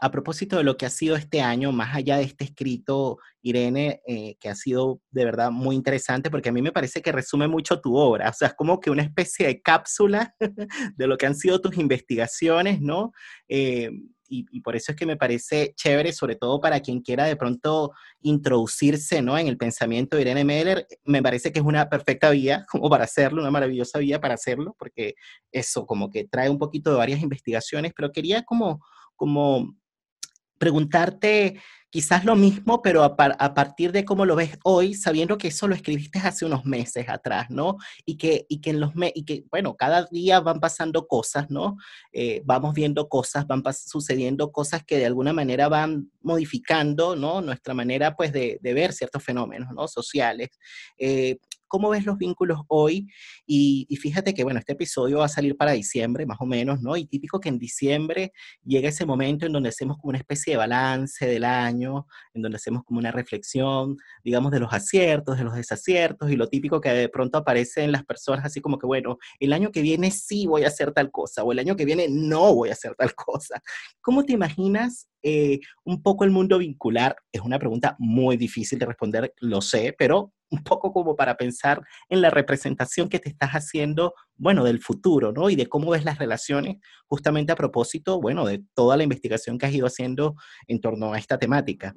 a 0.00 0.10
propósito 0.10 0.56
de 0.56 0.64
lo 0.64 0.76
que 0.76 0.86
ha 0.86 0.90
sido 0.90 1.14
este 1.14 1.42
año, 1.42 1.72
más 1.72 1.94
allá 1.94 2.16
de 2.16 2.24
este 2.24 2.44
escrito, 2.44 3.18
Irene, 3.42 4.00
eh, 4.06 4.36
que 4.40 4.48
ha 4.48 4.54
sido 4.54 5.00
de 5.10 5.24
verdad 5.26 5.50
muy 5.50 5.76
interesante, 5.76 6.30
porque 6.30 6.48
a 6.48 6.52
mí 6.52 6.62
me 6.62 6.72
parece 6.72 7.02
que 7.02 7.12
resume 7.12 7.48
mucho 7.48 7.80
tu 7.80 7.96
obra, 7.96 8.30
o 8.30 8.32
sea, 8.32 8.48
es 8.48 8.54
como 8.54 8.80
que 8.80 8.90
una 8.90 9.02
especie 9.02 9.46
de 9.46 9.60
cápsula 9.60 10.34
de 10.96 11.06
lo 11.06 11.18
que 11.18 11.26
han 11.26 11.34
sido 11.34 11.60
tus 11.60 11.76
investigaciones, 11.76 12.80
¿no? 12.80 13.12
Eh, 13.48 13.90
y, 14.30 14.60
por 14.60 14.76
eso 14.76 14.92
es 14.92 14.96
que 14.96 15.06
me 15.06 15.16
parece 15.16 15.74
chévere, 15.74 16.12
sobre 16.12 16.36
todo 16.36 16.60
para 16.60 16.80
quien 16.80 17.00
quiera 17.00 17.24
de 17.24 17.34
pronto 17.34 17.92
introducirse 18.20 19.20
¿no? 19.22 19.36
en 19.36 19.48
el 19.48 19.58
pensamiento 19.58 20.16
de 20.16 20.22
Irene 20.22 20.44
Meller, 20.44 20.86
me 21.04 21.20
parece 21.20 21.52
que 21.52 21.58
es 21.58 21.64
una 21.64 21.88
perfecta 21.88 22.30
vía 22.30 22.64
como 22.70 22.88
para 22.88 23.04
hacerlo, 23.04 23.42
una 23.42 23.50
maravillosa 23.50 23.98
vía 23.98 24.20
para 24.20 24.34
hacerlo, 24.34 24.76
porque 24.78 25.14
eso 25.50 25.84
como 25.84 26.10
que 26.10 26.28
trae 26.28 26.48
un 26.48 26.58
poquito 26.58 26.92
de 26.92 26.98
varias 26.98 27.20
investigaciones, 27.20 27.92
pero 27.94 28.12
quería 28.12 28.44
como, 28.44 28.80
como 29.16 29.74
preguntarte 30.60 31.58
quizás 31.90 32.24
lo 32.24 32.36
mismo, 32.36 32.82
pero 32.82 33.02
a, 33.02 33.16
partir 33.54 33.90
de 33.90 34.04
cómo 34.04 34.24
lo 34.24 34.36
ves 34.36 34.56
hoy, 34.62 34.94
sabiendo 34.94 35.36
que 35.36 35.48
eso 35.48 35.66
lo 35.66 35.74
escribiste 35.74 36.20
hace 36.20 36.44
unos 36.44 36.64
meses 36.64 37.08
atrás, 37.08 37.50
¿no? 37.50 37.78
Y 38.06 38.16
que, 38.16 38.46
y 38.48 38.60
que 38.60 38.70
en 38.70 38.78
los 38.78 38.92
y 39.14 39.24
que, 39.24 39.44
bueno, 39.50 39.74
cada 39.74 40.06
día 40.06 40.38
van 40.38 40.60
pasando 40.60 41.08
cosas, 41.08 41.50
¿no? 41.50 41.76
Eh, 42.12 42.42
vamos 42.44 42.74
viendo 42.74 43.08
cosas, 43.08 43.46
van 43.46 43.64
sucediendo 43.74 44.52
cosas 44.52 44.84
que 44.84 44.98
de 44.98 45.06
alguna 45.06 45.32
manera 45.32 45.68
van 45.68 46.12
modificando, 46.22 47.16
¿no? 47.16 47.40
Nuestra 47.40 47.74
manera, 47.74 48.14
pues, 48.14 48.32
de, 48.32 48.58
de 48.62 48.74
ver 48.74 48.92
ciertos 48.92 49.24
fenómenos, 49.24 49.72
¿no? 49.74 49.88
Sociales. 49.88 50.50
Eh, 50.96 51.38
¿Cómo 51.70 51.88
ves 51.88 52.04
los 52.04 52.18
vínculos 52.18 52.62
hoy? 52.66 53.06
Y, 53.46 53.86
fíjate 54.00 54.34
que, 54.34 54.42
bueno, 54.42 54.58
este 54.58 54.72
episodio 54.72 55.18
va 55.18 55.26
a 55.26 55.28
salir 55.28 55.56
para 55.56 55.70
diciembre, 55.70 56.26
más 56.26 56.38
o 56.40 56.44
menos, 56.46 56.82
¿no? 56.82 56.96
Y 56.96 57.06
típico 57.06 57.38
que 57.38 57.48
en 57.48 57.60
diciembre 57.60 58.32
llega 58.64 58.88
ese 58.88 59.06
momento 59.06 59.46
en 59.46 59.52
donde 59.52 59.68
hacemos 59.68 59.96
como 59.98 60.08
una 60.08 60.18
especie 60.18 60.54
de 60.54 60.56
balance 60.56 61.24
del 61.24 61.44
año, 61.44 62.08
en 62.34 62.42
donde 62.42 62.56
hacemos 62.56 62.82
como 62.82 62.98
una 62.98 63.12
reflexión, 63.12 63.96
digamos, 64.24 64.50
de 64.50 64.58
los 64.58 64.72
aciertos, 64.72 65.38
de 65.38 65.44
los 65.44 65.54
desaciertos, 65.54 66.28
y 66.32 66.34
lo 66.34 66.48
típico 66.48 66.80
que 66.80 66.90
de 66.90 67.08
pronto 67.08 67.38
aparece 67.38 67.84
en 67.84 67.92
las 67.92 68.04
personas, 68.04 68.44
así 68.44 68.60
como 68.60 68.76
que, 68.76 68.86
bueno, 68.86 69.18
el 69.38 69.52
año 69.52 69.70
que 69.70 69.82
viene 69.82 70.10
sí 70.10 70.48
voy 70.48 70.64
a 70.64 70.68
hacer 70.68 70.90
tal 70.90 71.12
cosa, 71.12 71.44
o 71.44 71.52
el 71.52 71.60
año 71.60 71.76
que 71.76 71.84
viene 71.84 72.08
no 72.10 72.52
voy 72.52 72.70
a 72.70 72.72
hacer 72.72 72.96
tal 72.96 73.14
cosa. 73.14 73.62
¿Cómo 74.00 74.24
te 74.24 74.32
imaginas 74.32 75.08
eh, 75.22 75.60
un 75.84 76.02
poco 76.02 76.24
el 76.24 76.32
mundo 76.32 76.58
vincular? 76.58 77.14
Es 77.30 77.42
una 77.42 77.60
pregunta 77.60 77.94
muy 78.00 78.36
difícil 78.36 78.80
de 78.80 78.86
responder, 78.86 79.32
lo 79.38 79.60
sé, 79.60 79.94
pero 79.96 80.32
un 80.50 80.62
poco 80.64 80.92
como 80.92 81.16
para 81.16 81.36
pensar 81.36 81.82
en 82.08 82.20
la 82.20 82.30
representación 82.30 83.08
que 83.08 83.18
te 83.18 83.28
estás 83.28 83.50
haciendo, 83.50 84.14
bueno, 84.36 84.64
del 84.64 84.80
futuro, 84.80 85.32
¿no? 85.32 85.48
Y 85.48 85.56
de 85.56 85.66
cómo 85.66 85.90
ves 85.90 86.04
las 86.04 86.18
relaciones, 86.18 86.78
justamente 87.06 87.52
a 87.52 87.56
propósito, 87.56 88.20
bueno, 88.20 88.44
de 88.44 88.62
toda 88.74 88.96
la 88.96 89.04
investigación 89.04 89.58
que 89.58 89.66
has 89.66 89.74
ido 89.74 89.86
haciendo 89.86 90.34
en 90.66 90.80
torno 90.80 91.12
a 91.12 91.18
esta 91.18 91.38
temática. 91.38 91.94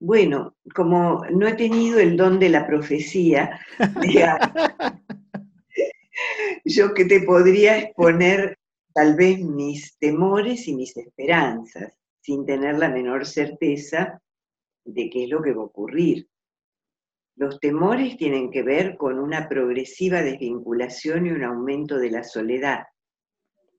Bueno, 0.00 0.56
como 0.74 1.24
no 1.30 1.46
he 1.46 1.54
tenido 1.54 2.00
el 2.00 2.16
don 2.16 2.40
de 2.40 2.48
la 2.48 2.66
profecía, 2.66 3.60
yo 6.64 6.92
que 6.92 7.04
te 7.04 7.20
podría 7.20 7.78
exponer 7.78 8.58
tal 8.92 9.14
vez 9.14 9.38
mis 9.40 9.96
temores 9.98 10.66
y 10.66 10.74
mis 10.74 10.96
esperanzas, 10.96 11.96
sin 12.20 12.44
tener 12.44 12.78
la 12.78 12.88
menor 12.88 13.26
certeza 13.26 14.20
de 14.84 15.08
qué 15.08 15.24
es 15.24 15.30
lo 15.30 15.40
que 15.40 15.52
va 15.52 15.62
a 15.62 15.66
ocurrir. 15.66 16.28
Los 17.36 17.58
temores 17.60 18.16
tienen 18.16 18.50
que 18.50 18.62
ver 18.62 18.96
con 18.96 19.18
una 19.18 19.48
progresiva 19.48 20.22
desvinculación 20.22 21.26
y 21.26 21.30
un 21.30 21.44
aumento 21.44 21.98
de 21.98 22.10
la 22.10 22.24
soledad. 22.24 22.84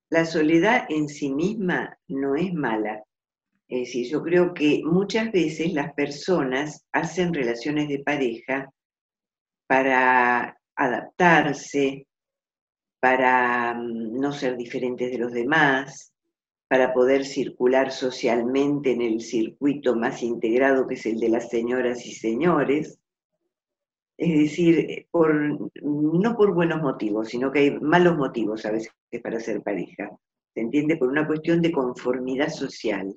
La 0.10 0.26
soledad 0.26 0.86
en 0.90 1.08
sí 1.08 1.34
misma 1.34 1.98
no 2.08 2.36
es 2.36 2.54
mala. 2.54 3.04
Es 3.68 3.88
decir, 3.88 4.08
yo 4.08 4.22
creo 4.22 4.54
que 4.54 4.82
muchas 4.84 5.32
veces 5.32 5.74
las 5.74 5.94
personas 5.94 6.86
hacen 6.92 7.34
relaciones 7.34 7.88
de 7.88 8.00
pareja 8.00 8.72
para 9.68 10.58
adaptarse, 10.76 12.08
para 13.00 13.74
mm, 13.74 14.20
no 14.20 14.32
ser 14.32 14.58
diferentes 14.58 15.12
de 15.12 15.18
los 15.18 15.32
demás, 15.32 16.14
para 16.68 16.94
poder 16.94 17.26
circular 17.26 17.92
socialmente 17.92 18.92
en 18.92 19.02
el 19.02 19.22
circuito 19.22 19.96
más 19.96 20.24
integrado 20.24 20.88
que 20.88 20.96
es 20.96 21.06
el 21.06 21.20
de 21.20 21.30
las 21.30 21.50
señoras 21.50 22.06
y 22.06 22.14
señores. 22.14 23.00
Es 24.18 24.30
decir, 24.30 25.08
por, 25.12 25.34
no 25.82 26.36
por 26.36 26.54
buenos 26.54 26.82
motivos, 26.82 27.30
sino 27.30 27.52
que 27.52 27.60
hay 27.60 27.80
malos 27.80 28.18
motivos 28.18 28.66
a 28.66 28.72
veces 28.72 28.92
para 29.24 29.40
ser 29.40 29.62
pareja. 29.62 30.12
¿Se 30.54 30.62
entiende? 30.62 30.98
Por 30.98 31.10
una 31.10 31.26
cuestión 31.26 31.62
de 31.62 31.72
conformidad 31.72 32.50
social, 32.50 33.16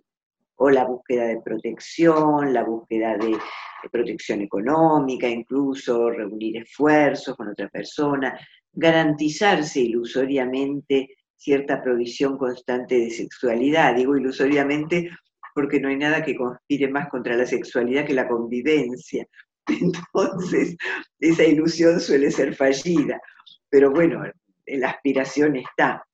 o 0.57 0.71
la 0.71 0.85
búsqueda 0.85 1.27
de 1.27 1.41
protección, 1.43 2.53
la 2.53 2.65
búsqueda 2.65 3.17
de, 3.19 3.29
de 3.29 3.91
protección 3.91 4.41
económica, 4.41 5.29
incluso 5.29 6.11
reunir 6.11 6.59
esfuerzos 6.59 7.37
con 7.37 7.49
otra 7.49 7.69
persona, 7.69 8.39
garantizarse 8.73 9.81
ilusoriamente 9.81 11.11
cierta 11.37 11.83
provisión 11.83 12.39
constante 12.39 12.99
de 12.99 13.11
sexualidad. 13.11 13.95
Digo 13.95 14.17
ilusoriamente 14.17 15.11
porque 15.55 15.81
no 15.81 15.89
hay 15.89 15.97
nada 15.97 16.23
que 16.23 16.37
conspire 16.37 16.89
más 16.89 17.09
contra 17.09 17.37
la 17.37 17.47
sexualidad 17.47 18.07
que 18.07 18.15
la 18.15 18.29
convivencia. 18.29 19.27
Entonces, 19.81 20.77
esa 21.19 21.45
ilusión 21.45 22.01
suele 22.01 22.31
ser 22.31 22.55
fallida. 22.55 23.21
Pero 23.69 23.91
bueno, 23.91 24.23
la 24.67 24.91
aspiración 24.91 25.57
está. 25.57 26.07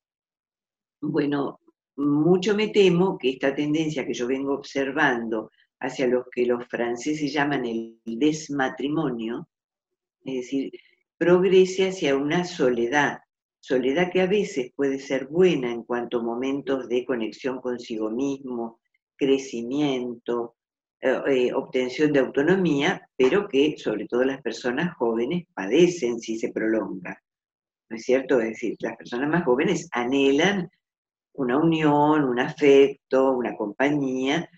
Bueno, 1.01 1.61
mucho 1.97 2.55
me 2.55 2.69
temo 2.69 3.19
que 3.19 3.31
esta 3.31 3.55
tendencia 3.55 4.07
que 4.07 4.15
yo 4.15 4.27
vengo 4.27 4.55
observando 4.55 5.51
hacia 5.81 6.07
los 6.07 6.27
que 6.31 6.47
los 6.47 6.67
franceses 6.69 7.33
llaman 7.33 7.67
el 7.67 8.01
desmatrimonio, 8.05 9.49
es 10.25 10.35
decir, 10.35 10.73
progrese 11.19 11.89
hacia 11.89 12.17
una 12.17 12.45
soledad, 12.45 13.19
soledad 13.59 14.11
que 14.13 14.21
a 14.21 14.27
veces 14.27 14.73
puede 14.75 14.99
ser 14.99 15.27
buena 15.27 15.73
en 15.73 15.83
cuanto 15.83 16.21
a 16.21 16.23
momentos 16.23 16.89
de 16.89 17.05
conexión 17.05 17.61
consigo 17.61 18.11
mismo, 18.11 18.81
crecimiento, 19.17 20.57
eh, 21.05 21.21
eh, 21.27 21.53
obtención 21.53 22.13
de 22.13 22.21
autonomía, 22.21 23.09
pero 23.17 23.49
que 23.49 23.77
sobre 23.77 24.07
todo 24.07 24.25
las 24.25 24.41
personas 24.41 24.95
jóvenes 24.97 25.47
padecen 25.53 26.21
si 26.21 26.39
se 26.39 26.53
prolonga. 26.53 27.21
¿No 27.91 27.97
es 27.97 28.05
cierto? 28.05 28.41
Es 28.41 28.51
decir, 28.51 28.77
las 28.79 28.97
personas 28.97 29.29
más 29.29 29.45
jóvenes 29.45 29.89
anhelan 29.91 30.71
una 31.35 31.59
unión, 31.59 32.23
un 32.23 32.39
afecto, 32.39 33.33
una 33.33 33.57
compañía, 33.57 34.49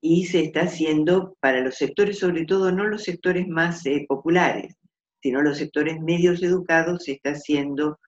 y 0.00 0.24
se 0.24 0.40
está 0.44 0.62
haciendo 0.62 1.36
para 1.40 1.60
los 1.60 1.74
sectores, 1.76 2.18
sobre 2.18 2.46
todo 2.46 2.72
no 2.72 2.86
los 2.86 3.02
sectores 3.04 3.46
más 3.46 3.84
eh, 3.84 4.06
populares, 4.08 4.74
sino 5.20 5.42
los 5.42 5.58
sectores 5.58 6.00
medios 6.00 6.42
educados, 6.42 7.04
se 7.04 7.12
está 7.12 7.32
haciendo 7.32 7.98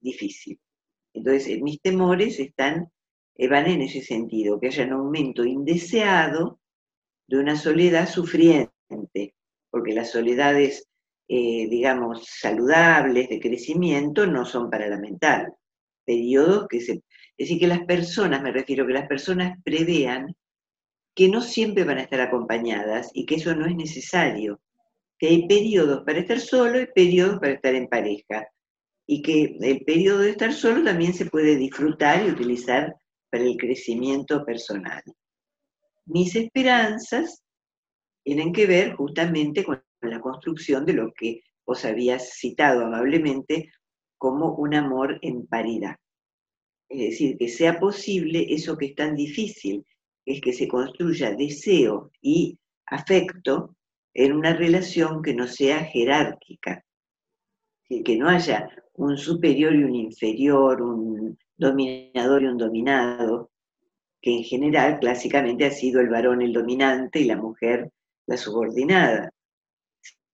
difícil. 0.00 0.58
Entonces, 1.12 1.62
mis 1.62 1.80
temores 1.80 2.40
están, 2.40 2.90
van 3.38 3.66
en 3.68 3.82
ese 3.82 4.02
sentido, 4.02 4.58
que 4.58 4.66
haya 4.66 4.84
un 4.86 4.94
aumento 4.94 5.44
indeseado 5.44 6.58
de 7.26 7.38
una 7.38 7.56
soledad 7.56 8.08
sufriente, 8.08 9.34
porque 9.70 9.92
las 9.92 10.10
soledades, 10.10 10.86
eh, 11.28 11.68
digamos, 11.68 12.26
saludables 12.28 13.28
de 13.28 13.40
crecimiento 13.40 14.26
no 14.26 14.44
son 14.44 14.70
para 14.70 14.88
lamentar. 14.88 15.52
Periodos 16.04 16.66
que 16.68 16.80
se... 16.80 16.92
Es 17.36 17.48
decir, 17.48 17.58
que 17.58 17.66
las 17.66 17.84
personas, 17.84 18.42
me 18.42 18.52
refiero, 18.52 18.86
que 18.86 18.92
las 18.92 19.08
personas 19.08 19.58
prevean 19.64 20.34
que 21.14 21.28
no 21.28 21.40
siempre 21.40 21.84
van 21.84 21.98
a 21.98 22.02
estar 22.02 22.20
acompañadas 22.20 23.10
y 23.12 23.26
que 23.26 23.36
eso 23.36 23.54
no 23.54 23.66
es 23.66 23.74
necesario, 23.74 24.60
que 25.18 25.28
hay 25.28 25.46
periodos 25.46 26.02
para 26.04 26.18
estar 26.18 26.40
solo 26.40 26.80
y 26.80 26.86
periodos 26.86 27.38
para 27.38 27.52
estar 27.52 27.74
en 27.74 27.88
pareja, 27.88 28.48
y 29.06 29.22
que 29.22 29.56
el 29.60 29.84
periodo 29.84 30.20
de 30.20 30.30
estar 30.30 30.52
solo 30.52 30.82
también 30.82 31.14
se 31.14 31.26
puede 31.26 31.56
disfrutar 31.56 32.26
y 32.26 32.30
utilizar 32.30 32.94
para 33.30 33.44
el 33.44 33.56
crecimiento 33.56 34.44
personal. 34.44 35.02
Mis 36.06 36.36
esperanzas 36.36 37.42
tienen 38.22 38.52
que 38.52 38.66
ver 38.66 38.94
justamente 38.94 39.64
con 39.64 39.82
la 40.02 40.20
construcción 40.20 40.84
de 40.84 40.92
lo 40.94 41.12
que 41.12 41.42
os 41.64 41.84
habías 41.84 42.34
citado 42.34 42.84
amablemente 42.84 43.70
como 44.18 44.54
un 44.54 44.74
amor 44.74 45.18
en 45.22 45.46
paridad. 45.46 45.96
Es 46.88 47.10
decir, 47.10 47.36
que 47.38 47.48
sea 47.48 47.80
posible 47.80 48.46
eso 48.48 48.76
que 48.76 48.86
es 48.86 48.94
tan 48.94 49.14
difícil, 49.14 49.84
es 50.26 50.40
que 50.40 50.52
se 50.52 50.68
construya 50.68 51.34
deseo 51.34 52.10
y 52.20 52.58
afecto 52.86 53.76
en 54.14 54.32
una 54.32 54.54
relación 54.54 55.22
que 55.22 55.34
no 55.34 55.46
sea 55.46 55.84
jerárquica, 55.84 56.84
que 57.88 58.16
no 58.16 58.28
haya 58.28 58.68
un 58.94 59.16
superior 59.16 59.74
y 59.74 59.84
un 59.84 59.94
inferior, 59.94 60.80
un 60.82 61.38
dominador 61.56 62.42
y 62.42 62.46
un 62.46 62.58
dominado, 62.58 63.50
que 64.24 64.38
en 64.38 64.42
general 64.42 65.00
clásicamente 65.00 65.66
ha 65.66 65.70
sido 65.70 66.00
el 66.00 66.08
varón 66.08 66.40
el 66.40 66.54
dominante 66.54 67.20
y 67.20 67.24
la 67.24 67.36
mujer 67.36 67.92
la 68.26 68.38
subordinada, 68.38 69.30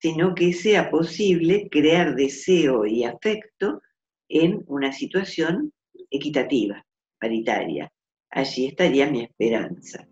sino 0.01 0.33
que 0.33 0.53
sea 0.53 0.93
posible 0.93 1.69
crear 1.69 2.15
deseo 2.15 2.87
y 2.87 3.03
afecto 3.03 3.83
en 4.29 4.63
una 4.69 4.93
situación 4.93 5.73
equitativa, 6.09 6.87
paritaria. 7.19 7.91
Allí 8.31 8.67
estaría 8.67 9.11
mi 9.11 9.25
esperanza. 9.25 10.07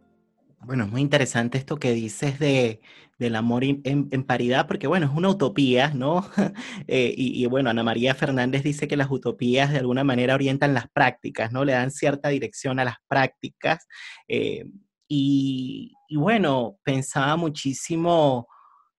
Bueno, 0.64 0.84
es 0.84 0.90
muy 0.90 1.00
interesante 1.00 1.56
esto 1.58 1.76
que 1.78 1.92
dices 1.92 2.38
de, 2.38 2.80
del 3.18 3.36
amor 3.36 3.64
en, 3.64 4.24
paridad, 4.24 4.66
porque 4.66 4.86
bueno, 4.86 5.06
es 5.06 5.12
una 5.12 5.30
utopía, 5.30 5.90
¿no? 5.90 6.28
Eh, 6.90 7.14
y, 7.16 7.44
bueno, 7.46 7.70
Ana 7.70 7.82
María 7.82 8.14
Fernández 8.14 8.62
dice 8.62 8.88
que 8.88 8.96
las 8.96 9.10
utopías 9.10 9.70
de 9.72 9.78
alguna 9.78 10.04
manera 10.04 10.34
orientan 10.34 10.74
las 10.74 10.88
prácticas, 10.88 11.52
¿no? 11.52 11.64
Le 11.64 11.72
dan 11.72 11.90
cierta 11.90 12.28
dirección 12.30 12.78
a 12.78 12.84
las 12.84 12.96
prácticas. 13.08 13.86
Eh, 14.26 14.64
y, 15.08 15.92
bueno, 16.10 16.78
pensaba 16.82 17.36
muchísimo 17.36 18.48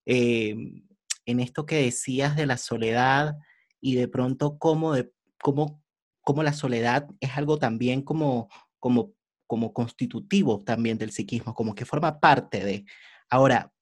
eh, 0.05 0.55
en 1.25 1.39
esto 1.39 1.65
que 1.65 1.83
decías 1.83 2.35
de 2.35 2.45
la 2.45 2.57
soledad 2.57 3.35
y 3.81 3.95
de 3.95 4.07
pronto 4.07 4.57
cómo, 4.59 4.93
de, 4.93 5.11
cómo, 5.41 5.81
cómo 6.21 6.43
la 6.43 6.53
soledad 6.53 7.07
es 7.19 7.37
algo 7.37 7.57
también 7.57 8.01
como, 8.03 8.49
como 8.79 9.13
como 9.49 9.73
constitutivo 9.73 10.63
también 10.63 10.99
del 10.99 11.09
psiquismo, 11.09 11.55
como 11.55 11.73
que 11.73 11.83
forma 11.83 12.19
parte 12.19 12.63
de. 12.63 12.85
Ahora, 13.31 13.73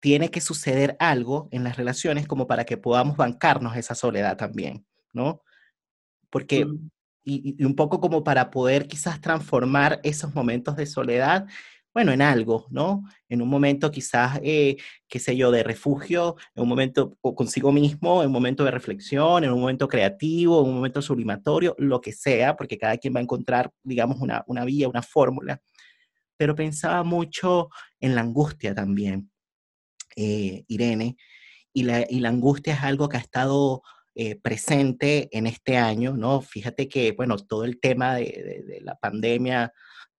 tiene 0.00 0.30
que 0.30 0.40
suceder 0.40 0.96
algo 0.98 1.48
en 1.50 1.62
las 1.62 1.76
relaciones 1.76 2.26
como 2.26 2.46
para 2.46 2.64
que 2.64 2.78
podamos 2.78 3.18
bancarnos 3.18 3.76
esa 3.76 3.94
soledad 3.94 4.38
también, 4.38 4.86
¿no? 5.12 5.42
Porque, 6.30 6.66
y, 7.22 7.62
un 7.62 7.76
poco 7.76 8.00
como 8.00 8.24
para 8.24 8.50
poder 8.50 8.88
quizás 8.88 9.20
transformar 9.20 10.00
esos 10.02 10.34
momentos 10.34 10.74
de 10.74 10.86
soledad 10.86 11.46
bueno, 11.96 12.12
en 12.12 12.20
algo, 12.20 12.66
¿no? 12.68 13.04
En 13.26 13.40
un 13.40 13.48
momento 13.48 13.90
quizás, 13.90 14.38
eh, 14.42 14.76
qué 15.08 15.18
sé 15.18 15.34
yo, 15.34 15.50
de 15.50 15.62
refugio, 15.62 16.36
en 16.54 16.64
un 16.64 16.68
momento 16.68 17.16
consigo 17.22 17.72
mismo, 17.72 18.20
en 18.20 18.26
un 18.26 18.34
momento 18.34 18.64
de 18.64 18.70
reflexión, 18.70 19.44
en 19.44 19.50
un 19.50 19.62
momento 19.62 19.88
creativo, 19.88 20.60
en 20.60 20.68
un 20.68 20.74
momento 20.74 21.00
sublimatorio, 21.00 21.74
lo 21.78 22.02
que 22.02 22.12
sea, 22.12 22.54
porque 22.54 22.76
cada 22.76 22.98
quien 22.98 23.14
va 23.14 23.20
a 23.20 23.22
encontrar, 23.22 23.70
digamos, 23.82 24.20
una, 24.20 24.44
una 24.46 24.66
vía, 24.66 24.90
una 24.90 25.00
fórmula. 25.00 25.62
Pero 26.36 26.54
pensaba 26.54 27.02
mucho 27.02 27.70
en 27.98 28.14
la 28.14 28.20
angustia 28.20 28.74
también, 28.74 29.30
eh, 30.16 30.64
Irene, 30.68 31.16
y 31.72 31.84
la, 31.84 32.04
y 32.10 32.20
la 32.20 32.28
angustia 32.28 32.74
es 32.74 32.82
algo 32.82 33.08
que 33.08 33.16
ha 33.16 33.20
estado 33.20 33.80
eh, 34.14 34.36
presente 34.36 35.30
en 35.32 35.46
este 35.46 35.78
año, 35.78 36.14
¿no? 36.14 36.42
Fíjate 36.42 36.90
que, 36.90 37.12
bueno, 37.12 37.38
todo 37.38 37.64
el 37.64 37.80
tema 37.80 38.16
de, 38.16 38.64
de 38.66 38.80
la 38.82 38.96
pandemia 38.96 39.72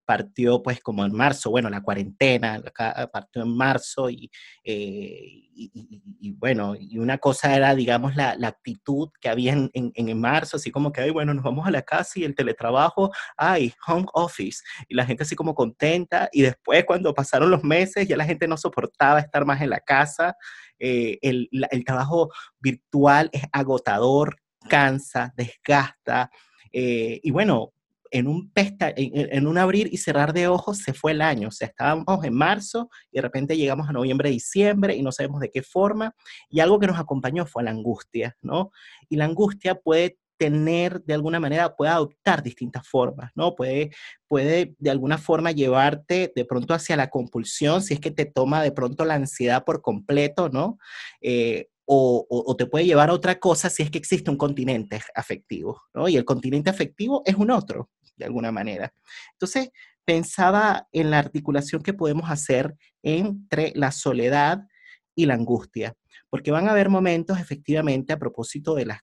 partió 0.08 0.64
pues 0.64 0.80
como 0.80 1.06
en 1.06 1.14
marzo, 1.14 1.50
bueno, 1.50 1.70
la 1.70 1.82
cuarentena 1.82 2.64
partió 3.12 3.44
en 3.44 3.58
marzo 3.58 4.10
y, 4.10 4.32
eh, 4.64 5.50
y, 5.54 6.32
bueno, 6.32 6.76
y 6.80 6.98
una 6.98 7.18
cosa 7.18 7.54
era, 7.54 7.76
digamos, 7.76 8.16
la, 8.16 8.38
la 8.38 8.48
actitud 8.48 9.10
que 9.20 9.28
había 9.28 9.52
en, 9.52 9.70
en, 9.74 10.20
marzo, 10.20 10.56
así 10.56 10.72
como 10.72 10.94
que, 10.94 11.02
ay, 11.02 11.10
bueno, 11.10 11.34
nos 11.34 11.44
vamos 11.44 11.68
a 11.68 11.72
la 11.72 11.82
casa 11.82 12.22
y 12.22 12.24
el 12.24 12.36
teletrabajo, 12.36 13.12
ay, 13.36 13.74
home 13.86 14.06
office, 14.14 14.64
y 14.88 14.96
la 14.96 15.06
gente 15.06 15.24
así 15.24 15.36
como 15.36 15.54
contenta, 15.54 16.30
y 16.32 16.42
después 16.42 16.86
cuando 16.86 17.14
pasaron 17.14 17.52
los 17.52 17.66
meses 17.66 18.08
ya 18.08 18.16
la 18.16 18.24
gente 18.24 18.48
no 18.48 18.56
soportaba 18.56 19.20
estar 19.20 19.46
más 19.46 19.62
en 19.62 19.72
la 19.72 19.82
casa, 19.82 20.38
eh, 20.80 21.20
el, 21.22 21.50
el 21.52 21.84
trabajo 21.84 22.32
virtual 22.62 23.30
es 23.34 23.44
agotador, 23.52 24.38
cansa, 24.70 25.34
desgasta, 25.36 26.32
eh, 26.72 27.20
y 27.24 27.32
bueno, 27.32 27.74
en 28.12 28.28
un, 28.28 28.52
pesta, 28.52 28.94
en, 28.96 29.48
un 29.48 29.58
abrir 29.58 29.90
y 29.92 29.98
cerrar 29.98 30.34
de 30.34 30.48
ojos 30.48 30.80
se 30.80 30.94
fue 30.94 31.12
el 31.12 31.22
año. 31.22 31.50
O 31.50 31.52
estábamos 31.52 32.24
en 32.24 32.34
marzo 32.34 32.90
y 33.12 33.18
de 33.18 33.22
repente 33.22 33.58
llegamos 33.58 33.90
a 33.90 33.94
noviembre, 33.94 34.30
diciembre 34.30 34.96
y 34.96 35.02
no 35.02 35.12
sabemos 35.12 35.42
de 35.42 35.52
qué 35.52 35.62
forma. 35.62 36.16
Y 36.50 36.60
algo 36.60 36.80
que 36.80 36.88
nos 36.88 37.00
acompañó 37.00 37.46
fue 37.46 37.64
la 37.64 37.72
angustia, 37.72 38.36
¿no? 38.42 38.72
Y 39.10 39.16
la 39.18 39.26
angustia 39.26 39.76
puede 39.76 40.18
tener 40.38 41.04
de 41.04 41.14
alguna 41.14 41.40
manera, 41.40 41.76
puede 41.76 41.92
adoptar 41.92 42.44
distintas 42.44 42.88
formas, 42.88 43.32
¿no? 43.36 43.56
Puede, 43.56 43.92
puede 44.28 44.76
de 44.78 44.92
alguna 44.92 45.18
forma 45.18 45.52
llevarte 45.52 46.32
de 46.36 46.46
pronto 46.46 46.74
hacia 46.74 46.96
la 46.96 47.10
compulsión, 47.10 47.82
si 47.82 47.96
es 47.96 48.00
que 48.00 48.12
te 48.12 48.26
toma 48.26 48.62
de 48.62 48.72
pronto 48.72 49.04
la 49.04 49.16
ansiedad 49.16 49.64
por 49.66 49.82
completo, 49.82 50.50
¿no? 50.50 50.78
Eh, 51.22 51.70
o, 51.88 52.56
te 52.58 52.66
puede 52.66 52.86
llevar 52.86 53.10
a 53.10 53.14
otra 53.14 53.40
cosa 53.40 53.70
si 53.70 53.82
es 53.82 53.90
que 53.90 53.98
existe 53.98 54.30
un 54.30 54.38
continente 54.38 55.02
afectivo, 55.16 55.82
¿no? 55.94 56.08
Y 56.10 56.18
el 56.18 56.26
continente 56.26 56.70
afectivo 56.70 57.24
es 57.26 57.36
un 57.36 57.50
otro, 57.50 57.90
de 58.18 58.26
alguna 58.26 58.52
manera. 58.52 58.94
Entonces, 59.34 59.70
pensaba 60.04 60.88
en 60.92 61.12
la 61.12 61.20
articulación 61.20 61.82
que 61.82 61.94
podemos 61.94 62.30
hacer 62.30 62.76
entre 63.04 63.72
la 63.76 63.92
soledad 63.92 64.68
y 65.16 65.26
la 65.26 65.36
angustia, 65.36 65.96
porque 66.30 66.52
van 66.52 66.68
a 66.68 66.72
haber 66.72 66.90
momentos 66.90 67.40
efectivamente 67.40 68.14
a 68.14 68.20
propósito 68.20 68.76
de 68.76 68.86
las 68.86 69.00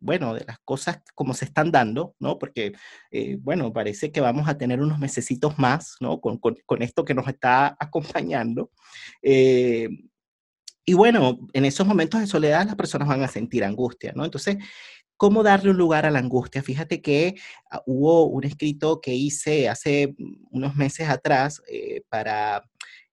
bueno, 0.00 0.32
de 0.32 0.44
las 0.46 0.60
cosas 0.60 1.02
como 1.16 1.34
se 1.34 1.44
están 1.44 1.72
dando, 1.72 2.14
¿no? 2.20 2.38
Porque, 2.38 2.72
eh, 3.10 3.36
bueno, 3.40 3.72
parece 3.72 4.12
que 4.12 4.20
vamos 4.20 4.48
a 4.48 4.56
tener 4.56 4.80
unos 4.80 5.00
mesecitos 5.00 5.58
más, 5.58 5.96
¿no? 6.00 6.20
Con, 6.20 6.38
esto 6.78 7.04
que 7.04 7.14
nos 7.14 7.26
está 7.26 7.76
acompañando. 7.80 8.70
Eh, 9.22 9.88
y 10.88 10.94
bueno, 10.94 11.38
en 11.52 11.66
esos 11.66 11.86
momentos 11.86 12.18
de 12.18 12.26
soledad 12.26 12.64
las 12.64 12.74
personas 12.74 13.08
van 13.08 13.22
a 13.22 13.28
sentir 13.28 13.62
angustia, 13.62 14.14
¿no? 14.16 14.24
Entonces, 14.24 14.56
¿cómo 15.18 15.42
darle 15.42 15.70
un 15.70 15.76
lugar 15.76 16.06
a 16.06 16.10
la 16.10 16.18
angustia? 16.18 16.62
Fíjate 16.62 17.02
que 17.02 17.34
ah, 17.70 17.82
hubo 17.84 18.24
un 18.24 18.44
escrito 18.44 18.98
que 19.02 19.12
hice 19.12 19.68
hace 19.68 20.14
unos 20.50 20.76
meses 20.76 21.10
atrás 21.10 21.60
eh, 21.70 22.04
para 22.08 22.64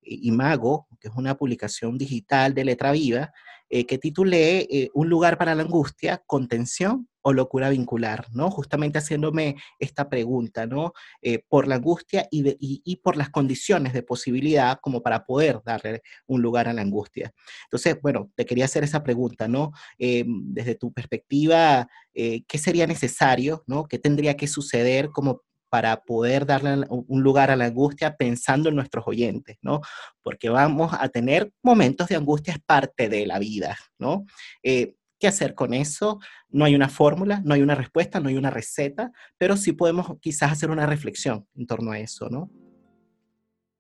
Imago, 0.02 0.88
que 1.02 1.10
es 1.10 1.14
una 1.18 1.36
publicación 1.36 1.98
digital 1.98 2.54
de 2.54 2.64
Letra 2.64 2.94
Viva, 2.94 3.34
eh, 3.70 3.86
que 3.86 3.98
titulé 3.98 4.68
eh, 4.70 4.90
Un 4.94 5.10
lugar 5.10 5.38
para 5.38 5.56
la 5.56 5.64
angustia, 5.64 6.22
contención 6.28 7.08
o 7.22 7.34
locura 7.34 7.70
vincular, 7.70 8.28
¿no? 8.34 8.52
Justamente 8.52 9.00
haciéndome 9.00 9.56
esta 9.80 10.10
pregunta, 10.10 10.68
¿no? 10.68 10.94
Eh, 11.24 11.44
por 11.50 11.68
la 11.68 11.76
angustia 11.76 12.28
y, 12.30 12.96
por 12.98 13.18
las 13.18 13.32
condiciones 13.32 13.94
de 13.94 14.04
posibilidad 14.04 14.78
como 14.80 15.02
para 15.02 15.26
poder 15.26 15.60
darle 15.66 16.04
un 16.28 16.44
lugar 16.44 16.68
a 16.68 16.74
la 16.74 16.84
angustia. 16.84 17.34
Entonces, 17.64 17.98
bueno, 18.02 18.32
te 18.36 18.46
quería 18.46 18.66
hacer 18.66 18.84
esa 18.84 19.02
pregunta, 19.04 19.48
¿no? 19.48 19.72
desde 19.98 20.76
tu 20.76 20.94
perspectiva, 20.94 21.88
¿qué 22.14 22.58
sería 22.60 22.86
necesario, 22.86 23.64
¿no? 23.66 23.86
¿Qué 23.86 23.98
tendría 23.98 24.38
que 24.38 24.48
suceder 24.48 25.10
como 25.10 25.42
para 25.76 25.98
poder 26.04 26.46
darle 26.46 26.86
un 26.88 27.22
lugar 27.22 27.52
a 27.52 27.58
la 27.58 27.66
angustia 27.66 28.16
pensando 28.16 28.70
en 28.70 28.76
nuestros 28.76 29.06
oyentes, 29.06 29.58
¿no? 29.62 29.82
Porque 30.24 30.48
vamos 30.48 30.94
a 30.98 31.10
tener 31.10 31.52
momentos 31.62 32.08
de 32.08 32.16
angustia, 32.16 32.54
es 32.54 32.62
parte 32.62 33.10
de 33.10 33.28
la 33.28 33.40
vida, 33.40 33.78
¿no? 34.00 34.26
Eh, 34.64 34.96
¿Qué 35.20 35.28
hacer 35.28 35.54
con 35.54 35.74
eso? 35.74 36.20
No 36.48 36.64
hay 36.64 36.76
una 36.76 36.88
fórmula, 36.88 37.42
no 37.44 37.54
hay 37.54 37.62
una 37.62 37.76
respuesta, 37.76 38.22
no 38.22 38.30
hay 38.30 38.38
una 38.38 38.52
receta, 38.52 39.12
pero 39.38 39.58
sí 39.58 39.74
podemos 39.74 40.08
quizás 40.22 40.54
hacer 40.54 40.70
una 40.70 40.86
reflexión 40.86 41.46
en 41.58 41.68
torno 41.68 41.92
a 41.92 42.00
eso, 42.00 42.30
¿no? 42.30 42.50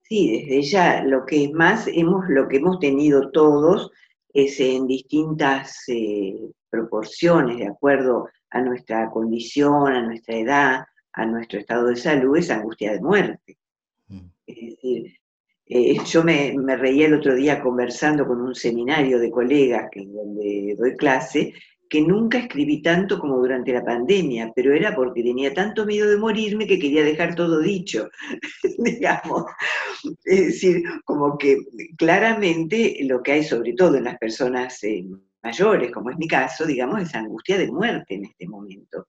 Sí, 0.01 0.45
desde 0.49 0.63
ya 0.63 1.01
lo 1.01 1.25
que 1.25 1.49
más 1.53 1.87
hemos, 1.87 2.25
lo 2.27 2.49
que 2.49 2.57
hemos 2.57 2.77
tenido 2.79 3.31
todos 3.31 3.89
es 4.33 4.59
en 4.59 4.85
distintas 4.85 5.81
eh, 5.87 6.51
proporciones, 6.69 7.57
de 7.57 7.67
acuerdo 7.67 8.27
a 8.49 8.59
nuestra 8.59 9.09
condición, 9.11 9.93
a 9.93 10.01
nuestra 10.01 10.35
edad, 10.35 10.85
a 11.15 11.25
nuestro 11.25 11.59
estado 11.59 11.87
de 11.87 11.95
salud 11.95 12.37
es 12.37 12.49
angustia 12.51 12.93
de 12.93 13.01
muerte. 13.01 13.57
Mm. 14.07 14.29
Es 14.45 14.55
decir, 14.55 15.17
eh, 15.67 15.97
yo 16.05 16.23
me, 16.23 16.53
me, 16.57 16.75
reí 16.75 17.03
el 17.03 17.15
otro 17.15 17.35
día 17.35 17.61
conversando 17.61 18.27
con 18.27 18.41
un 18.41 18.53
seminario 18.53 19.17
de 19.17 19.31
colegas 19.31 19.89
que, 19.91 20.05
donde 20.05 20.75
doy 20.77 20.95
clase 20.95 21.53
que 21.89 22.01
nunca 22.01 22.39
escribí 22.39 22.81
tanto 22.81 23.19
como 23.19 23.37
durante 23.37 23.71
la 23.71 23.83
pandemia, 23.83 24.51
pero 24.55 24.73
era 24.73 24.95
porque 24.95 25.23
tenía 25.23 25.53
tanto 25.53 25.85
miedo 25.85 26.09
de 26.09 26.17
morirme 26.17 26.67
que 26.67 26.79
quería 26.79 27.03
dejar 27.03 27.35
todo 27.35 27.59
dicho, 27.59 28.09
digamos. 28.77 29.45
Es 30.23 30.47
decir, 30.47 30.83
como 31.03 31.37
que 31.37 31.57
claramente 31.97 32.97
lo 33.01 33.21
que 33.21 33.33
hay 33.33 33.43
sobre 33.43 33.73
todo 33.73 33.95
en 33.95 34.05
las 34.05 34.17
personas 34.17 34.83
eh, 34.83 35.05
mayores, 35.43 35.91
como 35.91 36.09
es 36.09 36.17
mi 36.17 36.27
caso, 36.27 36.65
digamos, 36.65 37.01
es 37.01 37.13
angustia 37.15 37.57
de 37.57 37.71
muerte 37.71 38.15
en 38.15 38.25
este 38.25 38.47
momento. 38.47 39.07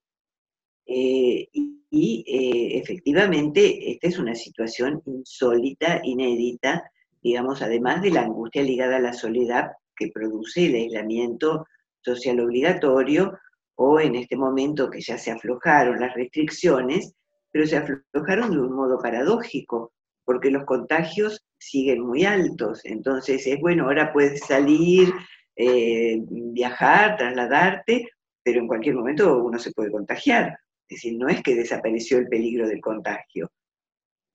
Eh, 0.87 1.49
y 1.91 2.25
eh, 2.27 2.79
efectivamente, 2.79 3.93
esta 3.93 4.09
es 4.09 4.19
una 4.19 4.35
situación 4.35 5.03
insólita, 5.07 6.01
inédita, 6.05 6.91
digamos, 7.23 7.63
además 7.63 8.03
de 8.03 8.11
la 8.11 8.23
angustia 8.23 8.63
ligada 8.63 8.97
a 8.97 9.01
la 9.01 9.13
soledad 9.13 9.73
que 9.97 10.09
produce 10.09 10.67
el 10.67 10.75
aislamiento 10.75 11.67
social 12.03 12.41
obligatorio, 12.41 13.39
o 13.77 14.01
en 14.01 14.17
este 14.17 14.37
momento 14.37 14.91
que 14.91 15.01
ya 15.01 15.19
se 15.19 15.31
aflojaron 15.31 16.01
las 16.01 16.15
restricciones, 16.15 17.13
pero 17.51 17.67
se 17.67 17.77
aflojaron 17.77 18.51
de 18.51 18.59
un 18.59 18.73
modo 18.73 18.99
paradójico, 18.99 19.93
porque 20.25 20.51
los 20.51 20.65
contagios 20.65 21.45
siguen 21.59 22.01
muy 22.01 22.25
altos. 22.25 22.81
Entonces 22.85 23.47
es 23.47 23.61
bueno, 23.61 23.85
ahora 23.85 24.13
puedes 24.13 24.41
salir, 24.41 25.13
eh, 25.57 26.19
viajar, 26.29 27.17
trasladarte, 27.17 28.09
pero 28.43 28.61
en 28.61 28.69
cualquier 28.69 28.95
momento 28.95 29.43
uno 29.43 29.59
se 29.59 29.73
puede 29.73 29.91
contagiar. 29.91 30.59
Es 30.89 30.97
decir, 30.97 31.19
no 31.19 31.29
es 31.29 31.43
que 31.43 31.55
desapareció 31.55 32.19
el 32.19 32.29
peligro 32.29 32.69
del 32.69 32.81
contagio, 32.81 33.51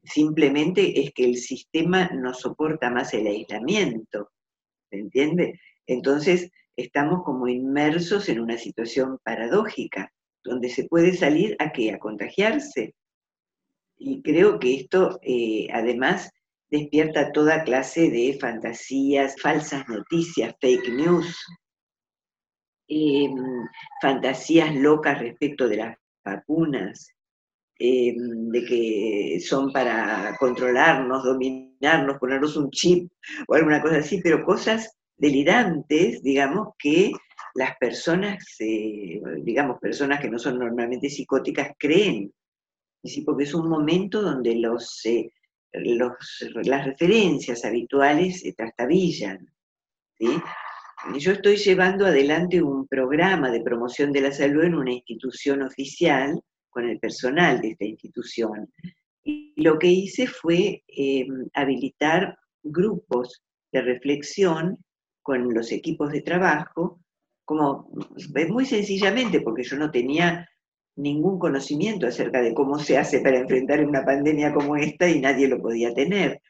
simplemente 0.04 1.00
es 1.02 1.14
que 1.14 1.26
el 1.26 1.38
sistema 1.38 2.10
no 2.14 2.34
soporta 2.34 2.90
más 2.90 3.14
el 3.14 3.28
aislamiento, 3.28 4.32
¿se 4.90 4.98
entiende? 4.98 5.60
Entonces, 5.88 6.50
estamos 6.76 7.24
como 7.24 7.48
inmersos 7.48 8.30
en 8.30 8.40
una 8.40 8.58
situación 8.58 9.20
paradójica, 9.24 10.12
donde 10.44 10.70
se 10.70 10.86
puede 10.86 11.14
salir 11.14 11.56
a 11.60 11.72
qué? 11.72 11.92
A 11.92 12.00
contagiarse. 12.00 12.96
Y 13.98 14.22
creo 14.22 14.60
que 14.60 14.76
esto, 14.76 15.20
eh, 15.22 15.68
además, 15.72 16.32
despierta 16.70 17.32
toda 17.32 17.64
clase 17.64 18.10
de 18.10 18.38
fantasías, 18.40 19.36
falsas 19.40 19.88
noticias, 19.88 20.56
fake 20.60 20.90
news, 20.90 21.38
em, 22.88 23.36
fantasías 24.02 24.76
locas 24.76 25.20
respecto 25.20 25.68
de 25.68 25.78
las 25.78 26.01
vacunas, 26.24 27.10
em, 27.80 28.50
de 28.52 28.66
que 28.66 29.40
son 29.40 29.72
para 29.72 30.36
controlarnos, 30.40 31.24
dominarnos, 31.24 32.18
ponernos 32.20 32.56
un 32.58 32.70
chip 32.72 33.12
o 33.48 33.56
alguna 33.56 33.82
cosa 33.82 33.98
así, 33.98 34.22
pero 34.22 34.46
cosas 34.46 34.98
delirantes, 35.18 36.22
digamos, 36.24 36.70
que 36.80 37.12
las 37.56 37.78
personas, 37.78 38.44
eh, 38.60 39.22
digamos, 39.44 39.80
personas 39.80 40.20
que 40.22 40.30
no 40.30 40.40
son 40.40 40.60
normalmente 40.60 41.10
psicóticas 41.10 41.72
creen. 41.78 42.32
Sí, 43.04 43.22
porque 43.22 43.44
es 43.46 43.54
un 43.54 43.68
momento 43.70 44.22
donde 44.22 44.56
los, 44.56 45.06
eh, 45.06 45.32
los 45.74 46.14
las 46.64 46.86
referencias 46.86 47.66
habituales 47.66 48.42
se 48.42 48.54
trastabillan. 48.54 49.48
Yo 51.18 51.32
estoy 51.32 51.58
llevando 51.58 52.06
adelante 52.06 52.62
un 52.62 52.88
programa 52.88 53.50
de 53.50 53.62
promoción 53.62 54.12
de 54.12 54.22
la 54.22 54.32
salud 54.32 54.64
en 54.64 54.76
una 54.76 54.92
institución 54.92 55.64
oficial 55.64 56.40
con 56.70 56.88
el 56.88 57.00
personal 57.00 57.60
de 57.60 57.70
esta 57.70 57.86
institución. 57.86 58.72
Y 59.24 59.54
lo 59.62 59.80
que 59.80 59.88
hice 59.88 60.28
fue 60.28 60.84
eh, 60.88 61.28
habilitar 61.54 62.38
grupos 62.64 63.42
de 63.72 63.82
reflexión 63.82 64.78
con 65.24 65.54
los 65.54 65.72
equipos 65.72 66.12
de 66.12 66.22
trabajo, 66.22 67.02
como 67.46 67.90
muy 68.50 68.66
sencillamente, 68.66 69.42
porque 69.42 69.64
yo 69.64 69.78
no 69.78 69.90
tenía 69.90 70.48
ningún 70.96 71.40
conocimiento 71.40 72.06
acerca 72.06 72.42
de 72.42 72.54
cómo 72.54 72.78
se 72.78 72.98
hace 72.98 73.22
para 73.22 73.40
enfrentar 73.40 73.84
una 73.84 74.06
pandemia 74.06 74.54
como 74.54 74.76
esta 74.76 75.10
y 75.10 75.20
nadie 75.20 75.48
lo 75.48 75.62
podía 75.62 75.94
tener. 75.94 76.42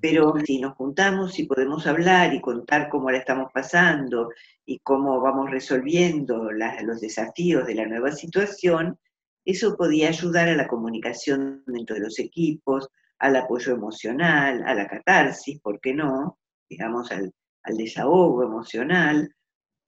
Pero 0.00 0.34
si 0.44 0.60
nos 0.60 0.74
juntamos 0.74 1.38
y 1.38 1.44
podemos 1.44 1.86
hablar 1.86 2.34
y 2.34 2.40
contar 2.40 2.90
cómo 2.90 3.10
la 3.10 3.18
estamos 3.18 3.50
pasando 3.52 4.28
y 4.66 4.78
cómo 4.80 5.20
vamos 5.20 5.50
resolviendo 5.50 6.50
los 6.52 7.00
desafíos 7.00 7.66
de 7.66 7.74
la 7.74 7.86
nueva 7.86 8.12
situación, 8.12 8.98
eso 9.44 9.76
podía 9.76 10.08
ayudar 10.08 10.48
a 10.48 10.56
la 10.56 10.68
comunicación 10.68 11.64
dentro 11.66 11.96
de 11.96 12.02
los 12.02 12.18
equipos, 12.18 12.88
al 13.18 13.36
apoyo 13.36 13.72
emocional, 13.72 14.62
a 14.66 14.74
la 14.74 14.86
catarsis, 14.86 15.60
¿por 15.60 15.80
qué 15.80 15.94
no? 15.94 16.38
Digamos, 16.68 17.10
al, 17.10 17.32
desahogo 17.76 18.42
emocional, 18.42 19.32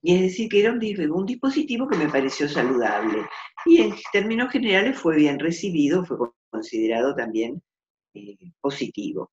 y 0.00 0.14
es 0.14 0.22
decir, 0.22 0.48
que 0.48 0.60
era 0.60 0.72
un, 0.72 1.26
dispositivo 1.26 1.88
que 1.88 1.96
me 1.96 2.08
pareció 2.08 2.48
saludable. 2.48 3.26
Y 3.66 3.80
en 3.80 3.94
términos 4.12 4.52
generales 4.52 4.98
fue 4.98 5.16
bien 5.16 5.38
recibido, 5.38 6.04
fue 6.04 6.16
considerado 6.50 7.14
también 7.14 7.62
eh, 8.14 8.36
positivo. 8.60 9.30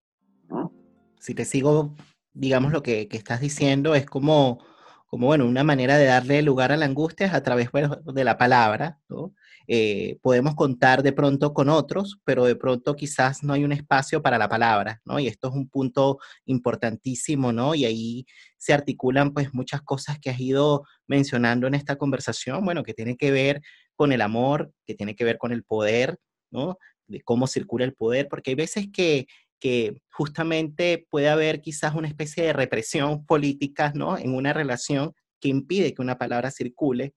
Si 1.20 1.36
te 1.36 1.46
sigo, 1.46 1.96
digamos, 2.34 2.72
lo 2.72 2.82
que, 2.84 3.08
estás 3.12 3.42
diciendo 3.42 3.96
es 3.96 4.06
como, 4.06 4.64
como, 5.08 5.28
bueno, 5.28 5.46
una 5.46 5.64
manera 5.64 5.98
de 5.98 6.06
darle 6.06 6.42
lugar 6.42 6.72
a 6.72 6.78
la 6.78 6.86
angustia 6.86 7.28
es 7.28 7.34
a 7.34 7.44
través 7.44 7.70
de 7.72 8.24
la 8.24 8.38
palabra, 8.38 9.00
¿no? 9.08 9.34
Eh, 9.68 10.18
podemos 10.22 10.56
contar 10.56 11.04
de 11.04 11.14
pronto 11.14 11.54
con 11.54 11.70
otros, 11.70 12.20
pero 12.26 12.46
de 12.46 12.56
pronto 12.56 12.96
quizás 12.96 13.44
no 13.44 13.54
hay 13.54 13.64
un 13.64 13.72
espacio 13.72 14.22
para 14.22 14.38
la 14.38 14.50
palabra, 14.50 15.02
¿no? 15.06 15.20
Y 15.20 15.28
esto 15.28 15.50
es 15.50 15.54
un 15.54 15.70
punto 15.70 16.20
importantísimo, 16.46 17.54
¿no? 17.54 17.76
Y 17.76 17.86
ahí 17.86 18.26
se 18.58 18.74
articulan 18.74 19.32
pues 19.34 19.54
muchas 19.54 19.82
cosas 19.82 20.20
que 20.20 20.30
has 20.30 20.40
ido 20.40 20.84
mencionando 21.08 21.68
en 21.68 21.76
esta 21.76 21.96
conversación, 21.98 22.66
bueno, 22.66 22.84
que 22.84 22.94
tiene 22.94 23.16
que 23.16 23.32
ver 23.32 23.62
con 23.96 24.12
el 24.12 24.22
amor, 24.22 24.74
que 24.86 24.96
tiene 24.96 25.16
que 25.16 25.24
ver 25.24 25.38
con 25.38 25.52
el 25.52 25.64
poder, 25.64 26.18
¿no? 26.50 26.78
De 27.08 27.22
cómo 27.22 27.48
circula 27.48 27.86
el 27.86 27.94
poder, 27.94 28.28
porque 28.28 28.52
hay 28.52 28.56
veces 28.56 28.88
que, 28.92 29.28
que 29.62 30.02
justamente 30.12 31.08
puede 31.10 31.30
haber 31.30 31.62
quizás 31.62 31.96
una 31.96 32.10
especie 32.10 32.44
de 32.44 32.54
represión 32.54 33.26
política, 33.26 33.94
¿no? 33.96 34.18
En 34.18 34.36
una 34.36 34.52
relación 34.52 35.14
que 35.40 35.48
impide 35.48 35.94
que 35.94 36.02
una 36.02 36.18
palabra 36.18 36.52
circule, 36.52 37.14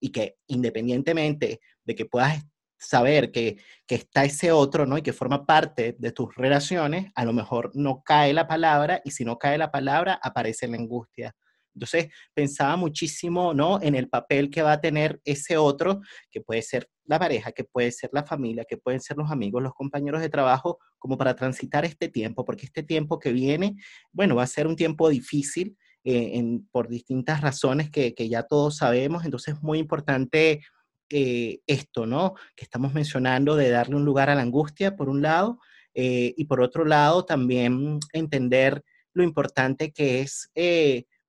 y 0.00 0.10
que 0.10 0.36
independientemente 0.46 1.60
de 1.84 1.94
que 1.94 2.04
puedas 2.04 2.44
saber 2.78 3.32
que, 3.32 3.56
está 3.88 4.24
ese 4.24 4.52
otro, 4.52 4.86
¿no? 4.86 4.98
Y 4.98 5.02
que 5.02 5.12
forma 5.12 5.44
parte 5.46 5.96
de 5.98 6.12
tus 6.12 6.34
relaciones, 6.36 7.10
a 7.14 7.24
lo 7.24 7.32
mejor 7.32 7.72
no 7.74 8.02
cae 8.04 8.32
la 8.32 8.46
palabra 8.46 9.00
y 9.04 9.10
si 9.10 9.24
no 9.24 9.38
cae 9.38 9.58
la 9.58 9.70
palabra 9.70 10.20
aparece 10.22 10.68
la 10.68 10.76
angustia. 10.76 11.34
Entonces 11.78 12.08
pensaba 12.34 12.76
muchísimo, 12.76 13.54
¿no? 13.54 13.80
En 13.80 13.94
el 13.94 14.08
papel 14.08 14.50
que 14.50 14.62
va 14.62 14.72
a 14.72 14.80
tener 14.80 15.20
ese 15.24 15.56
otro, 15.56 16.00
que 16.30 16.40
puede 16.40 16.62
ser 16.62 16.88
la 17.04 17.18
pareja, 17.18 17.52
que 17.52 17.64
puede 17.64 17.90
ser 17.92 18.10
la 18.12 18.24
familia, 18.24 18.64
que 18.68 18.76
pueden 18.76 19.00
ser 19.00 19.16
los 19.16 19.30
amigos, 19.30 19.62
los 19.62 19.74
compañeros 19.74 20.20
de 20.20 20.28
trabajo, 20.28 20.78
como 20.98 21.16
para 21.16 21.34
transitar 21.34 21.84
este 21.84 22.08
tiempo, 22.08 22.44
porque 22.44 22.66
este 22.66 22.82
tiempo 22.82 23.18
que 23.18 23.32
viene, 23.32 23.76
bueno, 24.12 24.34
va 24.34 24.42
a 24.42 24.46
ser 24.46 24.66
un 24.66 24.76
tiempo 24.76 25.08
difícil, 25.08 25.76
eh, 26.04 26.60
por 26.70 26.88
distintas 26.88 27.40
razones 27.40 27.90
que, 27.90 28.14
ya 28.28 28.42
todos 28.42 28.78
sabemos. 28.78 29.24
Entonces 29.24 29.54
es 29.54 29.62
muy 29.62 29.78
importante 29.78 30.62
eh, 31.10 31.60
esto, 31.66 32.06
¿no? 32.06 32.34
Que 32.56 32.64
estamos 32.64 32.94
mencionando 32.94 33.56
de 33.56 33.70
darle 33.70 33.96
un 33.96 34.04
lugar 34.04 34.30
a 34.30 34.34
la 34.34 34.42
angustia, 34.42 34.96
por 34.96 35.08
un 35.08 35.22
lado, 35.22 35.58
eh, 35.94 36.34
y 36.36 36.44
por 36.44 36.60
otro 36.60 36.84
lado 36.84 37.24
también 37.24 37.98
entender 38.12 38.82
lo 39.12 39.22
importante 39.24 39.92
que 39.92 40.20
es 40.20 40.50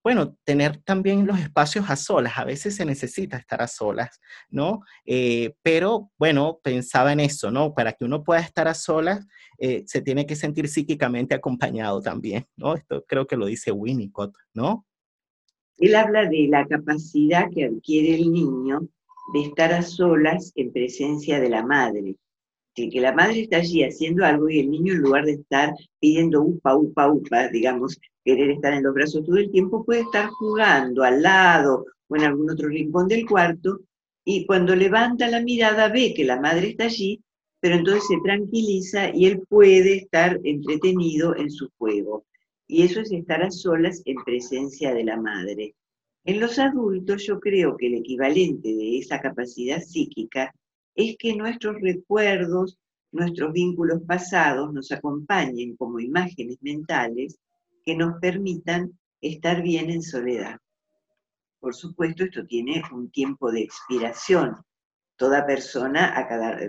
bueno, 0.10 0.36
tener 0.44 0.78
también 0.78 1.28
los 1.28 1.40
espacios 1.40 1.88
a 1.88 1.96
solas. 1.96 2.40
A 2.40 2.44
veces 2.44 2.76
se 2.76 2.84
necesita 2.84 3.38
estar 3.38 3.62
a 3.62 3.68
solas, 3.68 4.20
¿no? 4.50 4.82
Eh, 5.06 5.54
pero 5.62 6.10
bueno, 6.18 6.60
pensaba 6.64 7.14
en 7.14 7.20
eso, 7.20 7.52
¿no? 7.52 7.76
Para 7.76 7.94
que 7.94 8.06
uno 8.06 8.24
pueda 8.24 8.40
estar 8.40 8.68
a 8.68 8.74
solas, 8.74 9.28
eh, 9.60 9.84
se 9.86 10.02
tiene 10.02 10.26
que 10.26 10.36
sentir 10.36 10.68
psíquicamente 10.68 11.36
acompañado 11.36 12.02
también, 12.02 12.48
¿no? 12.56 12.74
Esto 12.74 13.06
creo 13.08 13.28
que 13.28 13.38
lo 13.38 13.46
dice 13.46 13.72
Winnicott, 13.72 14.36
¿no? 14.56 14.88
Él 15.78 15.94
habla 15.94 16.26
de 16.26 16.48
la 16.50 16.66
capacidad 16.66 17.48
que 17.54 17.66
adquiere 17.66 18.16
el 18.16 18.32
niño 18.32 18.80
de 19.36 19.42
estar 19.42 19.72
a 19.74 19.84
solas 19.84 20.52
en 20.56 20.74
presencia 20.74 21.40
de 21.40 21.50
la 21.50 21.64
madre. 21.64 22.16
Que 22.76 23.02
la 23.02 23.14
madre 23.14 23.42
está 23.42 23.58
allí 23.58 23.84
haciendo 23.84 24.26
algo 24.26 24.50
y 24.50 24.60
el 24.60 24.72
niño 24.72 24.94
en 24.94 25.00
lugar 25.00 25.26
de 25.26 25.34
estar 25.34 25.74
pidiendo 26.00 26.42
upa, 26.42 26.78
upa, 26.78 27.12
upa, 27.12 27.48
digamos, 27.50 28.00
querer 28.24 28.52
estar 28.52 28.74
en 28.74 28.84
los 28.84 28.94
brazos 28.94 29.26
todo 29.26 29.38
el 29.38 29.52
tiempo, 29.52 29.84
puede 29.84 30.02
estar 30.02 30.30
jugando 30.30 31.04
al 31.04 31.22
lado 31.22 31.86
o 32.08 32.16
en 32.16 32.24
algún 32.24 32.50
otro 32.50 32.70
rincón 32.70 33.08
del 33.08 33.26
cuarto 33.26 33.82
y 34.24 34.46
cuando 34.46 34.76
levanta 34.76 35.28
la 35.28 35.42
mirada 35.42 35.90
ve 35.90 36.14
que 36.14 36.24
la 36.24 36.40
madre 36.40 36.70
está 36.70 36.86
allí, 36.86 37.22
pero 37.60 37.76
entonces 37.76 38.04
se 38.08 38.18
tranquiliza 38.24 39.10
y 39.14 39.26
él 39.26 39.42
puede 39.50 39.96
estar 39.96 40.40
entretenido 40.44 41.36
en 41.36 41.50
su 41.50 41.70
juego. 41.78 42.26
Y 42.68 42.84
eso 42.84 43.02
es 43.02 43.12
estar 43.12 43.42
a 43.42 43.52
solas 43.52 44.02
en 44.06 44.24
presencia 44.24 44.94
de 44.94 45.04
la 45.04 45.18
madre. 45.18 45.76
En 46.26 46.40
los 46.40 46.60
adultos 46.60 47.26
yo 47.26 47.40
creo 47.40 47.76
que 47.76 47.88
el 47.88 47.96
equivalente 47.96 48.70
de 48.70 49.00
esa 49.00 49.20
capacidad 49.20 49.82
psíquica 49.82 50.54
es 51.00 51.16
que 51.18 51.34
nuestros 51.34 51.78
recuerdos, 51.82 52.78
nuestros 53.14 53.54
vínculos 53.54 54.02
pasados 54.06 54.74
nos 54.74 54.92
acompañen 54.92 55.78
como 55.78 56.00
imágenes 56.00 56.58
mentales 56.62 57.40
que 57.86 57.96
nos 57.96 58.20
permitan 58.20 59.00
estar 59.22 59.64
bien 59.64 59.90
en 59.90 60.02
soledad. 60.02 60.58
Por 61.62 61.74
supuesto, 61.74 62.26
esto 62.26 62.46
tiene 62.46 62.84
un 62.92 63.10
tiempo 63.12 63.50
de 63.50 63.62
expiración. 63.62 64.58
Toda 65.16 65.46
persona 65.46 66.20
a 66.20 66.28
cada, 66.28 66.60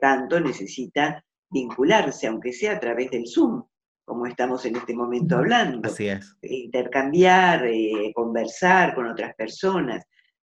tanto 0.00 0.38
necesita 0.38 1.24
vincularse, 1.50 2.28
aunque 2.28 2.52
sea 2.52 2.74
a 2.74 2.80
través 2.80 3.10
del 3.10 3.26
Zoom, 3.26 3.64
como 4.04 4.26
estamos 4.26 4.64
en 4.66 4.76
este 4.76 4.94
momento 4.94 5.36
hablando. 5.36 5.88
Así 5.88 6.06
es. 6.06 6.36
Intercambiar, 6.42 7.66
eh, 7.66 8.12
conversar 8.14 8.94
con 8.94 9.08
otras 9.08 9.34
personas. 9.34 10.04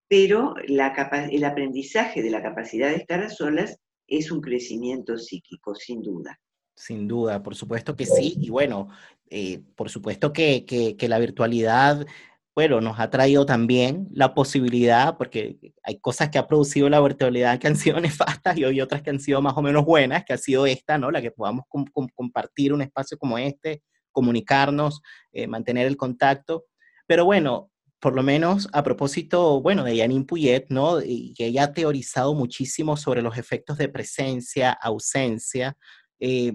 Pero 0.09 0.55
el 0.57 1.45
aprendizaje 1.45 2.23
de 2.23 2.31
la 2.31 2.43
capacidad 2.43 2.89
de 2.89 2.97
estar 2.97 3.21
a 3.21 3.29
solas 3.29 3.79
es 4.07 4.33
un 4.33 4.41
crecimiento 4.41 5.19
psíquico, 5.19 5.75
sin 5.75 6.03
duda. 6.03 6.41
Sin 6.75 7.07
duda, 7.07 7.43
por 7.43 7.55
supuesto 7.55 7.95
que 7.95 8.07
sí. 8.07 8.37
Y 8.41 8.51
bueno, 8.51 8.89
eh, 9.29 9.61
por 9.77 9.91
supuesto 9.91 10.33
que, 10.33 10.65
que, 10.65 11.09
la 11.09 11.19
virtualidad, 11.19 12.07
bueno, 12.55 12.81
nos 12.81 12.99
ha 12.99 13.11
traído 13.11 13.45
también 13.45 14.09
la 14.13 14.33
posibilidad, 14.35 15.19
porque 15.19 15.59
hay 15.83 15.99
cosas 15.99 16.31
que 16.31 16.39
ha 16.39 16.47
producido 16.47 16.89
la 16.89 17.01
virtualidad 17.01 17.59
que 17.59 17.67
han 17.67 17.77
sido 17.77 18.01
nefastas 18.01 18.57
y 18.57 18.65
hay 18.65 18.81
otras 18.81 19.03
que 19.03 19.11
han 19.11 19.21
sido 19.21 19.43
más 19.43 19.57
o 19.57 19.63
menos 19.63 19.85
buenas, 19.85 20.25
que 20.25 20.33
ha 20.33 20.39
sido 20.39 20.67
esta, 20.67 20.97
¿no? 20.97 21.11
La 21.11 21.21
que 21.21 21.33
podamos 21.33 21.67
compartir 22.15 22.73
un 22.73 22.81
espacio 22.81 23.19
como 23.19 23.37
este, 23.37 23.83
comunicarnos, 24.13 25.03
eh, 25.33 25.47
mantener 25.47 25.87
el 25.87 25.97
contacto. 25.97 26.65
Pero 27.07 27.25
bueno, 27.25 27.71
por 28.01 28.15
lo 28.15 28.23
menos 28.23 28.69
a 28.73 28.83
propósito, 28.83 29.61
bueno, 29.61 29.85
de 29.85 29.99
Janine 29.99 30.25
Puyet, 30.25 30.67
¿no? 30.69 31.03
Y 31.03 31.35
ella 31.39 31.65
ha 31.65 31.73
teorizado 31.73 32.35
muchísimo 32.35 32.97
sobre 32.97 33.23
los 33.23 33.37
efectos 33.37 33.79
de 33.79 33.89
presencia, 33.89 34.73
ausencia. 34.73 35.77
Eh, 36.21 36.53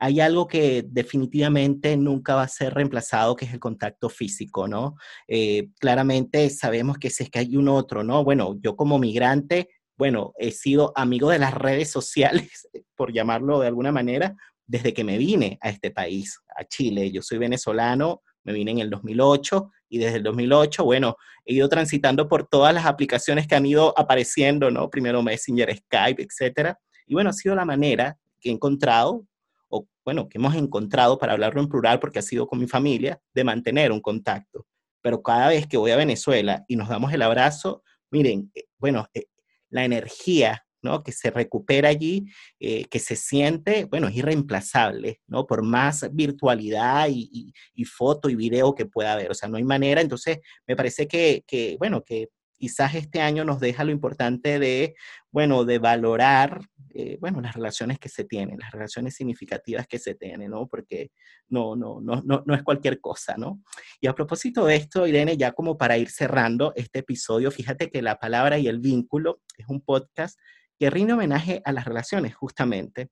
hay 0.00 0.18
algo 0.18 0.48
que 0.48 0.84
definitivamente 0.84 1.96
nunca 1.96 2.34
va 2.34 2.42
a 2.42 2.48
ser 2.48 2.74
reemplazado, 2.74 3.36
que 3.36 3.44
es 3.44 3.52
el 3.52 3.60
contacto 3.60 4.08
físico, 4.08 4.66
¿no? 4.66 4.96
Eh, 5.28 5.68
claramente 5.78 6.50
sabemos 6.50 6.98
que 6.98 7.10
si 7.10 7.22
es 7.22 7.30
que 7.30 7.38
hay 7.38 7.56
un 7.56 7.68
otro, 7.68 8.02
¿no? 8.02 8.24
Bueno, 8.24 8.56
yo 8.60 8.74
como 8.74 8.98
migrante, 8.98 9.68
bueno, 9.96 10.32
he 10.36 10.50
sido 10.50 10.92
amigo 10.96 11.30
de 11.30 11.38
las 11.38 11.54
redes 11.54 11.90
sociales, 11.92 12.68
por 12.96 13.12
llamarlo 13.12 13.60
de 13.60 13.68
alguna 13.68 13.92
manera, 13.92 14.34
desde 14.66 14.92
que 14.92 15.04
me 15.04 15.18
vine 15.18 15.58
a 15.60 15.68
este 15.70 15.92
país, 15.92 16.40
a 16.56 16.64
Chile. 16.64 17.12
Yo 17.12 17.22
soy 17.22 17.38
venezolano, 17.38 18.22
me 18.42 18.52
vine 18.52 18.72
en 18.72 18.78
el 18.80 18.90
2008 18.90 19.70
y 19.92 19.98
desde 19.98 20.16
el 20.16 20.22
2008, 20.22 20.84
bueno, 20.84 21.16
he 21.44 21.52
ido 21.52 21.68
transitando 21.68 22.26
por 22.26 22.48
todas 22.48 22.72
las 22.72 22.86
aplicaciones 22.86 23.46
que 23.46 23.54
han 23.54 23.66
ido 23.66 23.92
apareciendo, 23.98 24.70
¿no? 24.70 24.88
Primero 24.88 25.22
Messenger, 25.22 25.76
Skype, 25.76 26.22
etcétera. 26.22 26.78
Y 27.06 27.12
bueno, 27.12 27.28
ha 27.28 27.34
sido 27.34 27.54
la 27.54 27.66
manera 27.66 28.16
que 28.40 28.48
he 28.48 28.52
encontrado 28.52 29.26
o 29.68 29.86
bueno, 30.02 30.30
que 30.30 30.38
hemos 30.38 30.54
encontrado, 30.54 31.18
para 31.18 31.34
hablarlo 31.34 31.60
en 31.60 31.68
plural 31.68 32.00
porque 32.00 32.20
ha 32.20 32.22
sido 32.22 32.46
con 32.46 32.58
mi 32.58 32.66
familia, 32.66 33.20
de 33.34 33.44
mantener 33.44 33.92
un 33.92 34.00
contacto. 34.00 34.66
Pero 35.02 35.22
cada 35.22 35.48
vez 35.48 35.66
que 35.66 35.76
voy 35.76 35.90
a 35.90 35.96
Venezuela 35.96 36.64
y 36.68 36.76
nos 36.76 36.88
damos 36.88 37.12
el 37.12 37.20
abrazo, 37.20 37.82
miren, 38.10 38.50
eh, 38.54 38.64
bueno, 38.78 39.06
eh, 39.12 39.26
la 39.68 39.84
energía 39.84 40.64
¿no? 40.82 41.02
que 41.02 41.12
se 41.12 41.30
recupera 41.30 41.88
allí, 41.88 42.26
eh, 42.60 42.84
que 42.86 42.98
se 42.98 43.16
siente, 43.16 43.84
bueno, 43.84 44.08
es 44.08 44.16
irreemplazable, 44.16 45.20
¿no? 45.26 45.46
Por 45.46 45.62
más 45.62 46.08
virtualidad 46.12 47.08
y, 47.10 47.52
y, 47.74 47.84
foto 47.84 48.28
y 48.28 48.34
video 48.34 48.74
que 48.74 48.86
pueda 48.86 49.12
haber, 49.12 49.30
o 49.30 49.34
sea, 49.34 49.48
no 49.48 49.56
hay 49.56 49.64
manera, 49.64 50.00
entonces 50.00 50.38
me 50.66 50.76
parece 50.76 51.06
que, 51.06 51.44
que, 51.46 51.76
bueno, 51.78 52.02
que 52.02 52.28
quizás 52.62 52.94
este 52.94 53.20
año 53.20 53.44
nos 53.44 53.58
deja 53.58 53.82
lo 53.82 53.90
importante 53.90 54.60
de, 54.60 54.94
bueno, 55.32 55.64
de 55.64 55.80
valorar, 55.80 56.60
eh, 56.94 57.18
bueno, 57.20 57.40
las 57.40 57.56
relaciones 57.56 57.98
que 57.98 58.08
se 58.08 58.22
tienen, 58.22 58.56
las 58.60 58.70
relaciones 58.70 59.16
significativas 59.16 59.88
que 59.88 59.98
se 59.98 60.14
tienen, 60.14 60.52
¿no? 60.52 60.68
Porque 60.68 61.10
no, 61.48 61.74
no, 61.74 62.00
no, 62.00 62.22
no, 62.24 62.44
no 62.46 62.54
es 62.54 62.62
cualquier 62.62 63.00
cosa, 63.00 63.34
¿no? 63.36 63.60
Y 64.00 64.06
a 64.06 64.14
propósito 64.14 64.64
de 64.64 64.76
esto, 64.76 65.08
Irene, 65.08 65.36
ya 65.36 65.50
como 65.50 65.76
para 65.76 65.98
ir 65.98 66.08
cerrando 66.08 66.72
este 66.76 67.00
episodio, 67.00 67.50
fíjate 67.50 67.90
que 67.90 68.00
La 68.00 68.20
Palabra 68.20 68.58
y 68.58 68.68
el 68.68 68.78
Vínculo 68.78 69.40
es 69.58 69.66
un 69.66 69.80
podcast 69.80 70.38
que 70.82 70.90
rinde 70.90 71.12
homenaje 71.12 71.62
a 71.64 71.70
las 71.70 71.84
relaciones, 71.84 72.34
justamente. 72.34 73.08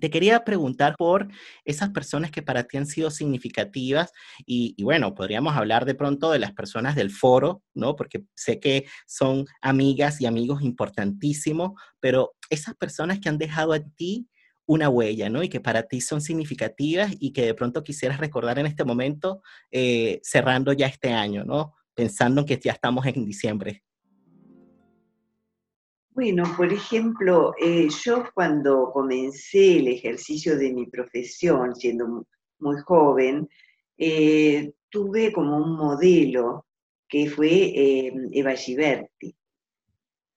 Te 0.00 0.10
quería 0.10 0.44
preguntar 0.44 0.96
por 0.98 1.28
esas 1.64 1.90
personas 1.90 2.32
que 2.32 2.42
para 2.42 2.64
ti 2.64 2.78
han 2.78 2.86
sido 2.86 3.12
significativas 3.12 4.10
y, 4.44 4.74
bueno, 4.82 5.14
podríamos 5.14 5.56
hablar 5.56 5.84
de 5.84 5.94
pronto 5.94 6.32
de 6.32 6.40
las 6.40 6.52
personas 6.52 6.96
del 6.96 7.12
foro, 7.12 7.62
¿no? 7.74 7.94
Porque 7.94 8.24
sé 8.34 8.58
que 8.58 8.86
son 9.06 9.46
amigas 9.62 10.20
y 10.20 10.26
amigos 10.26 10.62
importantísimos, 10.62 11.80
pero 12.00 12.32
esas 12.50 12.74
personas 12.74 13.20
que 13.20 13.28
han 13.28 13.38
dejado 13.38 13.72
a 13.72 13.78
ti 13.78 14.28
una 14.66 14.88
huella, 14.88 15.30
¿no? 15.30 15.44
Y 15.44 15.48
que 15.48 15.60
para 15.60 15.84
ti 15.84 16.00
son 16.00 16.20
significativas 16.20 17.14
y 17.20 17.32
que 17.32 17.46
de 17.46 17.54
pronto 17.54 17.84
quisieras 17.84 18.18
recordar 18.18 18.58
en 18.58 18.66
este 18.66 18.84
momento, 18.84 19.42
eh, 19.70 20.18
cerrando 20.24 20.72
ya 20.72 20.88
este 20.88 21.12
año, 21.12 21.44
¿no? 21.44 21.72
Pensando 21.94 22.40
en 22.40 22.48
que 22.48 22.58
ya 22.58 22.72
estamos 22.72 23.06
en 23.06 23.24
diciembre. 23.24 23.84
Bueno, 26.12 26.42
por 26.56 26.72
ejemplo, 26.72 27.54
eh, 27.60 27.88
yo 28.04 28.24
cuando 28.34 28.90
comencé 28.92 29.78
el 29.78 29.88
ejercicio 29.88 30.58
de 30.58 30.72
mi 30.72 30.86
profesión, 30.86 31.74
siendo 31.76 32.26
muy 32.58 32.76
joven, 32.84 33.48
eh, 33.96 34.72
tuve 34.88 35.32
como 35.32 35.56
un 35.56 35.76
modelo 35.76 36.66
que 37.08 37.30
fue 37.30 37.48
eh, 37.48 38.12
Eva 38.32 38.54
Giberti. 38.54 39.34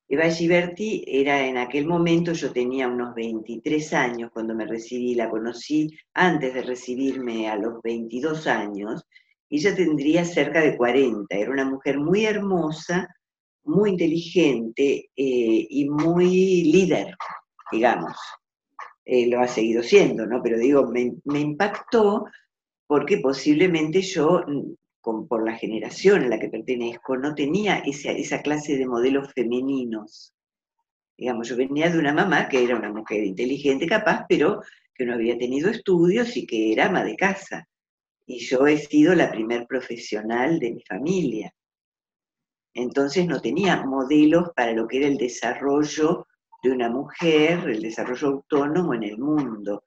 Eva 0.07 0.29
Giberti 0.29 1.03
era 1.07 1.47
en 1.47 1.57
aquel 1.57 1.87
momento, 1.87 2.33
yo 2.33 2.51
tenía 2.51 2.87
unos 2.87 3.15
23 3.15 3.93
años 3.93 4.31
cuando 4.31 4.53
me 4.53 4.67
recibí, 4.67 5.15
la 5.15 5.29
conocí 5.29 5.89
antes 6.13 6.53
de 6.53 6.61
recibirme 6.61 7.49
a 7.49 7.55
los 7.55 7.81
22 7.81 8.45
años, 8.45 9.03
ella 9.49 9.75
tendría 9.75 10.23
cerca 10.23 10.61
de 10.61 10.77
40, 10.77 11.35
era 11.35 11.51
una 11.51 11.65
mujer 11.65 11.99
muy 11.99 12.25
hermosa, 12.25 13.07
muy 13.65 13.91
inteligente 13.91 15.09
eh, 15.15 15.67
y 15.69 15.89
muy 15.89 16.63
líder, 16.63 17.15
digamos. 17.71 18.17
Eh, 19.05 19.27
lo 19.27 19.41
ha 19.41 19.47
seguido 19.47 19.83
siendo, 19.83 20.25
¿no? 20.25 20.41
Pero 20.41 20.57
digo, 20.57 20.87
me, 20.87 21.39
impactó 21.39 22.25
porque 22.87 23.17
posiblemente 23.17 24.01
yo, 24.01 24.43
mm, 24.47 25.27
por 25.27 25.45
la 25.45 25.57
generación 25.57 26.23
a 26.23 26.27
la 26.29 26.39
que 26.39 26.49
pertenezco, 26.49 27.17
no 27.17 27.35
tenía 27.35 27.79
esa, 27.79 28.11
esa 28.11 28.41
clase 28.41 28.77
de 28.77 28.87
modelos 28.87 29.33
femeninos. 29.33 30.33
Digamos, 31.17 31.49
yo 31.49 31.57
venía 31.57 31.89
de 31.89 31.99
una 31.99 32.13
mamá 32.13 32.47
que 32.47 32.63
era 32.63 32.77
una 32.77 32.91
mujer 32.91 33.23
inteligente, 33.23 33.87
capaz, 33.87 34.25
pero 34.29 34.61
que 34.95 35.05
no 35.05 35.13
había 35.13 35.37
tenido 35.37 35.69
estudios 35.69 36.37
y 36.37 36.45
que 36.45 36.71
era 36.71 36.85
ama 36.85 37.03
de 37.03 37.15
casa. 37.15 37.67
Y 38.25 38.39
yo 38.39 38.65
he 38.67 38.77
sido 38.77 39.13
la 39.15 39.31
primer 39.31 39.67
profesional 39.67 40.59
de 40.59 40.73
mi 40.73 40.83
familia. 40.83 41.53
Entonces 42.73 43.27
no 43.27 43.41
tenía 43.41 43.83
modelos 43.85 44.49
para 44.55 44.73
lo 44.73 44.87
que 44.87 44.97
era 44.97 45.07
el 45.07 45.17
desarrollo 45.17 46.27
de 46.63 46.71
una 46.71 46.89
mujer, 46.89 47.69
el 47.69 47.81
desarrollo 47.81 48.27
autónomo 48.27 48.93
en 48.93 49.03
el 49.03 49.17
mundo. 49.17 49.83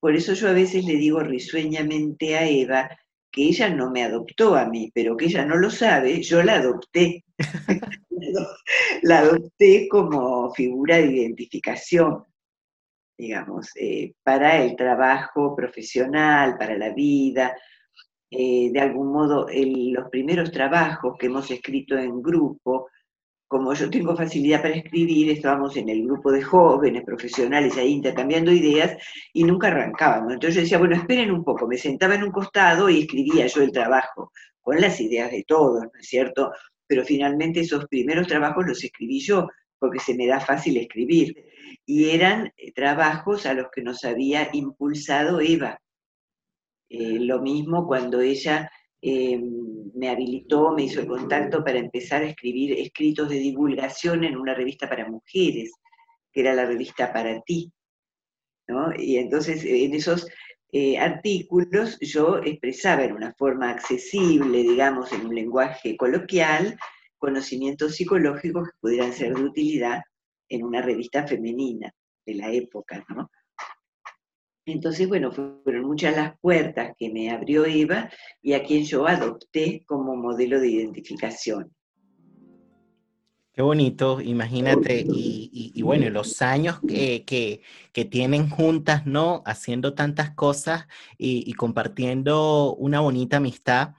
Por 0.00 0.14
eso 0.14 0.32
yo 0.32 0.48
a 0.48 0.52
veces 0.52 0.84
le 0.84 0.94
digo 0.94 1.20
risueñamente 1.20 2.36
a 2.36 2.48
Eva 2.48 2.90
que 3.30 3.42
ella 3.42 3.68
no 3.68 3.90
me 3.90 4.04
adoptó 4.04 4.56
a 4.56 4.66
mí, 4.66 4.90
pero 4.94 5.16
que 5.16 5.26
ella 5.26 5.44
no 5.44 5.56
lo 5.56 5.70
sabe, 5.70 6.22
yo 6.22 6.42
la 6.42 6.56
adopté. 6.56 7.24
la 9.02 9.18
adopté 9.18 9.88
como 9.88 10.52
figura 10.54 10.96
de 10.96 11.06
identificación, 11.06 12.24
digamos, 13.16 13.70
eh, 13.76 14.14
para 14.22 14.62
el 14.62 14.76
trabajo 14.76 15.54
profesional, 15.54 16.56
para 16.58 16.76
la 16.76 16.90
vida, 16.90 17.54
eh, 18.30 18.70
de 18.72 18.80
algún 18.80 19.12
modo 19.12 19.46
los 19.48 20.10
primeros 20.10 20.50
trabajos 20.50 21.16
que 21.18 21.26
hemos 21.26 21.50
escrito 21.50 21.96
en 21.96 22.22
grupo, 22.22 22.88
como 23.48 23.72
yo 23.72 23.88
tengo 23.88 24.14
facilidad 24.14 24.60
para 24.60 24.74
escribir, 24.74 25.30
estábamos 25.30 25.74
en 25.78 25.88
el 25.88 26.04
grupo 26.04 26.30
de 26.30 26.42
jóvenes 26.42 27.02
profesionales 27.04 27.78
ahí 27.78 27.92
intercambiando 27.92 28.52
ideas 28.52 28.98
y 29.32 29.44
nunca 29.44 29.68
arrancábamos. 29.68 30.34
Entonces 30.34 30.56
yo 30.56 30.60
decía, 30.60 30.78
bueno, 30.78 30.96
esperen 30.96 31.30
un 31.30 31.42
poco, 31.42 31.66
me 31.66 31.78
sentaba 31.78 32.14
en 32.14 32.24
un 32.24 32.30
costado 32.30 32.90
y 32.90 33.00
escribía 33.00 33.46
yo 33.46 33.62
el 33.62 33.72
trabajo, 33.72 34.32
con 34.60 34.78
las 34.78 35.00
ideas 35.00 35.30
de 35.30 35.44
todos, 35.46 35.82
¿no 35.82 35.98
es 35.98 36.06
cierto? 36.06 36.52
Pero 36.86 37.04
finalmente 37.04 37.60
esos 37.60 37.86
primeros 37.86 38.26
trabajos 38.26 38.66
los 38.66 38.84
escribí 38.84 39.20
yo, 39.20 39.48
porque 39.78 39.98
se 39.98 40.14
me 40.14 40.26
da 40.26 40.40
fácil 40.40 40.76
escribir. 40.76 41.34
Y 41.86 42.10
eran 42.10 42.52
eh, 42.58 42.72
trabajos 42.72 43.46
a 43.46 43.54
los 43.54 43.68
que 43.74 43.82
nos 43.82 44.04
había 44.04 44.50
impulsado 44.52 45.40
Eva, 45.40 45.80
eh, 46.88 47.18
lo 47.20 47.40
mismo 47.40 47.86
cuando 47.86 48.20
ella 48.20 48.70
eh, 49.00 49.40
me 49.94 50.08
habilitó, 50.08 50.72
me 50.72 50.84
hizo 50.84 51.00
el 51.00 51.06
contacto 51.06 51.62
para 51.64 51.78
empezar 51.78 52.22
a 52.22 52.28
escribir 52.28 52.72
escritos 52.78 53.28
de 53.28 53.36
divulgación 53.36 54.24
en 54.24 54.36
una 54.36 54.54
revista 54.54 54.88
para 54.88 55.08
mujeres, 55.08 55.72
que 56.32 56.40
era 56.40 56.54
la 56.54 56.66
revista 56.66 57.12
Para 57.12 57.40
Ti. 57.42 57.72
Y 58.98 59.16
entonces 59.16 59.64
en 59.64 59.94
esos 59.94 60.28
eh, 60.72 60.98
artículos 60.98 61.98
yo 62.00 62.38
expresaba 62.38 63.04
en 63.04 63.12
una 63.14 63.32
forma 63.34 63.70
accesible, 63.70 64.58
digamos, 64.58 65.10
en 65.12 65.26
un 65.26 65.34
lenguaje 65.34 65.96
coloquial, 65.96 66.78
conocimientos 67.16 67.96
psicológicos 67.96 68.68
que 68.68 68.76
pudieran 68.80 69.12
ser 69.12 69.34
de 69.34 69.42
utilidad 69.42 70.02
en 70.50 70.64
una 70.64 70.82
revista 70.82 71.26
femenina 71.26 71.90
de 72.26 72.34
la 72.34 72.52
época, 72.52 73.04
¿no? 73.08 73.30
Entonces, 74.68 75.08
bueno, 75.08 75.32
fueron 75.32 75.86
muchas 75.86 76.14
las 76.14 76.38
puertas 76.40 76.94
que 76.98 77.10
me 77.10 77.30
abrió 77.30 77.64
Eva 77.64 78.10
y 78.42 78.52
a 78.52 78.62
quien 78.62 78.84
yo 78.84 79.06
adopté 79.06 79.82
como 79.86 80.14
modelo 80.14 80.60
de 80.60 80.68
identificación. 80.68 81.72
Qué 83.52 83.62
bonito, 83.62 84.20
imagínate, 84.20 85.04
y, 85.04 85.82
bueno, 85.82 86.08
los 86.10 86.42
años 86.42 86.78
que, 86.86 87.24
que, 87.92 88.04
tienen 88.04 88.48
juntas, 88.48 89.04
¿no? 89.04 89.42
Haciendo 89.46 89.94
tantas 89.94 90.30
cosas 90.30 90.86
y, 91.16 91.52
compartiendo 91.54 92.76
una 92.76 93.00
bonita 93.00 93.38
amistad. 93.38 93.94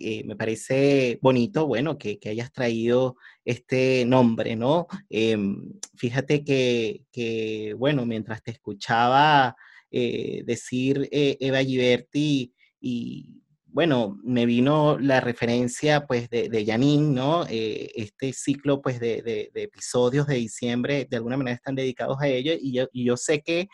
Eh, 0.00 0.22
me 0.24 0.36
parece 0.36 1.18
bonito, 1.20 1.66
bueno, 1.66 1.98
que, 1.98 2.20
hayas 2.24 2.52
traído 2.52 3.16
este 3.48 4.04
nombre, 4.04 4.56
¿no? 4.56 4.86
Em, 5.08 5.72
fíjate 5.96 6.44
que, 6.44 7.74
bueno, 7.78 8.04
mientras 8.04 8.42
te 8.42 8.50
escuchaba 8.50 9.56
eh, 9.90 10.42
decir 10.44 11.08
eh, 11.10 11.38
Eva 11.40 11.64
Giberti 11.64 12.52
y 12.78 13.40
bueno, 13.64 14.18
me 14.22 14.44
vino 14.44 14.98
la 14.98 15.20
referencia 15.20 16.06
pues 16.06 16.28
de, 16.28 16.50
de 16.50 16.66
Janine, 16.66 17.14
¿no? 17.14 17.46
Eh, 17.48 17.90
este 17.94 18.34
ciclo 18.34 18.82
pues 18.82 19.00
de, 19.00 19.50
episodios 19.54 20.26
de 20.26 20.34
diciembre 20.34 21.06
de 21.08 21.16
alguna 21.16 21.38
manera 21.38 21.56
están 21.56 21.74
dedicados 21.74 22.20
a 22.20 22.28
ello 22.28 22.52
y 22.60 23.04
yo, 23.04 23.16
sé 23.16 23.40
que 23.40 23.68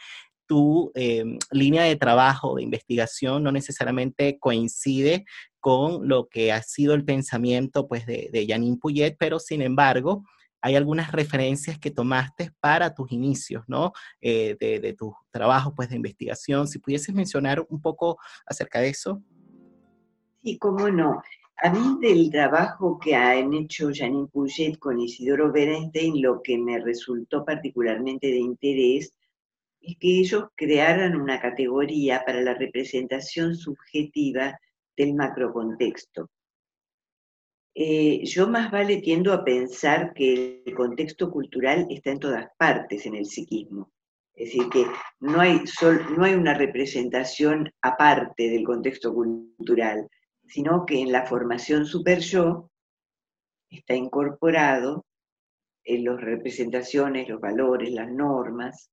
tu 0.46 0.92
em, 0.94 1.36
línea 1.50 1.82
de 1.82 1.96
trabajo, 1.96 2.54
de 2.54 2.62
investigación, 2.62 3.42
no 3.42 3.50
necesariamente 3.50 4.38
coincide 4.38 5.24
con 5.64 6.06
lo 6.06 6.28
que 6.28 6.52
ha 6.52 6.60
sido 6.60 6.92
el 6.92 7.06
pensamiento 7.06 7.88
pues 7.88 8.04
de, 8.04 8.46
Janine 8.46 8.76
Puyet, 8.76 9.16
pero 9.18 9.38
sin 9.38 9.62
embargo, 9.62 10.22
hay 10.60 10.76
algunas 10.76 11.10
referencias 11.10 11.78
que 11.78 11.90
tomaste 11.90 12.52
para 12.60 12.92
tus 12.92 13.10
inicios, 13.12 13.64
¿no? 13.66 13.92
Eh, 14.20 14.58
de, 14.60 14.78
de 14.78 14.92
tus 14.92 15.14
trabajos 15.30 15.72
pues 15.74 15.88
de 15.88 15.96
investigación. 15.96 16.68
Si 16.68 16.80
pudieses 16.80 17.14
mencionar 17.14 17.64
un 17.66 17.80
poco 17.80 18.18
acerca 18.44 18.80
de 18.80 18.90
eso. 18.90 19.22
Sí, 20.42 20.58
cómo 20.58 20.90
no. 20.90 21.22
A 21.62 21.70
mí 21.70 21.96
del 22.02 22.30
trabajo 22.30 22.98
que 22.98 23.14
han 23.14 23.54
hecho 23.54 23.88
Janine 23.90 24.26
Puget 24.26 24.78
con 24.78 25.00
Isidoro 25.00 25.50
Berenstein, 25.50 26.20
lo 26.20 26.42
que 26.42 26.58
me 26.58 26.78
resultó 26.78 27.42
particularmente 27.42 28.26
de 28.26 28.36
interés 28.36 29.14
es 29.80 29.96
que 29.96 30.20
ellos 30.20 30.44
crearan 30.56 31.16
una 31.16 31.40
categoría 31.40 32.22
para 32.26 32.42
la 32.42 32.52
representación 32.52 33.56
subjetiva 33.56 34.60
del 34.96 35.14
macrocontexto. 35.14 36.30
Eh, 37.76 38.24
yo 38.24 38.48
más 38.48 38.70
vale 38.70 38.98
tiendo 38.98 39.32
a 39.32 39.44
pensar 39.44 40.14
que 40.14 40.62
el 40.64 40.74
contexto 40.74 41.30
cultural 41.30 41.86
está 41.90 42.10
en 42.12 42.20
todas 42.20 42.48
partes 42.56 43.04
en 43.06 43.16
el 43.16 43.26
psiquismo. 43.26 43.90
Es 44.34 44.52
decir, 44.52 44.68
que 44.68 44.86
no 45.20 45.40
hay, 45.40 45.60
no 46.16 46.24
hay 46.24 46.34
una 46.34 46.54
representación 46.54 47.70
aparte 47.82 48.48
del 48.48 48.64
contexto 48.64 49.12
cultural, 49.12 50.08
sino 50.46 50.86
que 50.86 51.00
en 51.00 51.12
la 51.12 51.26
formación 51.26 51.86
super 51.86 52.18
yo 52.20 52.70
está 53.70 53.94
incorporado 53.94 55.04
en 55.84 56.04
las 56.04 56.20
representaciones, 56.20 57.28
los 57.28 57.40
valores, 57.40 57.90
las 57.90 58.10
normas, 58.10 58.90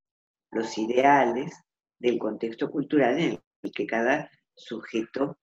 los 0.51 0.77
ideales 0.77 1.53
del 1.99 2.19
contexto 2.19 2.69
cultural 2.69 3.19
en 3.19 3.39
el 3.63 3.71
que 3.71 3.85
cada 3.85 4.29
sujeto 4.55 5.37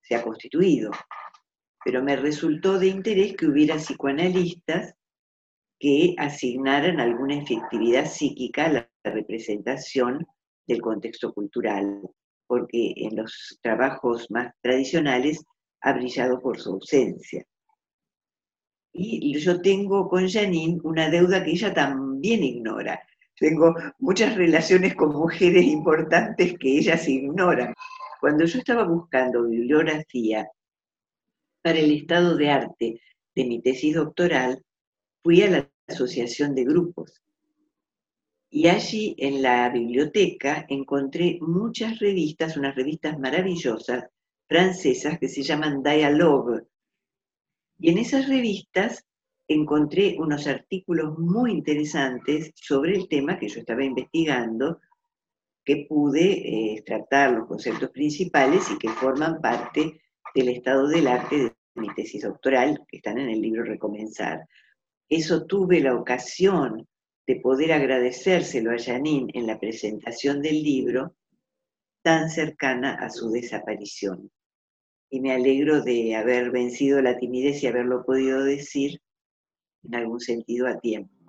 se 0.00 0.14
ha 0.14 0.22
constituido. 0.22 0.90
Pero 1.84 2.02
me 2.02 2.16
resultó 2.16 2.78
de 2.78 2.88
interés 2.88 3.36
que 3.36 3.46
hubiera 3.46 3.76
psicoanalistas 3.76 4.94
que 5.78 6.14
asignaran 6.18 7.00
alguna 7.00 7.36
efectividad 7.36 8.06
psíquica 8.06 8.66
a 8.66 8.72
la 8.72 8.90
representación 9.02 10.26
del 10.66 10.82
contexto 10.82 11.32
cultural 11.32 12.02
porque 12.50 12.92
en 12.96 13.14
los 13.14 13.60
trabajos 13.62 14.28
más 14.28 14.52
tradicionales 14.60 15.44
ha 15.82 15.92
brillado 15.92 16.40
por 16.40 16.58
su 16.58 16.72
ausencia. 16.72 17.46
Y 18.92 19.38
yo 19.38 19.62
tengo 19.62 20.08
con 20.08 20.28
Janine 20.28 20.80
una 20.82 21.08
deuda 21.08 21.44
que 21.44 21.52
ella 21.52 21.72
también 21.72 22.42
ignora. 22.42 23.00
Tengo 23.38 23.72
muchas 24.00 24.34
relaciones 24.34 24.96
con 24.96 25.14
mujeres 25.14 25.64
importantes 25.64 26.58
que 26.58 26.78
ellas 26.78 27.08
ignoran. 27.08 27.72
Cuando 28.20 28.44
yo 28.44 28.58
estaba 28.58 28.84
buscando 28.84 29.48
bibliografía 29.48 30.48
para 31.62 31.78
el 31.78 31.92
estado 31.92 32.36
de 32.36 32.50
arte 32.50 33.00
de 33.34 33.44
mi 33.44 33.60
tesis 33.60 33.94
doctoral, 33.94 34.62
fui 35.22 35.42
a 35.42 35.50
la 35.50 35.70
asociación 35.86 36.54
de 36.54 36.64
grupos 36.64 37.20
y 38.50 38.66
allí 38.66 39.14
en 39.18 39.42
la 39.42 39.68
biblioteca 39.70 40.66
encontré 40.68 41.38
muchas 41.40 42.00
revistas, 42.00 42.56
unas 42.56 42.74
revistas 42.74 43.18
maravillosas 43.18 44.04
francesas 44.48 45.20
que 45.20 45.28
se 45.28 45.42
llaman 45.42 45.84
Dialogue. 45.84 46.64
Y 47.78 47.90
en 47.90 47.98
esas 47.98 48.28
revistas 48.28 49.06
encontré 49.46 50.16
unos 50.18 50.48
artículos 50.48 51.16
muy 51.16 51.52
interesantes 51.52 52.50
sobre 52.56 52.96
el 52.96 53.08
tema 53.08 53.38
que 53.38 53.48
yo 53.48 53.60
estaba 53.60 53.84
investigando, 53.84 54.80
que 55.64 55.86
pude 55.88 56.74
eh, 56.74 56.82
tratar 56.84 57.32
los 57.32 57.46
conceptos 57.46 57.90
principales 57.90 58.70
y 58.70 58.78
que 58.78 58.88
forman 58.88 59.40
parte 59.40 60.00
del 60.34 60.48
estado 60.48 60.88
del 60.88 61.06
arte 61.06 61.36
de 61.36 61.52
mi 61.74 61.92
tesis 61.94 62.22
doctoral, 62.22 62.84
que 62.88 62.98
están 62.98 63.18
en 63.18 63.30
el 63.30 63.40
libro 63.40 63.64
Recomenzar. 63.64 64.46
Eso 65.08 65.46
tuve 65.46 65.80
la 65.80 65.94
ocasión 65.94 66.86
de 67.26 67.36
poder 67.36 67.72
agradecérselo 67.72 68.72
a 68.72 68.78
Janine 68.78 69.30
en 69.34 69.46
la 69.46 69.58
presentación 69.58 70.40
del 70.42 70.62
libro 70.62 71.16
tan 72.02 72.30
cercana 72.30 72.94
a 72.94 73.10
su 73.10 73.30
desaparición. 73.30 74.30
Y 75.10 75.20
me 75.20 75.32
alegro 75.32 75.82
de 75.82 76.14
haber 76.14 76.50
vencido 76.50 77.02
la 77.02 77.18
timidez 77.18 77.62
y 77.62 77.66
haberlo 77.66 78.04
podido 78.04 78.42
decir 78.44 79.00
en 79.84 79.94
algún 79.94 80.20
sentido 80.20 80.66
a 80.66 80.78
tiempo. 80.80 81.19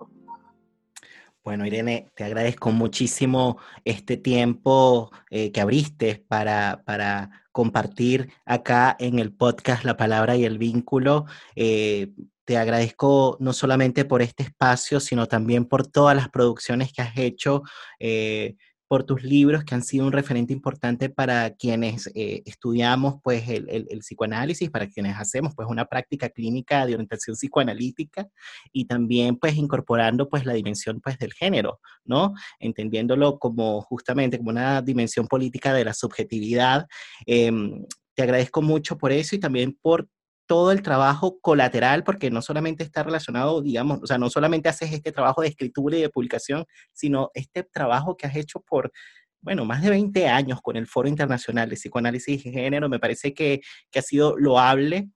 Bueno, 1.44 1.66
Irene, 1.66 2.08
te 2.14 2.22
agradezco 2.22 2.70
muchísimo 2.70 3.58
este 3.84 4.16
tiempo 4.16 5.10
eh, 5.28 5.50
que 5.50 5.60
abriste 5.60 6.24
para, 6.28 6.82
para, 6.86 7.42
compartir 7.50 8.32
acá 8.46 8.96
en 8.98 9.18
el 9.18 9.34
podcast 9.34 9.84
La 9.84 9.96
Palabra 9.96 10.36
y 10.36 10.44
el 10.44 10.56
Vínculo. 10.56 11.26
Eh, 11.56 12.12
te 12.44 12.56
agradezco 12.56 13.36
no 13.40 13.52
solamente 13.52 14.04
por 14.04 14.22
este 14.22 14.44
espacio, 14.44 15.00
sino 15.00 15.26
también 15.26 15.66
por 15.66 15.86
todas 15.86 16.16
las 16.16 16.28
producciones 16.28 16.92
que 16.92 17.02
has 17.02 17.18
hecho, 17.18 17.62
eh, 17.98 18.54
por 18.92 19.04
tus 19.04 19.22
libros 19.22 19.64
que 19.64 19.74
han 19.74 19.82
sido 19.82 20.04
un 20.04 20.12
referente 20.12 20.52
importante 20.52 21.08
para 21.08 21.48
quienes 21.54 22.10
eh, 22.14 22.42
estudiamos 22.44 23.22
pues 23.22 23.48
el, 23.48 23.88
psicoanálisis, 24.00 24.68
para 24.68 24.86
quienes 24.86 25.16
hacemos 25.16 25.54
pues 25.56 25.66
una 25.66 25.86
práctica 25.86 26.28
clínica 26.28 26.84
de 26.84 26.92
orientación 26.92 27.34
psicoanalítica 27.34 28.28
y 28.70 28.84
también 28.84 29.36
pues 29.36 29.56
incorporando 29.56 30.28
pues 30.28 30.44
la 30.44 30.52
dimensión 30.52 31.00
pues 31.00 31.16
del 31.16 31.32
género, 31.32 31.80
¿no? 32.04 32.34
Entendiéndolo 32.58 33.38
como 33.38 33.80
justamente 33.80 34.36
como 34.36 34.50
una 34.50 34.82
dimensión 34.82 35.26
política 35.26 35.72
de 35.72 35.86
la 35.86 35.94
subjetividad. 35.94 36.86
Em, 37.24 37.86
te 38.14 38.24
agradezco 38.24 38.60
mucho 38.60 38.98
por 38.98 39.10
eso 39.10 39.34
y 39.34 39.38
también 39.38 39.74
por 39.80 40.06
todo 40.52 40.70
el 40.70 40.82
trabajo 40.82 41.40
colateral, 41.40 42.04
porque 42.04 42.30
no 42.30 42.42
solamente 42.42 42.84
está 42.84 43.02
relacionado, 43.02 43.62
digamos, 43.62 44.00
o 44.02 44.06
sea, 44.06 44.18
no 44.18 44.28
solamente 44.28 44.68
haces 44.68 44.92
este 44.92 45.10
trabajo 45.10 45.40
de 45.40 45.48
escritura 45.48 45.96
y 45.96 46.02
de 46.02 46.10
publicación, 46.10 46.66
sino 46.92 47.30
este 47.32 47.62
trabajo 47.62 48.18
que 48.18 48.26
has 48.26 48.36
hecho 48.36 48.60
por, 48.60 48.92
bueno, 49.40 49.64
más 49.64 49.80
de 49.80 49.88
20 49.88 50.28
años 50.28 50.60
con 50.60 50.76
el 50.76 50.86
Foro 50.86 51.08
Internacional 51.08 51.70
de 51.70 51.76
Psicoanálisis 51.76 52.44
y 52.44 52.52
Género, 52.52 52.90
me 52.90 52.98
parece 52.98 53.32
que, 53.32 53.62
que 53.90 53.98
ha 53.98 54.02
sido 54.02 54.36
loable 54.36 55.08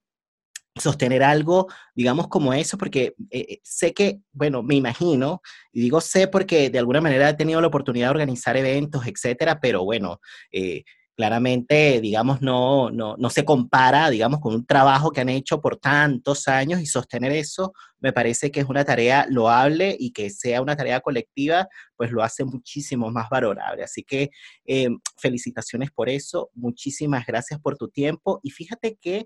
sostener 0.75 1.23
algo, 1.23 1.67
digamos, 1.95 2.29
como 2.29 2.55
eso, 2.55 2.79
porque 2.79 3.15
eh, 3.31 3.47
eh, 3.47 3.61
sé 3.63 3.93
que, 3.93 4.21
bueno, 4.33 4.63
me 4.63 4.75
imagino, 4.75 5.43
y 5.71 5.83
digo 5.83 6.01
sé 6.01 6.29
porque 6.29 6.71
de 6.71 6.79
alguna 6.79 7.03
manera 7.03 7.29
he 7.29 7.35
tenido 7.35 7.61
la 7.61 7.67
oportunidad 7.67 8.07
de 8.07 8.13
organizar 8.13 8.57
eventos, 8.57 9.07
etcétera, 9.07 9.61
pero 9.61 9.85
bueno, 9.85 10.19
eh, 10.51 10.85
claramente, 11.17 12.01
digamos, 12.01 12.43
no, 12.43 12.91
no, 12.91 13.17
no, 13.17 13.31
se 13.31 13.45
compara, 13.45 14.11
digamos, 14.11 14.41
con 14.41 14.55
un 14.55 14.67
trabajo 14.67 15.11
que 15.11 15.23
han 15.23 15.31
hecho 15.31 15.61
por 15.61 15.79
tantos 15.79 16.47
años 16.47 16.81
y 16.81 16.87
sostener 16.87 17.33
eso 17.33 17.73
me 18.01 18.13
parece 18.13 18.51
que 18.51 18.61
es 18.61 18.67
una 18.69 18.85
tarea 18.85 19.27
loable 19.29 19.97
y 19.99 20.13
que 20.13 20.31
sea 20.31 20.61
una 20.61 20.77
tarea 20.77 21.01
colectiva, 21.01 21.69
pues 21.97 22.11
lo 22.11 22.23
hace 22.23 22.45
muchísimo 22.45 23.11
más 23.11 23.29
valorable. 23.31 23.83
Así 23.83 24.03
que 24.03 24.31
eh, 24.67 24.89
felicitaciones 25.17 25.91
por 25.91 26.09
eso, 26.09 26.51
muchísimas 26.55 27.27
gracias 27.27 27.59
por 27.61 27.77
tu 27.77 27.89
tiempo 27.89 28.39
y 28.43 28.51
fíjate 28.51 28.97
que 29.01 29.25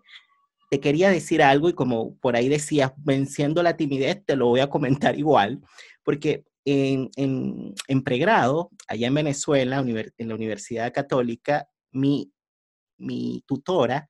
te 0.70 0.78
quería 0.78 1.10
decir 1.10 1.42
algo 1.42 1.68
y 1.68 1.72
como 1.72 2.16
por 2.18 2.36
ahí 2.36 2.48
decías, 2.48 2.92
venciendo 2.98 3.62
la 3.62 3.76
timidez, 3.76 4.24
te 4.24 4.36
lo 4.36 4.46
voy 4.46 4.60
a 4.60 4.70
comentar 4.70 5.14
igual, 5.18 5.60
porque 6.04 6.44
en, 6.64 7.10
en, 7.16 7.74
en, 7.88 8.02
pregrado, 8.02 8.70
allá 8.86 9.08
en 9.08 9.14
Venezuela, 9.14 9.78
en 9.78 10.28
la 10.28 10.34
Universidad 10.34 10.92
Católica, 10.92 11.68
mi, 11.92 12.32
mi 12.98 13.42
tutora 13.46 14.08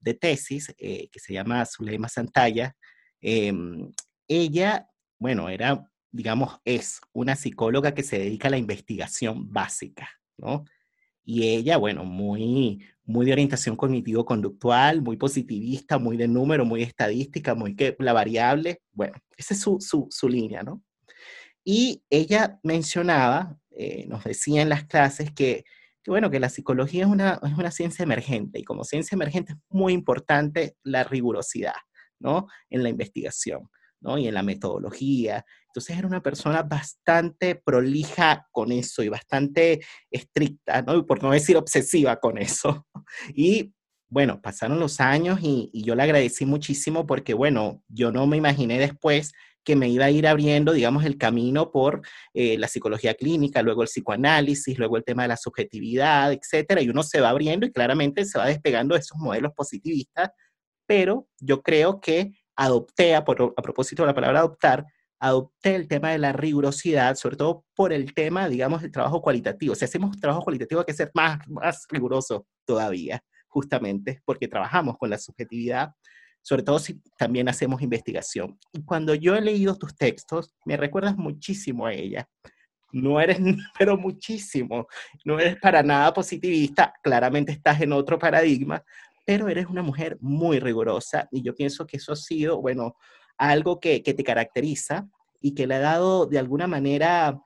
de 0.00 0.14
tesis, 0.14 0.74
eh, 0.78 1.08
que 1.10 1.20
se 1.20 1.34
llama 1.34 1.64
Zuleima 1.66 2.08
Santalla, 2.08 2.74
em, 3.20 3.92
ella, 4.28 4.88
bueno, 5.18 5.48
era, 5.48 5.84
digamos, 6.10 6.58
es 6.64 7.00
una 7.12 7.36
psicóloga 7.36 7.94
que 7.94 8.02
se 8.02 8.18
dedica 8.18 8.48
a 8.48 8.52
la 8.52 8.58
investigación 8.58 9.52
básica, 9.52 10.08
¿no? 10.38 10.64
Y 11.22 11.48
ella, 11.48 11.76
bueno, 11.76 12.04
muy, 12.04 12.82
muy 13.04 13.26
de 13.26 13.32
orientación 13.32 13.76
cognitivo-conductual, 13.76 15.02
muy 15.02 15.16
positivista, 15.16 15.98
muy 15.98 16.16
de 16.16 16.28
número, 16.28 16.64
muy 16.64 16.82
estadística, 16.82 17.54
muy 17.54 17.76
que 17.76 17.94
la 17.98 18.12
variable, 18.12 18.80
bueno, 18.92 19.14
esa 19.36 19.54
es 19.54 19.60
su, 19.60 19.78
su, 19.80 20.08
su 20.10 20.28
línea, 20.28 20.62
¿no? 20.62 20.82
Y 21.64 22.02
ella 22.08 22.58
mencionaba, 22.62 23.58
eh, 23.70 24.06
nos 24.08 24.24
decía 24.24 24.62
en 24.62 24.70
las 24.70 24.84
clases 24.84 25.30
que, 25.32 25.64
que, 26.02 26.10
bueno, 26.10 26.30
que 26.30 26.40
la 26.40 26.48
psicología 26.48 27.04
es 27.04 27.10
una, 27.10 27.40
es 27.42 27.56
una 27.56 27.70
ciencia 27.70 28.02
emergente 28.02 28.58
y 28.58 28.64
como 28.64 28.84
ciencia 28.84 29.14
emergente 29.16 29.52
es 29.52 29.58
muy 29.68 29.92
importante 29.92 30.76
la 30.82 31.04
rigurosidad, 31.04 31.74
¿no? 32.18 32.46
En 32.68 32.82
la 32.82 32.88
investigación, 32.88 33.68
¿no? 34.00 34.18
Y 34.18 34.28
en 34.28 34.34
la 34.34 34.42
metodología. 34.42 35.44
Entonces 35.66 35.98
era 35.98 36.06
una 36.06 36.22
persona 36.22 36.62
bastante 36.62 37.54
prolija 37.54 38.48
con 38.50 38.72
eso 38.72 39.02
y 39.02 39.08
bastante 39.08 39.80
estricta, 40.10 40.82
¿no? 40.82 41.06
Por 41.06 41.22
no 41.22 41.30
decir 41.32 41.56
obsesiva 41.56 42.16
con 42.18 42.38
eso. 42.38 42.86
Y 43.34 43.74
bueno, 44.08 44.40
pasaron 44.42 44.80
los 44.80 45.00
años 45.00 45.38
y, 45.40 45.70
y, 45.72 45.84
yo 45.84 45.94
le 45.94 46.02
agradecí 46.02 46.44
muchísimo 46.44 47.06
porque, 47.06 47.32
bueno, 47.32 47.82
yo 47.88 48.10
no 48.10 48.26
me 48.26 48.36
imaginé 48.36 48.78
después 48.78 49.32
que 49.64 49.76
me 49.76 49.88
iba 49.88 50.06
a 50.06 50.10
ir 50.10 50.26
abriendo, 50.26 50.72
digamos, 50.72 51.04
el 51.04 51.18
camino 51.18 51.70
por 51.70 52.02
eh, 52.34 52.56
la 52.58 52.68
psicología 52.68 53.14
clínica, 53.14 53.62
luego 53.62 53.82
el 53.82 53.88
psicoanálisis, 53.88 54.78
luego 54.78 54.96
el 54.96 55.04
tema 55.04 55.22
de 55.22 55.28
la 55.28 55.36
subjetividad, 55.36 56.32
etcétera, 56.32 56.82
y 56.82 56.88
uno 56.88 57.02
se 57.02 57.20
va 57.20 57.30
abriendo 57.30 57.66
y 57.66 57.72
claramente 57.72 58.24
se 58.24 58.38
va 58.38 58.46
despegando 58.46 58.94
de 58.94 59.00
esos 59.00 59.18
modelos 59.18 59.52
positivistas, 59.54 60.30
pero 60.86 61.28
yo 61.38 61.62
creo 61.62 62.00
que 62.00 62.32
adopté, 62.56 63.14
a, 63.14 63.18
a 63.18 63.62
propósito 63.62 64.02
de 64.02 64.08
la 64.08 64.14
palabra 64.14 64.40
adoptar, 64.40 64.86
adopté 65.20 65.76
el 65.76 65.86
tema 65.86 66.10
de 66.10 66.18
la 66.18 66.32
rigurosidad, 66.32 67.14
sobre 67.14 67.36
todo 67.36 67.64
por 67.74 67.92
el 67.92 68.14
tema, 68.14 68.48
digamos, 68.48 68.82
del 68.82 68.90
trabajo 68.90 69.20
cualitativo. 69.20 69.74
Si 69.74 69.84
hacemos 69.84 70.18
trabajo 70.18 70.42
cualitativo 70.42 70.80
hay 70.80 70.86
que 70.86 70.94
ser 70.94 71.10
más, 71.14 71.38
más 71.48 71.86
riguroso 71.90 72.46
todavía, 72.64 73.22
justamente 73.46 74.22
porque 74.24 74.48
trabajamos 74.48 74.96
con 74.96 75.10
la 75.10 75.18
subjetividad 75.18 75.90
sobre 76.42 76.62
todo 76.62 76.78
si 76.78 77.00
también 77.16 77.48
hacemos 77.48 77.82
investigación. 77.82 78.58
Y 78.72 78.82
cuando 78.84 79.14
yo 79.14 79.34
he 79.34 79.40
leído 79.40 79.76
tus 79.76 79.94
textos, 79.94 80.54
me 80.64 80.76
recuerdas 80.76 81.16
muchísimo 81.16 81.86
a 81.86 81.92
ella. 81.92 82.28
No 82.92 83.20
eres, 83.20 83.38
pero 83.78 83.96
muchísimo, 83.96 84.86
no 85.24 85.38
eres 85.38 85.56
para 85.60 85.82
nada 85.82 86.12
positivista, 86.12 86.92
claramente 87.02 87.52
estás 87.52 87.80
en 87.80 87.92
otro 87.92 88.18
paradigma, 88.18 88.82
pero 89.24 89.48
eres 89.48 89.66
una 89.66 89.82
mujer 89.82 90.16
muy 90.20 90.58
rigurosa 90.58 91.28
y 91.30 91.42
yo 91.42 91.54
pienso 91.54 91.86
que 91.86 91.98
eso 91.98 92.12
ha 92.12 92.16
sido, 92.16 92.60
bueno, 92.60 92.96
algo 93.38 93.78
que, 93.78 94.02
que 94.02 94.14
te 94.14 94.24
caracteriza 94.24 95.08
y 95.40 95.54
que 95.54 95.66
le 95.66 95.76
ha 95.76 95.80
dado 95.80 96.26
de 96.26 96.38
alguna 96.38 96.66
manera 96.66 97.40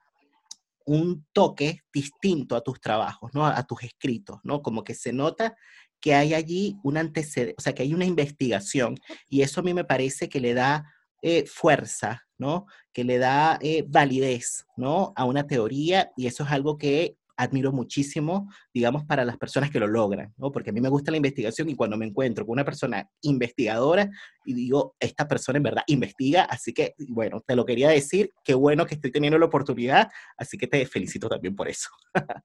un 0.86 1.26
toque 1.32 1.80
distinto 1.92 2.56
a 2.56 2.60
tus 2.60 2.80
trabajos, 2.80 3.32
¿no? 3.34 3.46
A 3.46 3.62
tus 3.62 3.82
escritos, 3.82 4.38
¿no? 4.42 4.62
Como 4.62 4.84
que 4.84 4.94
se 4.94 5.12
nota 5.12 5.56
que 6.04 6.14
hay 6.14 6.34
allí 6.34 6.76
un 6.82 6.98
antecedente, 6.98 7.54
o 7.56 7.62
sea, 7.62 7.74
que 7.74 7.82
hay 7.82 7.94
una 7.94 8.04
investigación 8.04 8.98
y 9.26 9.40
eso 9.40 9.60
a 9.60 9.62
mí 9.62 9.72
me 9.72 9.84
parece 9.84 10.28
que 10.28 10.38
le 10.38 10.52
da 10.52 10.84
eh, 11.22 11.46
fuerza, 11.46 12.26
¿no? 12.36 12.66
Que 12.92 13.04
le 13.04 13.16
da 13.16 13.58
eh, 13.62 13.86
validez, 13.88 14.66
¿no? 14.76 15.14
A 15.16 15.24
una 15.24 15.46
teoría 15.46 16.12
y 16.14 16.26
eso 16.26 16.44
es 16.44 16.50
algo 16.50 16.76
que 16.76 17.16
admiro 17.36 17.72
muchísimo, 17.72 18.50
digamos, 18.72 19.04
para 19.04 19.24
las 19.24 19.36
personas 19.36 19.70
que 19.70 19.80
lo 19.80 19.86
logran, 19.86 20.32
¿no? 20.36 20.52
Porque 20.52 20.70
a 20.70 20.72
mí 20.72 20.80
me 20.80 20.88
gusta 20.88 21.10
la 21.10 21.16
investigación 21.16 21.68
y 21.68 21.74
cuando 21.74 21.96
me 21.96 22.06
encuentro 22.06 22.44
con 22.44 22.52
una 22.54 22.64
persona 22.64 23.08
investigadora 23.22 24.08
y 24.44 24.54
digo, 24.54 24.94
esta 25.00 25.26
persona 25.26 25.56
en 25.58 25.62
verdad 25.62 25.82
investiga, 25.86 26.44
así 26.44 26.72
que, 26.72 26.94
bueno, 27.08 27.42
te 27.46 27.56
lo 27.56 27.64
quería 27.64 27.90
decir, 27.90 28.30
qué 28.44 28.54
bueno 28.54 28.86
que 28.86 28.94
estoy 28.94 29.10
teniendo 29.10 29.38
la 29.38 29.46
oportunidad, 29.46 30.08
así 30.36 30.56
que 30.56 30.66
te 30.66 30.84
felicito 30.86 31.28
también 31.28 31.54
por 31.54 31.68
eso. 31.68 31.88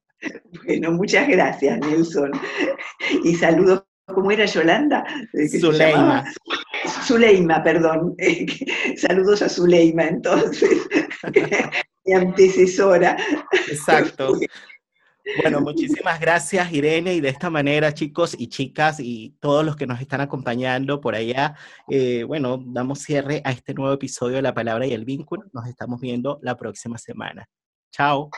Bueno, 0.66 0.92
muchas 0.92 1.30
gracias, 1.30 1.80
Nelson. 1.80 2.32
Y 3.24 3.36
saludos, 3.36 3.84
¿cómo 4.06 4.32
era 4.32 4.46
Yolanda? 4.46 5.06
Zuleima. 5.60 6.26
Zuleima, 7.06 7.64
perdón. 7.64 8.16
Saludos 8.98 9.42
a 9.42 9.50
Zuleima, 9.50 10.08
entonces, 10.08 10.88
mi 12.06 12.14
antecesora. 12.14 13.18
Exacto. 13.68 14.38
Bueno, 15.38 15.62
muchísimas 15.62 16.20
gracias 16.20 16.72
Irene 16.72 17.14
y 17.14 17.22
de 17.22 17.30
esta 17.30 17.50
manera 17.50 17.94
chicos 17.94 18.36
y 18.38 18.48
chicas 18.48 19.00
y 19.00 19.36
todos 19.40 19.66
los 19.66 19.76
que 19.76 19.88
nos 19.88 20.02
están 20.02 20.22
acompañando 20.22 21.00
por 21.00 21.16
allá, 21.16 21.56
eh, 21.90 22.24
bueno, 22.24 22.62
damos 22.66 23.00
cierre 23.00 23.42
a 23.46 23.52
este 23.52 23.74
nuevo 23.74 23.94
episodio 23.94 24.38
de 24.38 24.42
La 24.42 24.54
Palabra 24.54 24.86
y 24.86 24.94
el 24.94 25.06
Vínculo. 25.06 25.44
Nos 25.54 25.68
estamos 25.68 26.02
viendo 26.02 26.40
la 26.42 26.58
próxima 26.58 26.98
semana. 26.98 27.48
Chao. 27.92 28.30